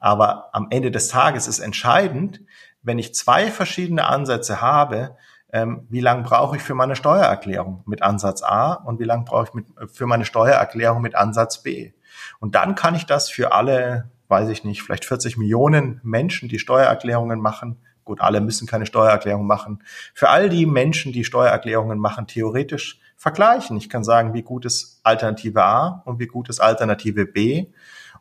aber 0.00 0.50
am 0.52 0.66
Ende 0.70 0.90
des 0.90 1.08
Tages 1.08 1.46
ist 1.46 1.60
entscheidend, 1.60 2.40
wenn 2.82 2.98
ich 2.98 3.14
zwei 3.14 3.50
verschiedene 3.50 4.06
Ansätze 4.06 4.60
habe, 4.60 5.16
ähm, 5.56 5.86
wie 5.88 6.00
lange 6.00 6.22
brauche 6.22 6.56
ich 6.56 6.62
für 6.62 6.74
meine 6.74 6.96
Steuererklärung 6.96 7.82
mit 7.86 8.02
Ansatz 8.02 8.42
A 8.42 8.74
und 8.74 9.00
wie 9.00 9.04
lange 9.04 9.24
brauche 9.24 9.44
ich 9.44 9.54
mit, 9.54 9.66
für 9.90 10.06
meine 10.06 10.26
Steuererklärung 10.26 11.00
mit 11.00 11.14
Ansatz 11.14 11.62
B. 11.62 11.92
Und 12.40 12.54
dann 12.54 12.74
kann 12.74 12.94
ich 12.94 13.06
das 13.06 13.30
für 13.30 13.52
alle, 13.52 14.10
weiß 14.28 14.50
ich 14.50 14.64
nicht, 14.64 14.82
vielleicht 14.82 15.06
40 15.06 15.38
Millionen 15.38 15.98
Menschen, 16.02 16.50
die 16.50 16.58
Steuererklärungen 16.58 17.40
machen, 17.40 17.78
Gut, 18.04 18.20
alle 18.20 18.40
müssen 18.40 18.68
keine 18.68 18.86
Steuererklärung 18.86 19.48
machen. 19.48 19.82
Für 20.14 20.28
all 20.28 20.48
die 20.48 20.64
Menschen, 20.64 21.12
die 21.12 21.24
Steuererklärungen 21.24 21.98
machen, 21.98 22.28
theoretisch 22.28 23.00
vergleichen. 23.16 23.76
Ich 23.78 23.90
kann 23.90 24.04
sagen, 24.04 24.32
wie 24.32 24.42
gut 24.42 24.64
ist 24.64 25.00
Alternative 25.02 25.64
A 25.64 26.02
und 26.04 26.20
wie 26.20 26.28
gut 26.28 26.48
ist 26.48 26.60
Alternative 26.60 27.26
B. 27.26 27.66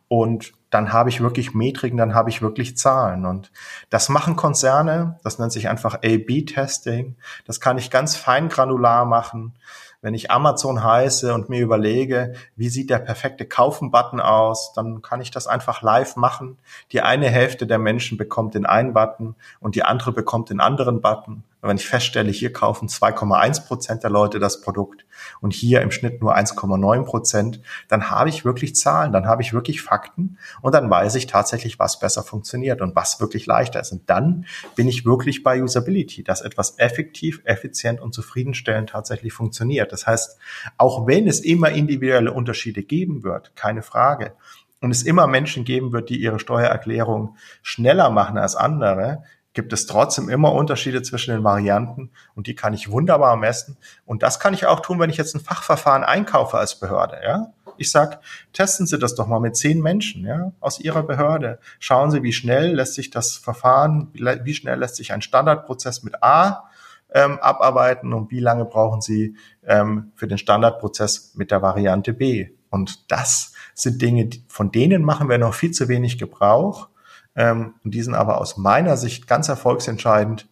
Und 0.08 0.54
dann 0.76 0.92
habe 0.92 1.08
ich 1.08 1.22
wirklich 1.22 1.54
Metriken, 1.54 1.98
dann 1.98 2.14
habe 2.14 2.30
ich 2.30 2.42
wirklich 2.42 2.76
Zahlen. 2.76 3.26
Und 3.26 3.50
das 3.90 4.10
machen 4.10 4.36
Konzerne, 4.36 5.18
das 5.24 5.40
nennt 5.40 5.54
sich 5.54 5.70
einfach 5.70 5.96
A-B-Testing. 5.96 7.16
Das 7.48 7.62
kann 7.62 7.78
ich 7.78 7.90
ganz 7.90 8.18
fein 8.18 8.50
granular 8.50 9.06
machen. 9.06 9.54
Wenn 10.02 10.14
ich 10.14 10.32
Amazon 10.32 10.84
heiße 10.84 11.34
und 11.34 11.48
mir 11.48 11.62
überlege, 11.62 12.34
wie 12.58 12.68
sieht 12.68 12.90
der 12.90 13.00
perfekte 13.00 13.46
Kaufen-Button 13.46 14.20
aus, 14.20 14.74
dann 14.74 15.02
kann 15.02 15.22
ich 15.22 15.32
das 15.32 15.48
einfach 15.48 15.82
live 15.82 16.18
machen. 16.18 16.58
Die 16.92 17.00
eine 17.00 17.30
Hälfte 17.30 17.66
der 17.66 17.80
Menschen 17.80 18.18
bekommt 18.18 18.54
den 18.54 18.66
einen 18.66 18.94
Button 18.94 19.36
und 19.62 19.76
die 19.76 19.84
andere 19.84 20.12
bekommt 20.12 20.50
den 20.50 20.60
anderen 20.60 21.00
Button 21.00 21.46
wenn 21.68 21.78
ich 21.78 21.88
feststelle, 21.88 22.32
hier 22.32 22.54
kaufen 22.54 22.88
2,1 22.88 23.68
Prozent 23.68 24.04
der 24.04 24.10
Leute 24.10 24.40
das 24.40 24.62
Produkt 24.62 25.06
und 25.42 25.54
hier 25.54 25.82
im 25.82 25.92
Schnitt 25.92 26.22
nur 26.22 26.36
1,9 26.36 27.04
Prozent, 27.06 27.62
dann 27.88 28.10
habe 28.10 28.30
ich 28.30 28.46
wirklich 28.46 28.76
Zahlen, 28.76 29.12
dann 29.12 29.26
habe 29.26 29.42
ich 29.42 29.54
wirklich 29.54 29.82
Fakten 29.82 30.38
und 30.62 30.74
dann 30.76 30.90
weiß 30.90 31.16
ich 31.16 31.28
tatsächlich, 31.28 31.80
was 31.80 32.00
besser 32.00 32.24
funktioniert 32.24 32.82
und 32.82 32.96
was 32.96 33.20
wirklich 33.20 33.46
leichter 33.46 33.80
ist. 33.80 33.92
Und 33.92 34.10
dann 34.10 34.46
bin 34.76 34.88
ich 34.88 35.06
wirklich 35.06 35.44
bei 35.44 35.62
Usability, 35.62 36.24
dass 36.24 36.42
etwas 36.42 36.78
effektiv, 36.78 37.42
effizient 37.46 38.02
und 38.02 38.14
zufriedenstellend 38.14 38.90
tatsächlich 38.90 39.34
funktioniert. 39.34 39.92
Das 39.92 40.08
heißt, 40.08 40.38
auch 40.78 41.08
wenn 41.08 41.28
es 41.28 41.40
immer 41.40 41.70
individuelle 41.70 42.34
Unterschiede 42.34 42.84
geben 42.84 43.24
wird, 43.24 43.56
keine 43.56 43.82
Frage, 43.82 44.34
und 44.82 44.92
es 44.92 45.04
immer 45.04 45.26
Menschen 45.26 45.66
geben 45.66 45.94
wird, 45.94 46.10
die 46.10 46.22
ihre 46.22 46.38
Steuererklärung 46.38 47.38
schneller 47.64 48.12
machen 48.12 48.38
als 48.38 48.56
andere, 48.56 49.24
gibt 49.56 49.74
es 49.74 49.88
trotzdem 49.88 50.30
immer 50.30 50.54
Unterschiede 50.54 51.02
zwischen 51.02 51.32
den 51.32 51.44
Varianten 51.44 52.12
und 52.36 52.46
die 52.46 52.56
kann 52.56 52.74
ich 52.74 52.92
wunderbar 52.92 53.36
messen. 53.38 53.78
Und 54.06 54.22
das 54.22 54.40
kann 54.40 54.54
ich 54.54 54.68
auch 54.68 54.82
tun, 54.82 55.00
wenn 55.00 55.10
ich 55.10 55.18
jetzt 55.18 55.34
ein 55.34 55.42
Fachverfahren 55.42 56.04
einkaufe 56.04 56.58
als 56.58 56.80
Behörde. 56.80 57.20
Ja? 57.24 57.54
Ich 57.78 57.90
sag, 57.90 58.20
testen 58.54 58.86
Sie 58.86 59.00
das 59.00 59.16
doch 59.16 59.28
mal 59.28 59.40
mit 59.40 59.56
zehn 59.56 59.82
Menschen 59.82 60.26
ja, 60.26 60.52
aus 60.60 60.80
Ihrer 60.80 61.04
Behörde. 61.04 61.60
Schauen 61.80 62.12
Sie, 62.12 62.22
wie 62.22 62.34
schnell 62.34 62.76
lässt 62.76 62.94
sich 62.94 63.10
das 63.10 63.36
Verfahren, 63.38 64.12
wie 64.14 64.54
schnell 64.54 64.78
lässt 64.78 64.98
sich 64.98 65.14
ein 65.14 65.22
Standardprozess 65.22 66.04
mit 66.04 66.22
A 66.22 66.70
ähm, 67.14 67.40
abarbeiten 67.40 68.14
und 68.14 68.32
wie 68.32 68.42
lange 68.42 68.66
brauchen 68.66 69.02
Sie 69.02 69.36
ähm, 69.64 70.12
für 70.16 70.28
den 70.28 70.38
Standardprozess 70.38 71.34
mit 71.36 71.50
der 71.50 71.62
Variante 71.62 72.14
B. 72.14 72.50
Und 72.70 73.10
das 73.12 73.54
sind 73.74 74.02
Dinge, 74.02 74.30
von 74.48 74.72
denen 74.72 75.04
machen 75.04 75.30
wir 75.30 75.38
noch 75.38 75.54
viel 75.54 75.72
zu 75.72 75.88
wenig 75.88 76.18
Gebrauch. 76.18 76.90
Ähm, 77.36 77.76
und 77.84 77.92
die 77.94 78.02
sind 78.02 78.14
aber 78.14 78.40
aus 78.40 78.58
meiner 78.58 78.98
Sicht 78.98 79.28
ganz 79.28 79.50
erfolgsentscheidend, 79.50 80.48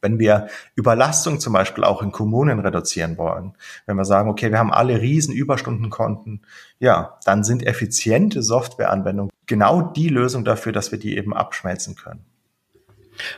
wenn 0.00 0.18
wir 0.18 0.48
Überlastung 0.74 1.40
zum 1.40 1.52
Beispiel 1.52 1.84
auch 1.84 2.02
in 2.02 2.12
Kommunen 2.12 2.60
reduzieren 2.60 3.18
wollen, 3.18 3.54
wenn 3.86 3.96
wir 3.96 4.04
sagen, 4.04 4.30
okay, 4.30 4.50
wir 4.50 4.58
haben 4.58 4.72
alle 4.72 5.00
riesen 5.00 5.34
Überstundenkonten, 5.34 6.42
ja, 6.78 7.18
dann 7.24 7.42
sind 7.44 7.66
effiziente 7.66 8.42
Softwareanwendungen 8.42 9.32
genau 9.46 9.82
die 9.82 10.08
Lösung 10.08 10.44
dafür, 10.44 10.72
dass 10.72 10.92
wir 10.92 10.98
die 10.98 11.16
eben 11.16 11.34
abschmelzen 11.34 11.96
können. 11.96 12.24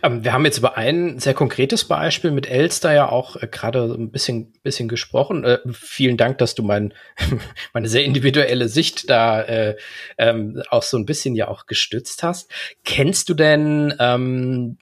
Ähm, 0.03 0.25
wir 0.25 0.33
haben 0.33 0.45
jetzt 0.45 0.59
über 0.59 0.77
ein 0.77 1.19
sehr 1.19 1.35
konkretes 1.35 1.85
Beispiel 1.85 2.31
mit 2.31 2.49
Elster 2.49 2.93
ja 2.93 3.09
auch 3.09 3.37
äh, 3.37 3.47
gerade 3.47 3.85
ein 3.85 4.11
bisschen, 4.11 4.53
bisschen 4.63 4.89
gesprochen. 4.89 5.45
Äh, 5.45 5.59
vielen 5.73 6.17
Dank, 6.17 6.39
dass 6.39 6.55
du 6.55 6.63
mein, 6.63 6.95
meine 7.73 7.89
sehr 7.89 8.05
individuelle 8.05 8.69
Sicht 8.69 9.11
da 9.11 9.43
äh, 9.43 9.77
ähm, 10.19 10.63
auch 10.71 10.83
so 10.83 10.97
ein 10.97 11.07
bisschen 11.07 11.35
ja 11.35 11.49
auch 11.49 11.67
gestützt 11.67 12.23
hast. 12.23 12.51
Kennst 12.85 13.29
du 13.29 13.35
denn, 13.35 13.95
ähm, 13.99 14.79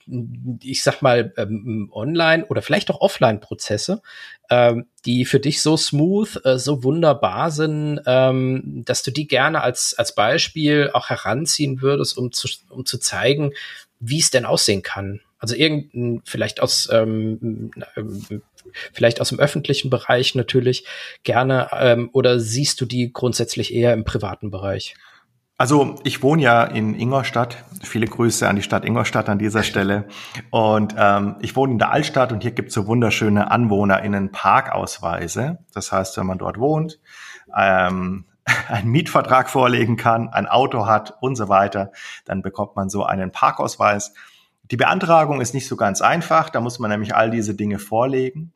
ich 0.63 0.83
sag 0.83 1.01
mal, 1.01 1.33
ähm, 1.37 1.89
Online- 1.93 2.45
oder 2.45 2.61
vielleicht 2.61 2.89
auch 2.91 3.01
Offline-Prozesse, 3.01 4.01
ähm, 4.49 4.87
die 5.05 5.25
für 5.25 5.39
dich 5.39 5.61
so 5.61 5.77
smooth, 5.77 6.41
äh, 6.43 6.57
so 6.57 6.83
wunderbar 6.83 7.51
sind, 7.51 8.01
ähm, 8.05 8.83
dass 8.85 9.03
du 9.03 9.11
die 9.11 9.27
gerne 9.27 9.61
als, 9.61 9.93
als 9.97 10.15
Beispiel 10.15 10.89
auch 10.93 11.09
heranziehen 11.09 11.81
würdest, 11.81 12.17
um 12.17 12.31
zu, 12.31 12.47
um 12.69 12.85
zu 12.85 12.97
zeigen, 12.97 13.53
wie 13.99 14.19
es 14.19 14.31
denn 14.31 14.45
aussehen 14.45 14.81
kann. 14.81 15.21
Also 15.39 15.55
irgendein, 15.55 16.21
vielleicht 16.25 16.61
aus, 16.61 16.89
ähm, 16.91 17.71
ähm, 17.95 18.41
vielleicht 18.93 19.21
aus 19.21 19.29
dem 19.29 19.39
öffentlichen 19.39 19.89
Bereich 19.89 20.35
natürlich 20.35 20.85
gerne, 21.23 21.69
ähm, 21.71 22.09
oder 22.11 22.39
siehst 22.39 22.81
du 22.81 22.85
die 22.85 23.11
grundsätzlich 23.13 23.73
eher 23.73 23.93
im 23.93 24.03
privaten 24.03 24.51
Bereich? 24.51 24.95
Also 25.59 25.95
ich 26.05 26.23
wohne 26.23 26.41
ja 26.41 26.63
in 26.63 26.97
Ingolstadt. 26.97 27.65
Viele 27.83 28.05
Grüße 28.05 28.47
an 28.47 28.55
die 28.55 28.61
Stadt 28.61 28.85
Ingolstadt 28.85 29.27
an 29.27 29.39
dieser 29.39 29.63
Stelle. 29.63 30.07
Und 30.51 30.95
ähm, 30.97 31.35
ich 31.41 31.53
wohne 31.57 31.73
in 31.73 31.79
der 31.79 31.91
Altstadt 31.91 32.31
und 32.31 32.43
hier 32.43 32.51
gibt 32.51 32.69
es 32.69 32.75
so 32.75 32.87
wunderschöne 32.87 33.51
AnwohnerInnen 33.51 34.31
Parkausweise. 34.31 35.59
Das 35.73 35.91
heißt, 35.91 36.15
wenn 36.17 36.27
man 36.27 36.37
dort 36.37 36.59
wohnt, 36.59 37.01
ähm, 37.57 38.23
einen 38.67 38.89
Mietvertrag 38.89 39.49
vorlegen 39.49 39.97
kann, 39.97 40.29
ein 40.29 40.47
Auto 40.47 40.85
hat 40.85 41.15
und 41.21 41.35
so 41.35 41.49
weiter, 41.49 41.91
dann 42.25 42.41
bekommt 42.41 42.75
man 42.75 42.89
so 42.89 43.03
einen 43.03 43.31
Parkausweis. 43.31 44.13
Die 44.71 44.77
Beantragung 44.77 45.41
ist 45.41 45.53
nicht 45.53 45.67
so 45.67 45.75
ganz 45.75 46.01
einfach, 46.01 46.49
da 46.49 46.61
muss 46.61 46.79
man 46.79 46.91
nämlich 46.91 47.15
all 47.15 47.31
diese 47.31 47.55
Dinge 47.55 47.79
vorlegen. 47.79 48.53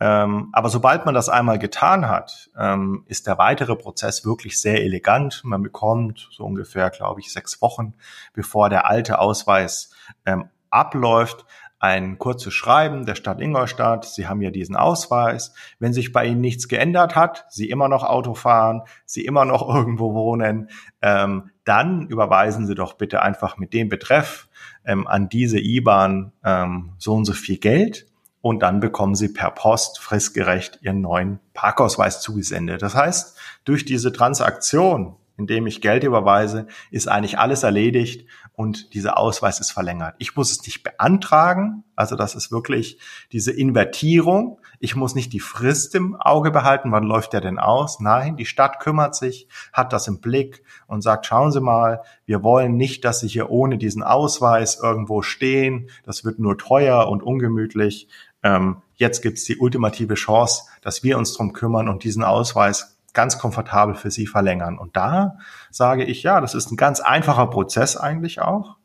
Ähm, 0.00 0.50
aber 0.52 0.68
sobald 0.68 1.06
man 1.06 1.14
das 1.14 1.28
einmal 1.28 1.58
getan 1.58 2.08
hat, 2.08 2.50
ähm, 2.56 3.04
ist 3.06 3.26
der 3.26 3.38
weitere 3.38 3.74
Prozess 3.74 4.24
wirklich 4.24 4.60
sehr 4.60 4.82
elegant. 4.84 5.42
Man 5.44 5.62
bekommt 5.62 6.28
so 6.30 6.44
ungefähr, 6.44 6.90
glaube 6.90 7.20
ich, 7.20 7.32
sechs 7.32 7.60
Wochen, 7.60 7.94
bevor 8.32 8.68
der 8.70 8.88
alte 8.88 9.18
Ausweis 9.18 9.90
ähm, 10.24 10.50
abläuft, 10.70 11.46
ein 11.80 12.18
kurzes 12.18 12.54
Schreiben 12.54 13.06
der 13.06 13.14
Stadt 13.14 13.40
Ingolstadt. 13.40 14.04
Sie 14.04 14.26
haben 14.26 14.42
ja 14.42 14.50
diesen 14.50 14.76
Ausweis. 14.76 15.52
Wenn 15.78 15.92
sich 15.92 16.12
bei 16.12 16.26
Ihnen 16.26 16.40
nichts 16.40 16.68
geändert 16.68 17.14
hat, 17.14 17.46
Sie 17.50 17.70
immer 17.70 17.88
noch 17.88 18.02
Auto 18.02 18.34
fahren, 18.34 18.82
Sie 19.04 19.24
immer 19.24 19.44
noch 19.44 19.68
irgendwo 19.74 20.14
wohnen, 20.14 20.70
ähm, 21.02 21.50
dann 21.64 22.06
überweisen 22.08 22.66
Sie 22.66 22.74
doch 22.74 22.94
bitte 22.94 23.22
einfach 23.22 23.58
mit 23.58 23.72
dem 23.72 23.88
Betreff 23.88 24.48
ähm, 24.84 25.06
an 25.06 25.28
diese 25.28 25.60
IBAN 25.60 26.32
ähm, 26.44 26.92
so 26.98 27.14
und 27.14 27.24
so 27.24 27.32
viel 27.32 27.58
Geld 27.58 28.06
und 28.40 28.62
dann 28.62 28.80
bekommen 28.80 29.14
Sie 29.14 29.28
per 29.28 29.50
Post 29.50 30.00
fristgerecht 30.00 30.80
Ihren 30.82 31.00
neuen 31.00 31.38
Parkausweis 31.54 32.20
zugesendet. 32.20 32.82
Das 32.82 32.94
heißt, 32.94 33.38
durch 33.64 33.84
diese 33.84 34.12
Transaktion, 34.12 35.16
indem 35.36 35.66
ich 35.66 35.80
Geld 35.80 36.02
überweise, 36.02 36.66
ist 36.90 37.08
eigentlich 37.08 37.38
alles 37.38 37.62
erledigt 37.62 38.26
und 38.58 38.92
dieser 38.92 39.18
Ausweis 39.18 39.60
ist 39.60 39.70
verlängert. 39.70 40.16
Ich 40.18 40.34
muss 40.34 40.50
es 40.50 40.66
nicht 40.66 40.82
beantragen, 40.82 41.84
also 41.94 42.16
das 42.16 42.34
ist 42.34 42.50
wirklich 42.50 42.98
diese 43.30 43.52
Invertierung. 43.52 44.58
Ich 44.80 44.96
muss 44.96 45.14
nicht 45.14 45.32
die 45.32 45.38
Frist 45.38 45.94
im 45.94 46.16
Auge 46.16 46.50
behalten, 46.50 46.90
wann 46.90 47.04
läuft 47.04 47.34
der 47.34 47.40
denn 47.40 47.60
aus? 47.60 48.00
Nein, 48.00 48.36
die 48.36 48.46
Stadt 48.46 48.80
kümmert 48.80 49.14
sich, 49.14 49.46
hat 49.72 49.92
das 49.92 50.08
im 50.08 50.20
Blick 50.20 50.64
und 50.88 51.02
sagt, 51.02 51.26
schauen 51.26 51.52
Sie 51.52 51.60
mal, 51.60 52.02
wir 52.26 52.42
wollen 52.42 52.76
nicht, 52.76 53.04
dass 53.04 53.20
Sie 53.20 53.28
hier 53.28 53.48
ohne 53.48 53.78
diesen 53.78 54.02
Ausweis 54.02 54.80
irgendwo 54.82 55.22
stehen. 55.22 55.88
Das 56.02 56.24
wird 56.24 56.40
nur 56.40 56.58
teuer 56.58 57.08
und 57.08 57.22
ungemütlich. 57.22 58.08
Ähm, 58.42 58.82
jetzt 58.96 59.22
gibt's 59.22 59.44
die 59.44 59.58
ultimative 59.58 60.14
Chance, 60.14 60.64
dass 60.82 61.04
wir 61.04 61.16
uns 61.16 61.32
drum 61.32 61.52
kümmern 61.52 61.88
und 61.88 62.02
diesen 62.02 62.24
Ausweis 62.24 62.97
ganz 63.14 63.38
komfortabel 63.38 63.94
für 63.94 64.10
Sie 64.10 64.26
verlängern. 64.26 64.78
Und 64.78 64.96
da 64.96 65.38
sage 65.70 66.04
ich, 66.04 66.22
ja, 66.22 66.40
das 66.40 66.54
ist 66.54 66.70
ein 66.70 66.76
ganz 66.76 67.00
einfacher 67.00 67.46
Prozess 67.46 67.96
eigentlich 67.96 68.40
auch. 68.40 68.76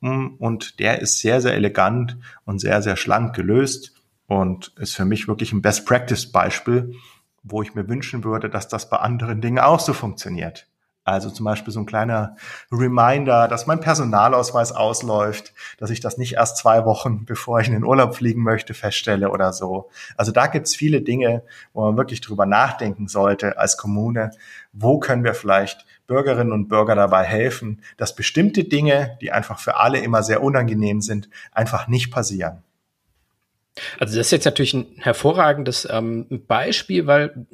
Mm, 0.00 0.28
und 0.38 0.78
der 0.78 1.00
ist 1.00 1.20
sehr, 1.20 1.40
sehr 1.40 1.54
elegant 1.54 2.16
und 2.44 2.58
sehr, 2.58 2.82
sehr 2.82 2.96
schlank 2.96 3.34
gelöst 3.34 3.94
und 4.26 4.72
ist 4.78 4.94
für 4.94 5.04
mich 5.04 5.28
wirklich 5.28 5.52
ein 5.52 5.62
Best-Practice-Beispiel, 5.62 6.94
wo 7.42 7.62
ich 7.62 7.74
mir 7.74 7.88
wünschen 7.88 8.24
würde, 8.24 8.48
dass 8.48 8.68
das 8.68 8.88
bei 8.88 8.98
anderen 8.98 9.40
Dingen 9.40 9.58
auch 9.58 9.80
so 9.80 9.92
funktioniert. 9.92 10.69
Also 11.10 11.30
zum 11.30 11.44
Beispiel 11.44 11.72
so 11.72 11.80
ein 11.80 11.86
kleiner 11.86 12.36
Reminder, 12.70 13.48
dass 13.48 13.66
mein 13.66 13.80
Personalausweis 13.80 14.72
ausläuft, 14.72 15.52
dass 15.78 15.90
ich 15.90 16.00
das 16.00 16.18
nicht 16.18 16.34
erst 16.34 16.56
zwei 16.56 16.84
Wochen, 16.84 17.24
bevor 17.26 17.60
ich 17.60 17.66
in 17.66 17.74
den 17.74 17.84
Urlaub 17.84 18.14
fliegen 18.14 18.42
möchte, 18.42 18.74
feststelle 18.74 19.30
oder 19.30 19.52
so. 19.52 19.90
Also 20.16 20.32
da 20.32 20.46
gibt's 20.46 20.76
viele 20.76 21.02
Dinge, 21.02 21.42
wo 21.72 21.84
man 21.84 21.96
wirklich 21.96 22.20
drüber 22.20 22.46
nachdenken 22.46 23.08
sollte 23.08 23.58
als 23.58 23.76
Kommune. 23.76 24.30
Wo 24.72 24.98
können 25.00 25.24
wir 25.24 25.34
vielleicht 25.34 25.84
Bürgerinnen 26.06 26.52
und 26.52 26.68
Bürger 26.68 26.94
dabei 26.94 27.24
helfen, 27.24 27.82
dass 27.96 28.14
bestimmte 28.14 28.64
Dinge, 28.64 29.18
die 29.20 29.32
einfach 29.32 29.58
für 29.58 29.76
alle 29.76 29.98
immer 29.98 30.22
sehr 30.22 30.42
unangenehm 30.42 31.00
sind, 31.00 31.28
einfach 31.52 31.88
nicht 31.88 32.10
passieren. 32.10 32.62
Also 33.98 34.16
das 34.16 34.26
ist 34.26 34.32
jetzt 34.32 34.44
natürlich 34.44 34.74
ein 34.74 34.86
hervorragendes 34.98 35.88
ähm, 35.90 36.26
Beispiel, 36.46 37.06
weil 37.06 37.46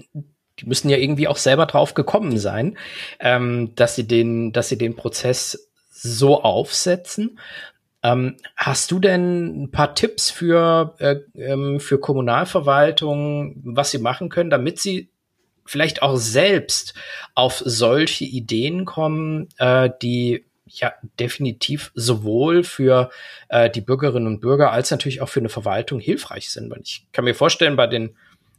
die 0.58 0.66
müssen 0.66 0.88
ja 0.88 0.96
irgendwie 0.96 1.28
auch 1.28 1.36
selber 1.36 1.66
drauf 1.66 1.94
gekommen 1.94 2.38
sein, 2.38 2.78
ähm, 3.20 3.74
dass 3.74 3.94
sie 3.94 4.06
den, 4.06 4.52
dass 4.52 4.68
sie 4.68 4.78
den 4.78 4.96
Prozess 4.96 5.70
so 5.90 6.42
aufsetzen. 6.42 7.38
Ähm, 8.02 8.36
hast 8.56 8.90
du 8.90 8.98
denn 8.98 9.64
ein 9.64 9.70
paar 9.70 9.94
Tipps 9.94 10.30
für, 10.30 10.94
äh, 10.98 11.16
ähm, 11.34 11.80
für 11.80 11.98
Kommunalverwaltungen, 11.98 13.60
was 13.64 13.90
sie 13.90 13.98
machen 13.98 14.28
können, 14.28 14.50
damit 14.50 14.78
sie 14.78 15.08
vielleicht 15.64 16.02
auch 16.02 16.16
selbst 16.16 16.94
auf 17.34 17.62
solche 17.64 18.24
Ideen 18.24 18.84
kommen, 18.84 19.48
äh, 19.58 19.90
die 20.02 20.44
ja 20.66 20.92
definitiv 21.18 21.92
sowohl 21.94 22.64
für 22.64 23.10
äh, 23.48 23.70
die 23.70 23.80
Bürgerinnen 23.80 24.26
und 24.26 24.40
Bürger 24.40 24.72
als 24.72 24.90
natürlich 24.90 25.20
auch 25.20 25.28
für 25.28 25.40
eine 25.40 25.48
Verwaltung 25.48 26.00
hilfreich 26.00 26.50
sind. 26.50 26.70
Weil 26.70 26.82
ich 26.82 27.06
kann 27.12 27.24
mir 27.24 27.34
vorstellen, 27.34 27.76
bei 27.76 27.86
den 27.86 28.16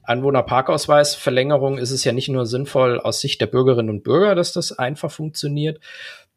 Anwohnerparkausweisverlängerung 0.08 1.78
ist 1.78 1.91
es 1.91 2.04
ja 2.04 2.13
nicht 2.13 2.30
nur 2.30 2.46
sinnvoll 2.46 3.00
aus 3.00 3.20
Sicht 3.20 3.41
der 3.41 3.48
Bürgerinnen 3.48 3.89
und 3.89 4.04
Bürger, 4.04 4.36
dass 4.36 4.54
das 4.54 4.78
einfach 4.78 5.12
funktioniert, 5.12 5.80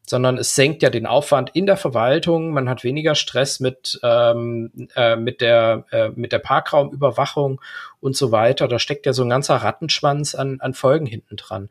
sondern 0.05 0.39
es 0.39 0.57
senkt 0.57 0.83
ja 0.83 0.91
den 0.91 1.07
Aufwand 1.07 1.51
in 1.55 1.67
der 1.67 1.77
Verwaltung. 1.77 2.53
Man 2.53 2.69
hat 2.69 2.83
weniger 2.83 3.15
Stress 3.15 3.61
mit, 3.61 4.01
ähm, 4.03 4.89
äh, 4.97 5.15
mit, 5.15 5.41
der, 5.41 5.85
äh, 5.93 6.09
mit 6.09 6.33
der 6.33 6.41
Parkraumüberwachung 6.41 7.61
und 8.01 8.17
so 8.17 8.33
weiter. 8.33 8.67
Da 8.67 8.81
steckt 8.81 9.07
ja 9.07 9.13
so 9.13 9.23
ein 9.23 9.31
ganzer 9.31 9.57
Rattenschwanz 9.57 10.35
an, 10.35 10.61
an 10.61 10.75
Folgen 10.75 11.07
hinten 11.07 11.37
dran. 11.37 11.69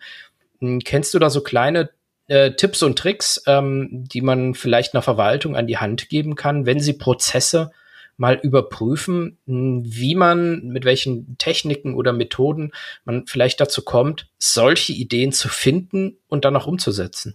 Hm, 0.60 0.80
kennst 0.80 1.14
du 1.14 1.20
da 1.20 1.30
so 1.30 1.42
kleine 1.42 1.90
äh, 2.28 2.52
Tipps 2.52 2.82
und 2.82 2.98
Tricks, 2.98 3.44
ähm, 3.46 3.90
die 3.92 4.22
man 4.22 4.56
vielleicht 4.56 4.94
einer 4.94 5.02
Verwaltung 5.02 5.58
an 5.58 5.68
die 5.68 5.78
Hand 5.78 6.08
geben 6.08 6.36
kann, 6.36 6.66
wenn 6.66 6.80
sie 6.80 6.94
Prozesse 6.94 7.72
mal 8.20 8.40
überprüfen, 8.42 9.38
hm, 9.48 9.82
wie 9.86 10.14
man, 10.14 10.68
mit 10.68 10.86
welchen 10.86 11.38
Techniken 11.38 11.96
oder 11.96 12.14
Methoden 12.14 12.72
man 13.06 13.26
vielleicht 13.26 13.60
dazu 13.60 13.84
kommt, 13.84 14.30
solche 14.38 14.94
Ideen 14.94 15.32
zu 15.32 15.50
finden 15.50 16.18
und 16.28 16.46
dann 16.46 16.56
auch 16.56 16.68
umzusetzen. 16.68 17.34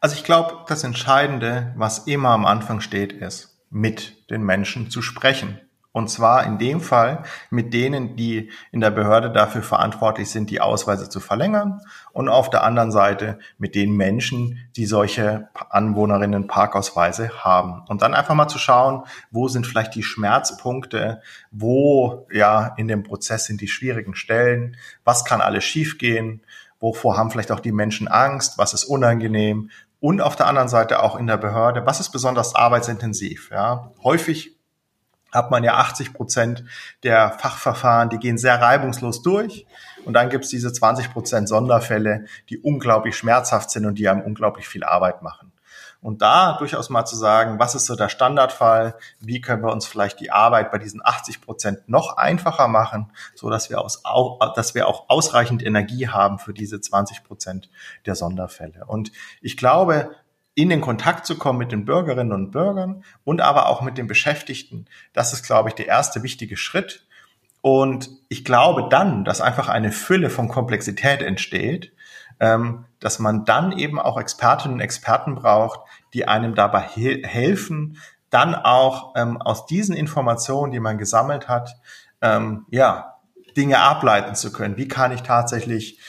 Also 0.00 0.14
ich 0.16 0.24
glaube, 0.24 0.64
das 0.68 0.84
Entscheidende, 0.84 1.72
was 1.76 2.06
immer 2.06 2.28
am 2.28 2.44
Anfang 2.44 2.80
steht, 2.80 3.12
ist, 3.12 3.58
mit 3.70 4.30
den 4.30 4.42
Menschen 4.42 4.90
zu 4.90 5.02
sprechen. 5.02 5.60
Und 5.96 6.10
zwar 6.10 6.44
in 6.44 6.58
dem 6.58 6.82
Fall 6.82 7.22
mit 7.48 7.72
denen, 7.72 8.16
die 8.16 8.50
in 8.70 8.82
der 8.82 8.90
Behörde 8.90 9.30
dafür 9.32 9.62
verantwortlich 9.62 10.28
sind, 10.28 10.50
die 10.50 10.60
Ausweise 10.60 11.08
zu 11.08 11.20
verlängern. 11.20 11.80
Und 12.12 12.28
auf 12.28 12.50
der 12.50 12.64
anderen 12.64 12.92
Seite 12.92 13.38
mit 13.56 13.74
den 13.74 13.96
Menschen, 13.96 14.58
die 14.76 14.84
solche 14.84 15.48
Anwohnerinnen 15.70 16.48
Parkausweise 16.48 17.42
haben. 17.42 17.82
Und 17.88 18.02
dann 18.02 18.12
einfach 18.12 18.34
mal 18.34 18.46
zu 18.46 18.58
schauen, 18.58 19.04
wo 19.30 19.48
sind 19.48 19.66
vielleicht 19.66 19.94
die 19.94 20.02
Schmerzpunkte, 20.02 21.22
wo 21.50 22.26
ja 22.30 22.74
in 22.76 22.88
dem 22.88 23.02
Prozess 23.02 23.46
sind 23.46 23.62
die 23.62 23.68
schwierigen 23.68 24.14
Stellen, 24.14 24.76
was 25.02 25.24
kann 25.24 25.40
alles 25.40 25.64
schiefgehen, 25.64 26.42
wovor 26.78 27.16
haben 27.16 27.30
vielleicht 27.30 27.52
auch 27.52 27.60
die 27.60 27.72
Menschen 27.72 28.06
Angst, 28.06 28.58
was 28.58 28.74
ist 28.74 28.84
unangenehm, 28.84 29.70
und 29.98 30.20
auf 30.20 30.36
der 30.36 30.46
anderen 30.46 30.68
Seite 30.68 31.02
auch 31.02 31.16
in 31.16 31.26
der 31.26 31.38
Behörde, 31.38 31.86
was 31.86 32.00
ist 32.00 32.10
besonders 32.10 32.54
arbeitsintensiv? 32.54 33.48
Ja, 33.50 33.92
häufig 34.04 34.55
hat 35.32 35.50
man 35.50 35.64
ja 35.64 35.74
80 35.74 36.12
Prozent 36.12 36.64
der 37.02 37.30
Fachverfahren, 37.32 38.08
die 38.10 38.18
gehen 38.18 38.38
sehr 38.38 38.60
reibungslos 38.60 39.22
durch. 39.22 39.66
Und 40.04 40.14
dann 40.14 40.30
gibt 40.30 40.44
es 40.44 40.50
diese 40.50 40.72
20 40.72 41.12
Prozent 41.12 41.48
Sonderfälle, 41.48 42.26
die 42.48 42.58
unglaublich 42.58 43.16
schmerzhaft 43.16 43.70
sind 43.70 43.86
und 43.86 43.98
die 43.98 44.08
einem 44.08 44.22
unglaublich 44.22 44.68
viel 44.68 44.84
Arbeit 44.84 45.22
machen. 45.22 45.52
Und 46.00 46.22
da 46.22 46.56
durchaus 46.58 46.88
mal 46.88 47.04
zu 47.04 47.16
sagen, 47.16 47.58
was 47.58 47.74
ist 47.74 47.86
so 47.86 47.96
der 47.96 48.08
Standardfall? 48.08 48.94
Wie 49.18 49.40
können 49.40 49.64
wir 49.64 49.72
uns 49.72 49.86
vielleicht 49.86 50.20
die 50.20 50.30
Arbeit 50.30 50.70
bei 50.70 50.78
diesen 50.78 51.04
80 51.04 51.40
Prozent 51.40 51.88
noch 51.88 52.16
einfacher 52.16 52.68
machen, 52.68 53.10
so 53.34 53.50
dass 53.50 53.70
wir, 53.70 53.80
aus, 53.80 54.04
dass 54.54 54.76
wir 54.76 54.86
auch 54.86 55.08
ausreichend 55.08 55.64
Energie 55.64 56.08
haben 56.08 56.38
für 56.38 56.52
diese 56.52 56.80
20 56.80 57.24
Prozent 57.24 57.70
der 58.04 58.14
Sonderfälle. 58.14 58.84
Und 58.86 59.10
ich 59.40 59.56
glaube, 59.56 60.14
in 60.56 60.70
den 60.70 60.80
Kontakt 60.80 61.26
zu 61.26 61.36
kommen 61.36 61.58
mit 61.58 61.70
den 61.70 61.84
Bürgerinnen 61.84 62.32
und 62.32 62.50
Bürgern 62.50 63.04
und 63.24 63.42
aber 63.42 63.68
auch 63.68 63.82
mit 63.82 63.98
den 63.98 64.06
Beschäftigten. 64.06 64.86
Das 65.12 65.34
ist, 65.34 65.44
glaube 65.44 65.68
ich, 65.68 65.74
der 65.74 65.86
erste 65.86 66.22
wichtige 66.22 66.56
Schritt. 66.56 67.06
Und 67.60 68.08
ich 68.28 68.44
glaube 68.44 68.88
dann, 68.88 69.24
dass 69.24 69.42
einfach 69.42 69.68
eine 69.68 69.92
Fülle 69.92 70.30
von 70.30 70.48
Komplexität 70.48 71.20
entsteht, 71.20 71.92
ähm, 72.40 72.86
dass 73.00 73.18
man 73.18 73.44
dann 73.44 73.72
eben 73.72 74.00
auch 74.00 74.18
Expertinnen 74.18 74.76
und 74.76 74.80
Experten 74.80 75.34
braucht, 75.34 75.80
die 76.14 76.26
einem 76.26 76.54
dabei 76.54 76.80
he 76.80 77.22
helfen, 77.22 77.98
dann 78.30 78.54
auch 78.54 79.14
ähm, 79.14 79.40
aus 79.40 79.66
diesen 79.66 79.94
Informationen, 79.94 80.72
die 80.72 80.80
man 80.80 80.96
gesammelt 80.96 81.48
hat, 81.48 81.76
ähm, 82.22 82.64
ja, 82.70 83.18
Dinge 83.58 83.78
ableiten 83.80 84.34
zu 84.34 84.52
können. 84.52 84.78
Wie 84.78 84.88
kann 84.88 85.12
ich 85.12 85.22
tatsächlich 85.22 86.00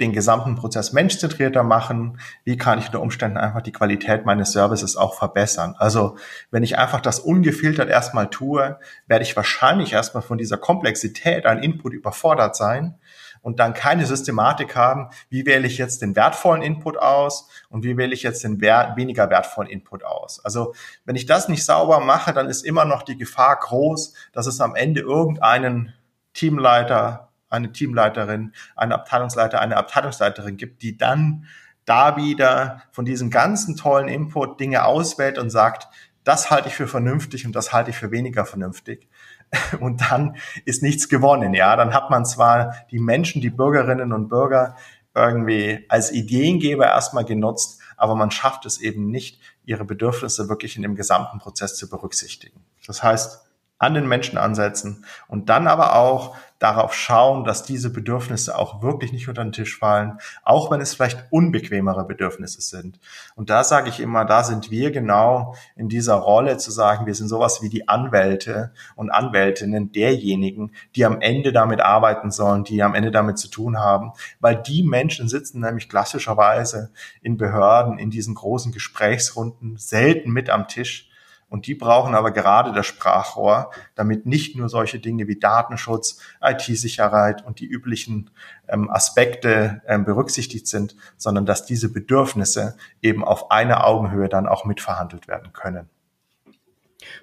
den 0.00 0.12
gesamten 0.12 0.54
Prozess 0.54 0.92
menschzentrierter 0.92 1.62
machen? 1.62 2.20
Wie 2.44 2.56
kann 2.56 2.78
ich 2.78 2.86
unter 2.86 3.00
Umständen 3.00 3.36
einfach 3.36 3.62
die 3.62 3.72
Qualität 3.72 4.24
meines 4.24 4.52
Services 4.52 4.96
auch 4.96 5.14
verbessern? 5.14 5.74
Also 5.78 6.16
wenn 6.50 6.62
ich 6.62 6.78
einfach 6.78 7.00
das 7.00 7.18
ungefiltert 7.18 7.88
erstmal 7.88 8.30
tue, 8.30 8.78
werde 9.06 9.24
ich 9.24 9.36
wahrscheinlich 9.36 9.92
erstmal 9.92 10.22
von 10.22 10.38
dieser 10.38 10.56
Komplexität 10.56 11.46
an 11.46 11.62
Input 11.62 11.92
überfordert 11.92 12.54
sein 12.54 12.98
und 13.40 13.60
dann 13.60 13.74
keine 13.74 14.06
Systematik 14.06 14.76
haben, 14.76 15.08
wie 15.30 15.46
wähle 15.46 15.66
ich 15.66 15.78
jetzt 15.78 16.02
den 16.02 16.14
wertvollen 16.16 16.62
Input 16.62 16.98
aus 16.98 17.48
und 17.68 17.84
wie 17.84 17.96
wähle 17.96 18.14
ich 18.14 18.22
jetzt 18.22 18.44
den 18.44 18.60
wert 18.60 18.96
weniger 18.96 19.30
wertvollen 19.30 19.70
Input 19.70 20.04
aus. 20.04 20.44
Also 20.44 20.74
wenn 21.04 21.16
ich 21.16 21.26
das 21.26 21.48
nicht 21.48 21.64
sauber 21.64 22.00
mache, 22.00 22.32
dann 22.32 22.48
ist 22.48 22.64
immer 22.64 22.84
noch 22.84 23.02
die 23.02 23.16
Gefahr 23.16 23.56
groß, 23.58 24.14
dass 24.32 24.46
es 24.46 24.60
am 24.60 24.74
Ende 24.74 25.00
irgendeinen 25.00 25.94
Teamleiter, 26.34 27.27
eine 27.50 27.72
Teamleiterin, 27.72 28.52
eine 28.76 28.94
Abteilungsleiter, 28.94 29.60
eine 29.60 29.76
Abteilungsleiterin 29.76 30.56
gibt, 30.56 30.82
die 30.82 30.96
dann 30.96 31.46
da 31.84 32.16
wieder 32.16 32.82
von 32.90 33.04
diesem 33.04 33.30
ganzen 33.30 33.76
tollen 33.76 34.08
Input 34.08 34.60
Dinge 34.60 34.84
auswählt 34.84 35.38
und 35.38 35.50
sagt, 35.50 35.88
das 36.24 36.50
halte 36.50 36.68
ich 36.68 36.74
für 36.74 36.88
vernünftig 36.88 37.46
und 37.46 37.56
das 37.56 37.72
halte 37.72 37.90
ich 37.90 37.96
für 37.96 38.10
weniger 38.10 38.44
vernünftig. 38.44 39.08
und 39.80 40.10
dann 40.10 40.36
ist 40.64 40.82
nichts 40.82 41.08
gewonnen. 41.08 41.54
Ja, 41.54 41.76
dann 41.76 41.94
hat 41.94 42.10
man 42.10 42.26
zwar 42.26 42.74
die 42.90 42.98
Menschen, 42.98 43.40
die 43.40 43.50
Bürgerinnen 43.50 44.12
und 44.12 44.28
Bürger 44.28 44.76
irgendwie 45.14 45.86
als 45.88 46.12
Ideengeber 46.12 46.86
erstmal 46.86 47.24
genutzt, 47.24 47.80
aber 47.96 48.14
man 48.14 48.30
schafft 48.30 48.66
es 48.66 48.78
eben 48.78 49.10
nicht, 49.10 49.40
ihre 49.64 49.84
Bedürfnisse 49.84 50.48
wirklich 50.48 50.76
in 50.76 50.82
dem 50.82 50.94
gesamten 50.94 51.38
Prozess 51.38 51.76
zu 51.76 51.88
berücksichtigen. 51.88 52.64
Das 52.86 53.02
heißt, 53.02 53.44
an 53.78 53.94
den 53.94 54.08
Menschen 54.08 54.38
ansetzen 54.38 55.04
und 55.28 55.48
dann 55.48 55.66
aber 55.66 55.94
auch 55.96 56.36
darauf 56.58 56.92
schauen, 56.92 57.44
dass 57.44 57.62
diese 57.62 57.90
Bedürfnisse 57.90 58.58
auch 58.58 58.82
wirklich 58.82 59.12
nicht 59.12 59.28
unter 59.28 59.44
den 59.44 59.52
Tisch 59.52 59.78
fallen, 59.78 60.18
auch 60.42 60.70
wenn 60.70 60.80
es 60.80 60.94
vielleicht 60.94 61.26
unbequemere 61.30 62.04
Bedürfnisse 62.04 62.60
sind. 62.60 62.98
Und 63.36 63.48
da 63.48 63.62
sage 63.62 63.88
ich 63.88 64.00
immer, 64.00 64.24
da 64.24 64.42
sind 64.42 64.70
wir 64.70 64.90
genau 64.90 65.54
in 65.76 65.88
dieser 65.88 66.14
Rolle 66.14 66.56
zu 66.58 66.70
sagen, 66.70 67.06
wir 67.06 67.14
sind 67.14 67.28
sowas 67.28 67.62
wie 67.62 67.68
die 67.68 67.88
Anwälte 67.88 68.72
und 68.96 69.10
Anwältinnen 69.10 69.92
derjenigen, 69.92 70.72
die 70.96 71.04
am 71.04 71.20
Ende 71.20 71.52
damit 71.52 71.80
arbeiten 71.80 72.30
sollen, 72.30 72.64
die 72.64 72.82
am 72.82 72.94
Ende 72.94 73.10
damit 73.10 73.38
zu 73.38 73.48
tun 73.48 73.78
haben, 73.78 74.12
weil 74.40 74.56
die 74.56 74.82
Menschen 74.82 75.28
sitzen 75.28 75.60
nämlich 75.60 75.88
klassischerweise 75.88 76.90
in 77.22 77.36
Behörden, 77.36 77.98
in 77.98 78.10
diesen 78.10 78.34
großen 78.34 78.72
Gesprächsrunden 78.72 79.76
selten 79.76 80.30
mit 80.30 80.50
am 80.50 80.66
Tisch 80.66 81.07
und 81.48 81.66
die 81.66 81.74
brauchen 81.74 82.14
aber 82.14 82.30
gerade 82.30 82.72
das 82.72 82.86
Sprachrohr, 82.86 83.70
damit 83.94 84.26
nicht 84.26 84.56
nur 84.56 84.68
solche 84.68 84.98
Dinge 84.98 85.28
wie 85.28 85.38
Datenschutz, 85.38 86.20
IT-Sicherheit 86.42 87.44
und 87.44 87.60
die 87.60 87.66
üblichen 87.66 88.30
ähm, 88.68 88.90
Aspekte 88.90 89.82
ähm, 89.86 90.04
berücksichtigt 90.04 90.66
sind, 90.66 90.94
sondern 91.16 91.46
dass 91.46 91.64
diese 91.64 91.90
Bedürfnisse 91.90 92.76
eben 93.00 93.24
auf 93.24 93.50
einer 93.50 93.86
Augenhöhe 93.86 94.28
dann 94.28 94.46
auch 94.46 94.64
mitverhandelt 94.64 95.28
werden 95.28 95.52
können. 95.52 95.88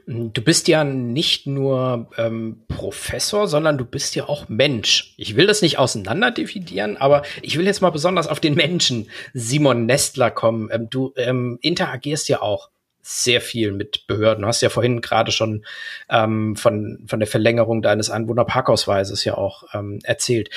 Du 0.08 0.42
bist 0.42 0.68
ja 0.68 0.84
nicht 0.84 1.48
nur 1.48 2.10
ähm, 2.18 2.62
Professor, 2.68 3.48
sondern 3.48 3.78
du 3.78 3.86
bist 3.86 4.16
ja 4.16 4.28
auch 4.28 4.48
Mensch. 4.50 5.14
Ich 5.18 5.36
will 5.36 5.48
das 5.48 5.62
nicht 5.62 5.78
auseinander 5.78 6.32
dividieren, 6.32 6.98
aber 6.98 7.24
ich 7.42 7.58
will 7.58 7.66
jetzt 7.66 7.82
mal 7.82 7.90
besonders 7.90 8.28
auf 8.28 8.40
den 8.40 8.56
Menschen 8.56 9.10
Simon 9.34 9.86
Nestler 9.86 10.32
kommen. 10.32 10.70
Ähm, 10.72 10.90
du 10.90 11.14
ähm, 11.18 11.60
interagierst 11.62 12.30
ja 12.30 12.42
auch 12.42 12.70
sehr 13.08 13.40
viel 13.40 13.72
mit 13.72 14.08
Behörden. 14.08 14.42
Du 14.42 14.48
hast 14.48 14.62
ja 14.62 14.70
vorhin 14.70 15.00
gerade 15.00 15.32
schon 15.32 15.64
ähm, 16.10 16.56
von, 16.56 17.04
von 17.06 17.20
der 17.20 17.28
Verlängerung 17.28 17.84
deines 17.84 18.10
Anwohnerparkausweises 18.10 19.24
ja 19.26 19.36
auch 19.36 19.64
ähm, 19.74 20.00
erzählt. 20.04 20.50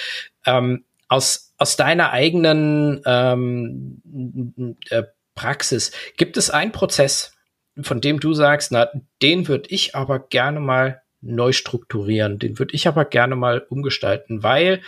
Ähm, 0.46 0.84
aus, 1.08 1.52
aus 1.58 1.76
deiner 1.76 2.10
eigenen 2.10 3.02
ähm, 3.04 4.78
äh, 4.88 5.02
Praxis, 5.34 5.92
gibt 6.16 6.38
es 6.38 6.48
einen 6.48 6.72
Prozess, 6.72 7.36
von 7.80 8.00
dem 8.00 8.18
du 8.18 8.32
sagst, 8.32 8.72
na, 8.72 8.88
den 9.20 9.46
würde 9.46 9.68
ich 9.68 9.94
aber 9.94 10.18
gerne 10.18 10.60
mal 10.60 11.02
neu 11.20 11.52
strukturieren, 11.52 12.38
den 12.38 12.58
würde 12.58 12.74
ich 12.74 12.88
aber 12.88 13.04
gerne 13.04 13.36
mal 13.36 13.60
umgestalten, 13.68 14.42
weil 14.42 14.80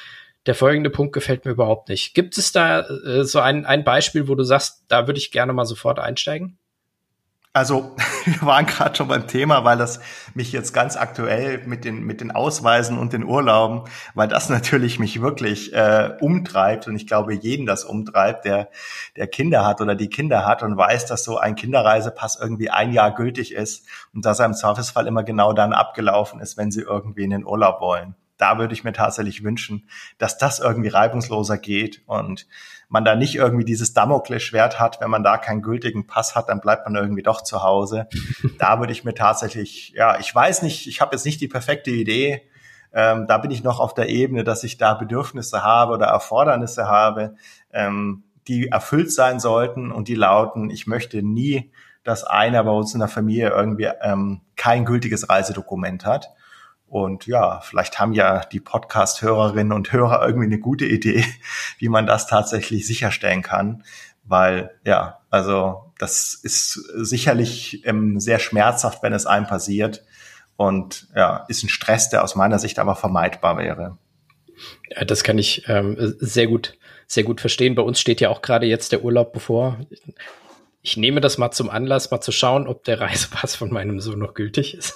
der 0.47 0.55
folgende 0.55 0.89
Punkt 0.89 1.13
gefällt 1.13 1.45
mir 1.45 1.51
überhaupt 1.51 1.91
nicht. 1.91 2.15
Gibt 2.15 2.39
es 2.39 2.53
da 2.53 2.81
äh, 2.89 3.25
so 3.25 3.41
ein, 3.41 3.67
ein 3.67 3.85
Beispiel, 3.85 4.29
wo 4.29 4.35
du 4.35 4.45
sagst, 4.45 4.85
da 4.89 5.07
würde 5.07 5.19
ich 5.19 5.31
gerne 5.31 5.53
mal 5.53 5.67
sofort 5.67 5.99
einsteigen? 5.99 6.59
Also 7.53 7.97
wir 8.27 8.43
waren 8.43 8.65
gerade 8.67 8.95
schon 8.95 9.09
beim 9.09 9.27
Thema, 9.27 9.65
weil 9.65 9.77
das 9.77 10.01
mich 10.35 10.53
jetzt 10.53 10.73
ganz 10.73 10.97
aktuell 10.97 11.67
mit 11.67 11.85
den 11.85 12.05
mit 12.05 12.21
den 12.21 12.31
Ausweisen 12.31 12.97
und 12.97 13.13
den 13.13 13.25
Urlauben, 13.25 13.83
weil 14.15 14.29
das 14.29 14.49
natürlich 14.49 15.01
mich 15.01 15.21
wirklich 15.21 15.73
äh, 15.73 16.17
umtreibt 16.21 16.87
und 16.87 16.95
ich 16.95 17.09
glaube 17.09 17.35
jeden 17.35 17.67
das 17.67 17.85
umtreibt, 17.85 18.45
der 18.45 18.71
der 19.17 19.27
Kinder 19.27 19.67
hat 19.67 19.81
oder 19.81 19.97
die 19.97 20.09
Kinder 20.09 20.47
hat 20.47 20.63
und 20.63 20.77
weiß, 20.77 21.07
dass 21.07 21.25
so 21.25 21.39
ein 21.39 21.57
Kinderreisepass 21.57 22.39
irgendwie 22.41 22.71
ein 22.71 22.93
Jahr 22.93 23.13
gültig 23.13 23.53
ist 23.53 23.85
und 24.15 24.25
dass 24.25 24.39
er 24.39 24.47
im 24.47 24.55
Zweifelsfall 24.55 25.09
immer 25.09 25.25
genau 25.25 25.53
dann 25.53 25.73
abgelaufen 25.73 26.41
ist, 26.41 26.57
wenn 26.57 26.71
sie 26.71 26.83
irgendwie 26.83 27.25
in 27.25 27.31
den 27.31 27.45
Urlaub 27.45 27.81
wollen. 27.81 28.15
Da 28.37 28.59
würde 28.59 28.75
ich 28.75 28.85
mir 28.85 28.93
tatsächlich 28.93 29.43
wünschen, 29.43 29.89
dass 30.19 30.39
das 30.39 30.61
irgendwie 30.61 30.89
reibungsloser 30.89 31.59
geht 31.59 32.03
und 32.07 32.47
man 32.91 33.05
da 33.05 33.15
nicht 33.15 33.37
irgendwie 33.37 33.65
dieses 33.65 33.95
Damoklesschwert 33.95 34.81
hat, 34.81 35.01
wenn 35.01 35.11
man 35.11 35.23
da 35.23 35.39
keinen 35.39 35.63
gültigen 35.63 36.07
Pass 36.09 36.35
hat, 36.35 36.49
dann 36.49 36.61
bleibt 36.61 36.85
man 36.85 36.97
irgendwie 36.97 37.23
doch 37.23 37.41
zu 37.41 37.63
Hause. 37.63 38.09
da 38.59 38.81
würde 38.81 38.93
ich 38.93 39.05
mir 39.05 39.15
tatsächlich, 39.15 39.93
ja, 39.95 40.19
ich 40.19 40.35
weiß 40.35 40.63
nicht, 40.63 40.89
ich 40.89 41.01
habe 41.01 41.15
jetzt 41.15 41.25
nicht 41.25 41.41
die 41.41 41.49
perfekte 41.49 41.91
Idee. 41.93 42.43
Ähm, 42.93 43.27
da 43.29 43.39
bin 43.39 43.53
ich 43.53 43.63
noch 43.63 43.79
auf 43.79 43.95
der 43.95 44.09
Ebene, 44.09 44.43
dass 44.43 44.65
ich 44.65 44.77
da 44.77 44.95
Bedürfnisse 44.95 45.63
habe 45.63 45.93
oder 45.93 46.07
Erfordernisse 46.07 46.89
habe, 46.89 47.37
ähm, 47.73 48.25
die 48.49 48.67
erfüllt 48.67 49.13
sein 49.13 49.39
sollten 49.39 49.93
und 49.93 50.09
die 50.09 50.17
lauten, 50.17 50.69
ich 50.69 50.89
möchte 50.89 51.23
nie, 51.23 51.71
dass 52.03 52.25
einer 52.25 52.65
bei 52.65 52.73
uns 52.73 52.93
in 52.93 52.99
der 52.99 53.09
Familie 53.09 53.51
irgendwie 53.51 53.89
ähm, 54.03 54.41
kein 54.57 54.85
gültiges 54.85 55.29
Reisedokument 55.29 56.05
hat. 56.05 56.31
Und 56.91 57.29
ja, 57.29 57.61
vielleicht 57.61 58.01
haben 58.01 58.13
ja 58.13 58.41
die 58.41 58.59
Podcast-Hörerinnen 58.59 59.73
und 59.73 59.93
Hörer 59.93 60.27
irgendwie 60.27 60.47
eine 60.47 60.59
gute 60.59 60.87
Idee, 60.87 61.25
wie 61.79 61.89
man 61.89 62.05
das 62.05 62.27
tatsächlich 62.27 62.85
sicherstellen 62.85 63.43
kann. 63.43 63.85
Weil 64.25 64.73
ja, 64.85 65.21
also 65.31 65.93
das 65.99 66.35
ist 66.35 66.73
sicherlich 66.73 67.87
ähm, 67.87 68.19
sehr 68.19 68.41
schmerzhaft, 68.41 69.05
wenn 69.05 69.13
es 69.13 69.25
einem 69.25 69.47
passiert. 69.47 70.05
Und 70.57 71.07
ja, 71.15 71.47
ist 71.49 71.63
ein 71.63 71.69
Stress, 71.69 72.11
der 72.11 72.25
aus 72.25 72.35
meiner 72.35 72.59
Sicht 72.59 72.81
aber 72.81 72.97
vermeidbar 72.97 73.57
wäre. 73.57 73.97
Ja, 74.91 75.05
das 75.05 75.23
kann 75.23 75.39
ich 75.39 75.69
ähm, 75.69 75.97
sehr 76.19 76.49
gut, 76.49 76.77
sehr 77.07 77.23
gut 77.23 77.41
verstehen. 77.41 77.77
Bei 77.77 77.83
uns 77.83 78.01
steht 78.01 78.21
ja 78.21 78.31
auch 78.31 78.43
gerade 78.43 78.67
jetzt 78.67 78.91
der 78.91 79.05
Urlaub 79.05 79.33
bevor 79.33 79.79
ich 80.83 80.97
nehme 80.97 81.21
das 81.21 81.37
mal 81.37 81.51
zum 81.51 81.69
Anlass, 81.69 82.11
mal 82.11 82.21
zu 82.21 82.33
schauen, 82.33 82.67
ob 82.67 82.85
der 82.85 83.01
Reisepass 83.01 83.55
von 83.55 83.73
meinem 83.73 84.01
Sohn 84.01 84.19
noch 84.19 84.35
gültig 84.35 84.75
ist. 84.75 84.95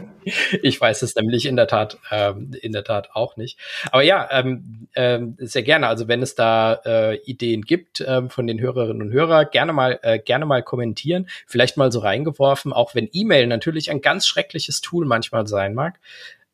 ich 0.62 0.80
weiß 0.80 1.02
es 1.02 1.14
nämlich 1.16 1.46
in 1.46 1.56
der 1.56 1.66
Tat, 1.66 1.98
ähm, 2.10 2.52
in 2.60 2.72
der 2.72 2.84
Tat 2.84 3.10
auch 3.12 3.36
nicht. 3.36 3.58
Aber 3.92 4.02
ja, 4.02 4.28
ähm, 4.32 4.88
ähm, 4.94 5.36
sehr 5.38 5.62
gerne. 5.62 5.88
Also 5.88 6.08
wenn 6.08 6.22
es 6.22 6.34
da 6.34 6.80
äh, 6.84 7.16
Ideen 7.24 7.62
gibt 7.62 8.02
ähm, 8.06 8.30
von 8.30 8.46
den 8.46 8.58
Hörerinnen 8.58 9.02
und 9.02 9.12
Hörern, 9.12 9.46
gerne 9.52 9.72
mal, 9.72 9.98
äh, 10.02 10.18
gerne 10.18 10.46
mal 10.46 10.62
kommentieren. 10.62 11.28
Vielleicht 11.46 11.76
mal 11.76 11.92
so 11.92 12.00
reingeworfen, 12.00 12.72
auch 12.72 12.94
wenn 12.94 13.08
E-Mail 13.12 13.46
natürlich 13.46 13.90
ein 13.90 14.00
ganz 14.00 14.26
schreckliches 14.26 14.80
Tool 14.80 15.04
manchmal 15.04 15.46
sein 15.46 15.74
mag. 15.74 16.00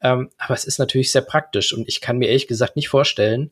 Ähm, 0.00 0.30
aber 0.36 0.54
es 0.54 0.64
ist 0.64 0.78
natürlich 0.78 1.12
sehr 1.12 1.22
praktisch 1.22 1.72
und 1.72 1.88
ich 1.88 2.00
kann 2.00 2.18
mir 2.18 2.26
ehrlich 2.26 2.48
gesagt 2.48 2.76
nicht 2.76 2.88
vorstellen, 2.88 3.50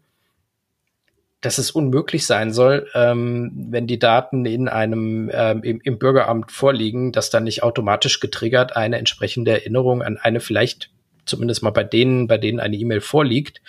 dass 1.43 1.59
es 1.59 1.73
unmöglich 1.73 2.25
sein 2.25 2.53
soll, 2.53 2.89
ähm, 2.95 3.53
wenn 3.55 3.87
die 3.87 3.99
Daten 3.99 4.47
in 4.47 4.69
einem 4.69 5.31
ähm, 5.33 5.63
im, 5.63 5.81
im, 5.83 5.99
Bürgeramt 5.99 6.53
vorliegen, 6.53 7.13
dass 7.13 7.31
dann 7.31 7.45
nicht 7.45 7.63
automatisch 7.63 8.21
getriggert 8.21 8.77
eine 8.77 8.97
entsprechende 8.97 9.51
Erinnerung 9.51 10.03
an 10.03 10.17
eine 10.17 10.41
vielleicht 10.41 10.91
zumindest 11.25 11.63
mal 11.63 11.71
bei 11.71 11.85
denen, 11.85 12.27
bei 12.27 12.39
denen 12.39 12.61
eine 12.61 12.77
E-Mail 12.77 13.01
vorliegt, 13.01 13.61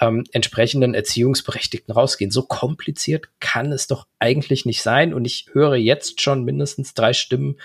ähm, 0.00 0.24
entsprechenden 0.32 0.94
Erziehungsberechtigten 0.94 1.92
rausgehen. 1.92 2.30
So 2.30 2.42
kompliziert 2.42 3.28
kann 3.38 3.72
es 3.72 3.86
doch 3.86 4.06
eigentlich 4.18 4.66
nicht 4.66 4.82
sein. 4.82 5.14
Und 5.14 5.24
ich 5.24 5.46
höre 5.52 5.76
jetzt 5.76 6.20
schon 6.20 6.44
mindestens 6.44 6.94
drei 6.94 7.12
Stimmen, 7.12 7.56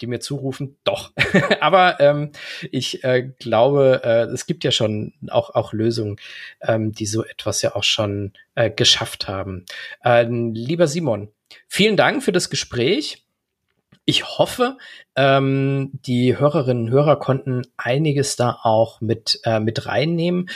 die 0.00 0.06
mir 0.06 0.20
zurufen, 0.20 0.76
doch. 0.84 1.12
Aber 1.60 2.00
ähm, 2.00 2.30
ich 2.70 3.04
äh, 3.04 3.30
glaube, 3.38 4.02
äh, 4.04 4.32
es 4.32 4.46
gibt 4.46 4.64
ja 4.64 4.70
schon 4.70 5.12
auch, 5.28 5.54
auch 5.54 5.72
Lösungen, 5.72 6.16
ähm, 6.62 6.92
die 6.92 7.06
so 7.06 7.24
etwas 7.24 7.62
ja 7.62 7.74
auch 7.74 7.84
schon 7.84 8.32
äh, 8.54 8.70
geschafft 8.70 9.28
haben. 9.28 9.64
Äh, 10.04 10.24
lieber 10.24 10.86
Simon, 10.86 11.28
vielen 11.68 11.96
Dank 11.96 12.22
für 12.22 12.32
das 12.32 12.50
Gespräch. 12.50 13.24
Ich 14.04 14.38
hoffe, 14.38 14.78
ähm, 15.14 15.90
die 15.92 16.36
Hörerinnen 16.36 16.86
und 16.86 16.90
Hörer 16.90 17.16
konnten 17.16 17.62
einiges 17.76 18.36
da 18.36 18.58
auch 18.62 19.00
mit, 19.00 19.40
äh, 19.44 19.60
mit 19.60 19.86
reinnehmen. 19.86 20.48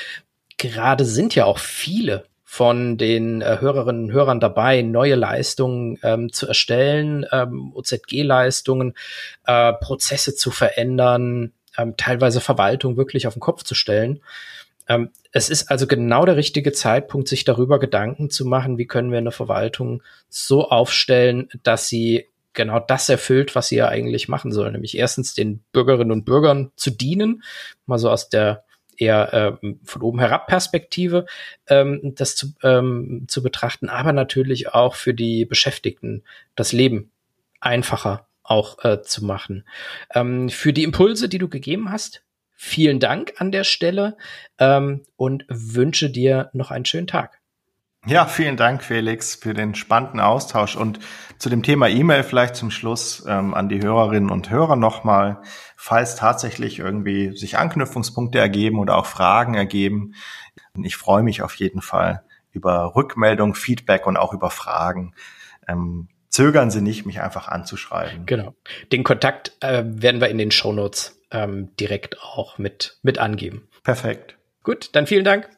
Gerade 0.56 1.04
sind 1.04 1.34
ja 1.34 1.44
auch 1.44 1.58
viele 1.58 2.26
von 2.54 2.98
den 2.98 3.42
äh, 3.42 3.58
Hörerinnen 3.60 4.04
und 4.04 4.12
Hörern 4.12 4.38
dabei, 4.38 4.80
neue 4.82 5.16
Leistungen 5.16 5.98
ähm, 6.04 6.32
zu 6.32 6.46
erstellen, 6.46 7.26
ähm, 7.32 7.72
OZG-Leistungen, 7.74 8.94
äh, 9.44 9.72
Prozesse 9.72 10.36
zu 10.36 10.52
verändern, 10.52 11.52
ähm, 11.76 11.94
teilweise 11.96 12.40
Verwaltung 12.40 12.96
wirklich 12.96 13.26
auf 13.26 13.34
den 13.34 13.40
Kopf 13.40 13.64
zu 13.64 13.74
stellen. 13.74 14.20
Ähm, 14.86 15.10
es 15.32 15.50
ist 15.50 15.68
also 15.68 15.88
genau 15.88 16.24
der 16.24 16.36
richtige 16.36 16.70
Zeitpunkt, 16.70 17.26
sich 17.26 17.44
darüber 17.44 17.80
Gedanken 17.80 18.30
zu 18.30 18.44
machen, 18.44 18.78
wie 18.78 18.86
können 18.86 19.10
wir 19.10 19.18
eine 19.18 19.32
Verwaltung 19.32 20.04
so 20.28 20.68
aufstellen, 20.70 21.48
dass 21.64 21.88
sie 21.88 22.28
genau 22.52 22.78
das 22.78 23.08
erfüllt, 23.08 23.56
was 23.56 23.66
sie 23.66 23.76
ja 23.76 23.88
eigentlich 23.88 24.28
machen 24.28 24.52
soll, 24.52 24.70
nämlich 24.70 24.96
erstens 24.96 25.34
den 25.34 25.64
Bürgerinnen 25.72 26.12
und 26.12 26.24
Bürgern 26.24 26.70
zu 26.76 26.92
dienen, 26.92 27.42
mal 27.86 27.98
so 27.98 28.10
aus 28.10 28.28
der 28.28 28.62
eher 28.98 29.58
ähm, 29.62 29.80
von 29.84 30.02
oben 30.02 30.18
herab 30.18 30.46
Perspektive 30.46 31.26
ähm, 31.68 32.14
das 32.16 32.36
zu, 32.36 32.54
ähm, 32.62 33.24
zu 33.28 33.42
betrachten, 33.42 33.88
aber 33.88 34.12
natürlich 34.12 34.68
auch 34.68 34.94
für 34.94 35.14
die 35.14 35.44
Beschäftigten 35.44 36.22
das 36.54 36.72
Leben 36.72 37.10
einfacher 37.60 38.28
auch 38.42 38.84
äh, 38.84 39.02
zu 39.02 39.24
machen. 39.24 39.66
Ähm, 40.14 40.48
für 40.48 40.72
die 40.72 40.84
Impulse, 40.84 41.28
die 41.28 41.38
du 41.38 41.48
gegeben 41.48 41.90
hast, 41.90 42.22
vielen 42.52 43.00
Dank 43.00 43.34
an 43.38 43.52
der 43.52 43.64
Stelle 43.64 44.16
ähm, 44.58 45.02
und 45.16 45.44
wünsche 45.48 46.10
dir 46.10 46.50
noch 46.52 46.70
einen 46.70 46.84
schönen 46.84 47.06
Tag. 47.06 47.40
Ja, 48.06 48.26
vielen 48.26 48.58
Dank, 48.58 48.82
Felix, 48.82 49.34
für 49.34 49.54
den 49.54 49.74
spannenden 49.74 50.20
Austausch. 50.20 50.76
Und 50.76 50.98
zu 51.38 51.48
dem 51.48 51.62
Thema 51.62 51.88
E-Mail 51.88 52.22
vielleicht 52.22 52.54
zum 52.54 52.70
Schluss 52.70 53.24
ähm, 53.26 53.54
an 53.54 53.70
die 53.70 53.82
Hörerinnen 53.82 54.30
und 54.30 54.50
Hörer 54.50 54.76
nochmal, 54.76 55.40
falls 55.76 56.14
tatsächlich 56.16 56.78
irgendwie 56.78 57.34
sich 57.34 57.56
Anknüpfungspunkte 57.56 58.38
ergeben 58.38 58.78
oder 58.78 58.96
auch 58.98 59.06
Fragen 59.06 59.54
ergeben. 59.54 60.14
Ich 60.82 60.96
freue 60.96 61.22
mich 61.22 61.40
auf 61.40 61.54
jeden 61.54 61.80
Fall 61.80 62.22
über 62.52 62.94
Rückmeldung, 62.94 63.54
Feedback 63.54 64.06
und 64.06 64.18
auch 64.18 64.34
über 64.34 64.50
Fragen. 64.50 65.14
Ähm, 65.66 66.08
zögern 66.28 66.70
Sie 66.70 66.82
nicht, 66.82 67.06
mich 67.06 67.22
einfach 67.22 67.48
anzuschreiben. 67.48 68.26
Genau. 68.26 68.54
Den 68.92 69.02
Kontakt 69.02 69.56
äh, 69.60 69.82
werden 69.86 70.20
wir 70.20 70.28
in 70.28 70.38
den 70.38 70.50
Shownotes 70.50 71.22
ähm, 71.30 71.74
direkt 71.80 72.20
auch 72.20 72.58
mit, 72.58 72.98
mit 73.02 73.18
angeben. 73.18 73.66
Perfekt. 73.82 74.36
Gut, 74.62 74.90
dann 74.92 75.06
vielen 75.06 75.24
Dank. 75.24 75.48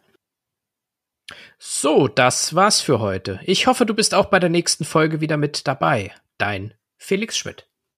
So, 1.59 2.09
das 2.09 2.55
war's 2.55 2.81
für 2.81 3.01
heute. 3.01 3.41
Ich 3.45 3.67
hoffe, 3.67 3.87
du 3.87 3.95
bist 3.95 4.15
auch 4.15 4.27
bei 4.27 4.39
der 4.39 4.51
nächsten 4.51 4.85
Folge 4.85 5.21
wieder 5.21 5.37
mit 5.37 5.67
dabei. 5.67 6.13
Dein 6.39 6.75
Felix 6.97 7.37
Schmidt. 7.37 7.66